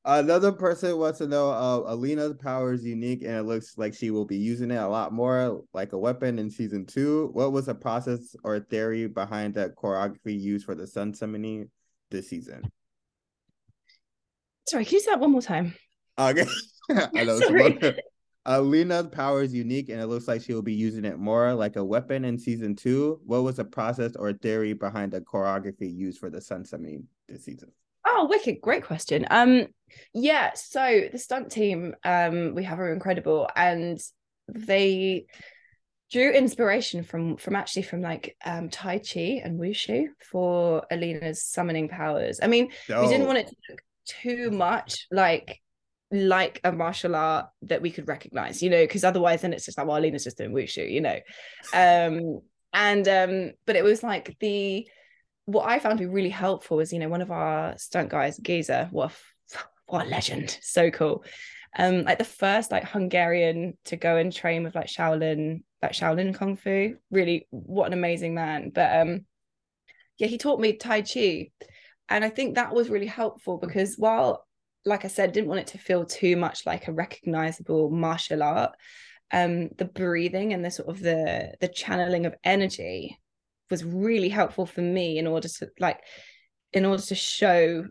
Another 0.06 0.52
person 0.54 0.98
wants 0.98 1.18
to 1.20 1.28
know 1.28 1.50
uh, 1.50 1.84
Alina's 1.94 2.36
power 2.36 2.72
is 2.74 2.86
unique 2.86 3.24
and 3.24 3.32
it 3.32 3.44
looks 3.44 3.78
like 3.78 3.94
she 3.94 4.12
will 4.12 4.26
be 4.26 4.38
using 4.38 4.72
it 4.72 4.78
a 4.78 4.88
lot 4.88 5.12
more 5.12 5.64
like 5.74 5.92
a 5.94 5.98
weapon 5.98 6.40
in 6.40 6.50
season 6.50 6.86
two. 6.86 7.30
What 7.34 7.52
was 7.52 7.66
the 7.66 7.76
process 7.76 8.36
or 8.44 8.60
theory 8.60 9.08
behind 9.08 9.56
that 9.56 9.76
choreography 9.76 10.40
used 10.40 10.66
for 10.66 10.76
the 10.76 10.88
sun 10.88 11.14
summoning 11.14 11.70
this 12.10 12.30
season? 12.30 12.72
Sorry, 14.68 14.86
can 14.86 14.94
you 14.94 15.00
say 15.00 15.12
that 15.12 15.20
one 15.20 15.32
more 15.32 15.42
time? 15.42 15.74
Okay. 16.18 16.46
I 16.90 17.24
know. 17.24 17.40
Sorry. 17.40 17.78
Alina's 18.48 19.08
power 19.08 19.42
is 19.42 19.54
unique 19.54 19.90
and 19.90 20.02
it 20.02 20.08
looks 20.08 20.28
like 20.28 20.42
she 20.42 20.54
will 20.54 20.62
be 20.62 20.74
using 20.74 21.04
it 21.04 21.20
more 21.20 21.54
like 21.54 21.76
a 21.76 21.84
weapon 21.84 22.24
in 22.24 22.40
season 22.40 22.76
two. 22.76 23.20
What 23.26 23.44
was 23.44 23.58
the 23.58 23.66
process 23.66 24.16
or 24.16 24.32
theory 24.32 24.72
behind 24.74 25.12
the 25.12 25.22
choreography 25.22 25.94
used 25.94 26.20
for 26.20 26.30
the 26.30 26.40
sun 26.40 26.64
summoning 26.64 27.08
this 27.28 27.44
season? 27.44 27.72
Oh, 28.06 28.28
wicked! 28.30 28.62
Great 28.62 28.86
question. 28.86 29.28
Um, 29.30 29.68
yeah. 30.14 30.54
So 30.54 31.02
the 31.12 31.18
stunt 31.18 31.52
team, 31.52 31.94
um, 32.06 32.56
we 32.56 32.64
have 32.64 32.80
are 32.80 32.94
incredible, 32.94 33.50
and 33.54 34.00
they 34.48 35.26
drew 36.10 36.32
inspiration 36.32 37.04
from 37.04 37.36
from 37.36 37.56
actually 37.58 37.82
from 37.82 38.02
like 38.02 38.38
um 38.46 38.70
Tai 38.70 39.00
Chi 39.00 39.42
and 39.44 39.60
Wushu 39.60 40.06
for 40.32 40.86
Alina's 40.90 41.44
summoning 41.44 41.90
powers. 41.90 42.40
I 42.42 42.48
mean, 42.48 42.72
oh. 42.90 43.04
we 43.04 43.10
didn't 43.10 43.28
want 43.28 43.40
it 43.40 43.48
to 43.48 43.56
look 43.70 43.82
too 44.06 44.52
much 44.52 45.06
like 45.12 45.62
like 46.12 46.62
a 46.64 46.72
martial 46.72 47.16
art 47.16 47.48
that 47.64 47.82
we 47.82 47.92
could 47.92 48.08
recognize, 48.08 48.64
you 48.64 48.70
know, 48.70 48.84
because 48.84 49.04
otherwise 49.04 49.42
then 49.42 49.54
it's 49.54 49.66
just 49.66 49.78
like, 49.78 49.88
well, 49.88 49.98
Alina's 49.98 50.24
just 50.24 50.38
doing 50.38 50.54
Wushu, 50.54 50.90
you 50.90 51.02
know. 51.02 51.20
Um, 51.74 52.42
and 52.74 53.08
um, 53.08 53.52
but 53.66 53.76
it 53.76 53.84
was 53.84 54.04
like 54.04 54.38
the 54.40 54.88
what 55.46 55.68
I 55.68 55.80
found 55.80 56.00
to 56.00 56.06
be 56.06 56.14
really 56.14 56.30
helpful 56.30 56.78
was, 56.78 56.92
you 56.92 57.00
know, 57.00 57.10
one 57.10 57.22
of 57.22 57.32
our 57.32 57.78
stunt 57.78 58.10
guys, 58.10 58.40
Géza, 58.40 58.92
what 58.92 59.12
a, 59.12 59.60
what 59.86 60.06
a 60.06 60.10
legend, 60.10 60.58
so 60.62 60.92
cool. 60.92 61.24
Um, 61.78 62.04
like 62.04 62.18
the 62.18 62.24
first 62.24 62.72
like 62.72 62.86
Hungarian 62.86 63.78
to 63.86 63.96
go 63.96 64.18
and 64.18 64.34
train 64.34 64.64
with 64.64 64.76
like 64.76 64.88
Shaolin, 64.88 65.64
like 65.82 65.92
Shaolin 65.92 66.34
Kung 66.34 66.56
Fu. 66.56 66.96
Really, 67.12 67.48
what 67.52 67.88
an 67.88 67.94
amazing 67.94 68.34
man. 68.34 68.72
But 68.74 69.00
um, 69.00 69.26
yeah, 70.18 70.28
he 70.28 70.38
taught 70.38 70.60
me 70.60 70.74
Tai 70.74 71.02
Chi. 71.02 71.52
And 72.10 72.24
I 72.24 72.30
think 72.30 72.56
that 72.56 72.74
was 72.74 72.90
really 72.90 73.08
helpful 73.08 73.58
because 73.58 73.96
while, 73.98 74.47
like 74.88 75.06
I 75.06 75.10
said, 75.10 75.32
didn't 75.32 75.50
want 75.50 75.62
it 75.62 75.68
to 75.68 75.78
feel 75.78 76.06
too 76.06 76.36
much 76.38 76.66
like 76.66 76.88
a 76.88 76.94
recognizable 76.94 77.90
martial 77.90 78.42
art, 78.42 78.72
um, 79.32 79.70
the 79.78 79.86
breathing 79.86 80.54
and 80.54 80.64
the 80.64 80.72
sort 80.72 80.90
of 80.90 81.02
the 81.02 81.54
the 81.60 81.68
channeling 81.68 82.26
of 82.26 82.36
energy 82.44 83.18
was 83.70 83.84
really 83.84 84.30
helpful 84.30 84.66
for 84.66 84.82
me 84.82 85.18
in 85.18 85.28
order 85.28 85.48
to 85.48 85.70
like 85.80 86.00
in 86.72 86.86
order 86.86 87.04
to 87.04 87.16
show 87.16 87.86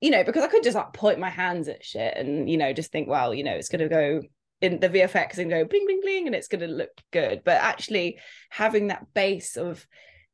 you 0.00 0.10
know 0.10 0.22
because 0.22 0.44
i 0.44 0.46
could 0.46 0.62
just 0.62 0.76
like 0.76 0.92
point 0.92 1.18
my 1.18 1.28
hands 1.28 1.66
at 1.66 1.84
shit 1.84 2.16
and 2.16 2.48
you 2.48 2.56
know 2.56 2.72
just 2.72 2.92
think 2.92 3.08
well 3.08 3.34
you 3.34 3.42
know 3.42 3.52
it's 3.52 3.68
going 3.68 3.80
to 3.80 3.88
go 3.88 4.20
in 4.60 4.80
the 4.80 4.88
vfx 4.88 5.38
and 5.38 5.50
go 5.50 5.64
bling 5.64 5.84
bling 5.86 6.00
bling 6.00 6.26
and 6.26 6.34
it's 6.34 6.48
going 6.48 6.60
to 6.60 6.66
look 6.66 6.90
good. 7.12 7.42
But 7.44 7.58
actually 7.58 8.18
having 8.50 8.88
that 8.88 9.06
base 9.14 9.56
of 9.56 9.86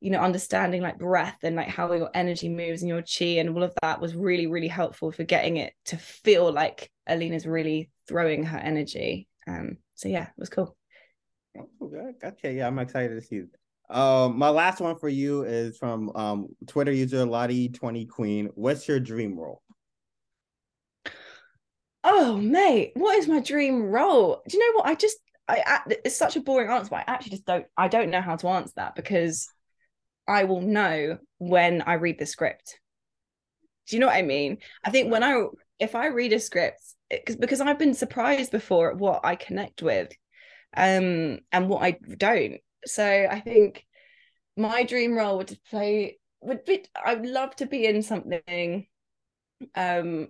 you 0.05 0.11
know 0.11 0.19
understanding 0.19 0.83
like 0.83 0.99
breath 0.99 1.39
and 1.41 1.55
like 1.55 1.67
how 1.67 1.91
your 1.91 2.11
energy 2.13 2.47
moves 2.47 2.83
and 2.83 2.89
your 2.89 3.01
chi 3.01 3.39
and 3.39 3.49
all 3.49 3.63
of 3.63 3.73
that 3.81 3.99
was 3.99 4.15
really 4.15 4.45
really 4.45 4.67
helpful 4.67 5.11
for 5.11 5.23
getting 5.23 5.57
it 5.57 5.73
to 5.83 5.97
feel 5.97 6.53
like 6.53 6.91
alina's 7.09 7.47
really 7.47 7.89
throwing 8.07 8.43
her 8.43 8.59
energy 8.59 9.27
um 9.47 9.77
so 9.95 10.07
yeah 10.07 10.25
it 10.25 10.33
was 10.37 10.49
cool 10.49 10.77
okay 12.23 12.55
yeah 12.55 12.67
i'm 12.67 12.77
excited 12.77 13.15
to 13.15 13.21
see 13.21 13.41
um, 13.87 14.37
my 14.39 14.49
last 14.49 14.79
one 14.79 14.95
for 14.95 15.09
you 15.09 15.43
is 15.43 15.77
from 15.77 16.11
um 16.15 16.47
Twitter 16.65 16.91
user 16.91 17.17
Lottie20 17.17 18.09
Queen. 18.09 18.49
What's 18.55 18.87
your 18.87 18.99
dream 18.99 19.37
role? 19.37 19.61
Oh, 22.03 22.35
mate, 22.35 22.93
what 22.95 23.15
is 23.19 23.27
my 23.27 23.41
dream 23.41 23.83
role? 23.83 24.41
Do 24.49 24.57
you 24.57 24.67
know 24.67 24.77
what? 24.79 24.87
I 24.87 24.95
just 24.95 25.19
I 25.47 25.81
it's 26.03 26.17
such 26.17 26.35
a 26.35 26.41
boring 26.41 26.71
answer, 26.71 26.89
but 26.89 27.03
I 27.07 27.11
actually 27.11 27.29
just 27.29 27.45
don't 27.45 27.67
I 27.77 27.87
don't 27.87 28.09
know 28.09 28.21
how 28.21 28.35
to 28.37 28.47
answer 28.47 28.73
that 28.77 28.95
because 28.95 29.47
I 30.27 30.45
will 30.45 30.61
know 30.61 31.17
when 31.37 31.81
I 31.81 31.93
read 31.93 32.19
the 32.19 32.25
script. 32.25 32.79
Do 33.87 33.95
you 33.95 33.99
know 33.99 34.07
what 34.07 34.15
I 34.15 34.23
mean? 34.23 34.57
I 34.83 34.89
think 34.89 35.11
when 35.11 35.23
I 35.23 35.45
if 35.79 35.93
I 35.95 36.07
read 36.07 36.33
a 36.33 36.39
script, 36.39 36.81
it, 37.09 37.39
because 37.39 37.61
I've 37.61 37.79
been 37.79 37.93
surprised 37.93 38.51
before 38.51 38.91
at 38.91 38.97
what 38.97 39.25
I 39.25 39.35
connect 39.35 39.83
with, 39.83 40.11
um, 40.75 41.39
and 41.51 41.69
what 41.69 41.83
I 41.83 41.97
don't 42.17 42.59
so 42.85 43.27
I 43.29 43.39
think 43.39 43.85
my 44.57 44.83
dream 44.83 45.15
role 45.15 45.37
would 45.37 45.57
play 45.69 46.19
would 46.41 46.63
be 46.65 46.85
I 47.03 47.15
would 47.15 47.27
love 47.27 47.55
to 47.57 47.65
be 47.65 47.85
in 47.85 48.01
something 48.01 48.87
um 49.75 50.27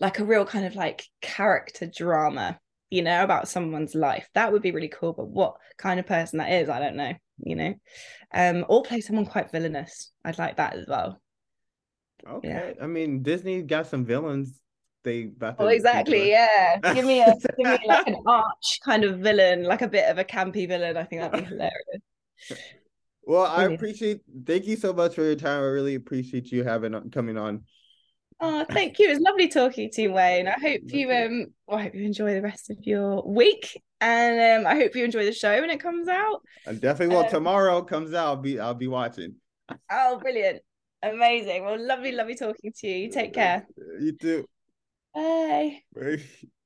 like 0.00 0.18
a 0.18 0.24
real 0.24 0.44
kind 0.44 0.66
of 0.66 0.74
like 0.74 1.04
character 1.20 1.86
drama, 1.86 2.58
you 2.90 3.02
know, 3.02 3.22
about 3.22 3.48
someone's 3.48 3.94
life. 3.94 4.28
That 4.34 4.52
would 4.52 4.62
be 4.62 4.72
really 4.72 4.88
cool. 4.88 5.12
But 5.12 5.28
what 5.28 5.56
kind 5.78 6.00
of 6.00 6.06
person 6.06 6.38
that 6.38 6.50
is, 6.50 6.68
I 6.68 6.80
don't 6.80 6.96
know, 6.96 7.12
you 7.42 7.56
know. 7.56 7.74
Um, 8.34 8.64
or 8.68 8.82
play 8.82 9.00
someone 9.00 9.26
quite 9.26 9.50
villainous. 9.50 10.12
I'd 10.24 10.38
like 10.38 10.56
that 10.56 10.74
as 10.74 10.86
well. 10.86 11.20
Okay. 12.28 12.48
Yeah. 12.48 12.84
I 12.84 12.86
mean, 12.86 13.22
Disney 13.22 13.62
got 13.62 13.86
some 13.86 14.04
villains. 14.04 14.60
They 15.04 15.32
oh 15.58 15.66
exactly. 15.66 16.30
yeah. 16.30 16.78
Give 16.94 17.04
me 17.04 17.20
a 17.22 17.34
give 17.56 17.66
me 17.66 17.78
like 17.86 18.06
an 18.06 18.22
arch 18.24 18.78
kind 18.84 19.02
of 19.02 19.18
villain 19.18 19.64
like 19.64 19.82
a 19.82 19.88
bit 19.88 20.08
of 20.08 20.18
a 20.18 20.24
campy 20.24 20.68
villain. 20.68 20.96
I 20.96 21.04
think 21.04 21.22
that'd 21.22 21.40
be 21.40 21.48
hilarious. 21.48 22.02
Well 23.24 23.46
i 23.46 23.64
appreciate 23.64 24.20
thank 24.46 24.66
you 24.66 24.76
so 24.76 24.92
much 24.92 25.16
for 25.16 25.24
your 25.24 25.34
time. 25.34 25.60
I 25.60 25.66
really 25.66 25.96
appreciate 25.96 26.52
you 26.52 26.62
having 26.62 27.10
coming 27.10 27.36
on. 27.36 27.64
Oh 28.40 28.64
thank 28.70 29.00
you. 29.00 29.08
It 29.08 29.14
was 29.14 29.20
lovely 29.20 29.48
talking 29.48 29.90
to 29.90 30.02
you 30.02 30.12
wayne. 30.12 30.46
I 30.46 30.58
hope 30.60 30.82
you 30.86 31.10
um 31.10 31.46
well, 31.66 31.78
i 31.78 31.82
hope 31.82 31.94
you 31.94 32.04
enjoy 32.04 32.34
the 32.34 32.42
rest 32.42 32.70
of 32.70 32.78
your 32.82 33.26
week 33.26 33.82
and 34.02 34.64
um 34.66 34.66
i 34.70 34.74
hope 34.76 34.94
you 34.96 35.04
enjoy 35.04 35.24
the 35.24 35.32
show 35.32 35.60
when 35.60 35.70
it 35.70 35.80
comes 35.80 36.08
out. 36.08 36.42
And 36.66 36.80
definitely 36.80 37.14
will. 37.16 37.24
um, 37.24 37.30
tomorrow 37.30 37.82
comes 37.82 38.12
out 38.14 38.26
i'll 38.26 38.36
be 38.36 38.58
i'll 38.60 38.74
be 38.74 38.88
watching. 38.88 39.36
Oh 39.90 40.18
brilliant. 40.20 40.62
Amazing. 41.02 41.64
Well 41.64 41.78
lovely 41.80 42.12
lovely 42.12 42.34
talking 42.36 42.72
to 42.78 42.88
you. 42.88 42.96
You 43.06 43.10
take 43.10 43.32
care. 43.32 43.66
You 44.00 44.12
too. 44.12 44.46
Bye. 45.14 45.84
Bye. 45.94 46.22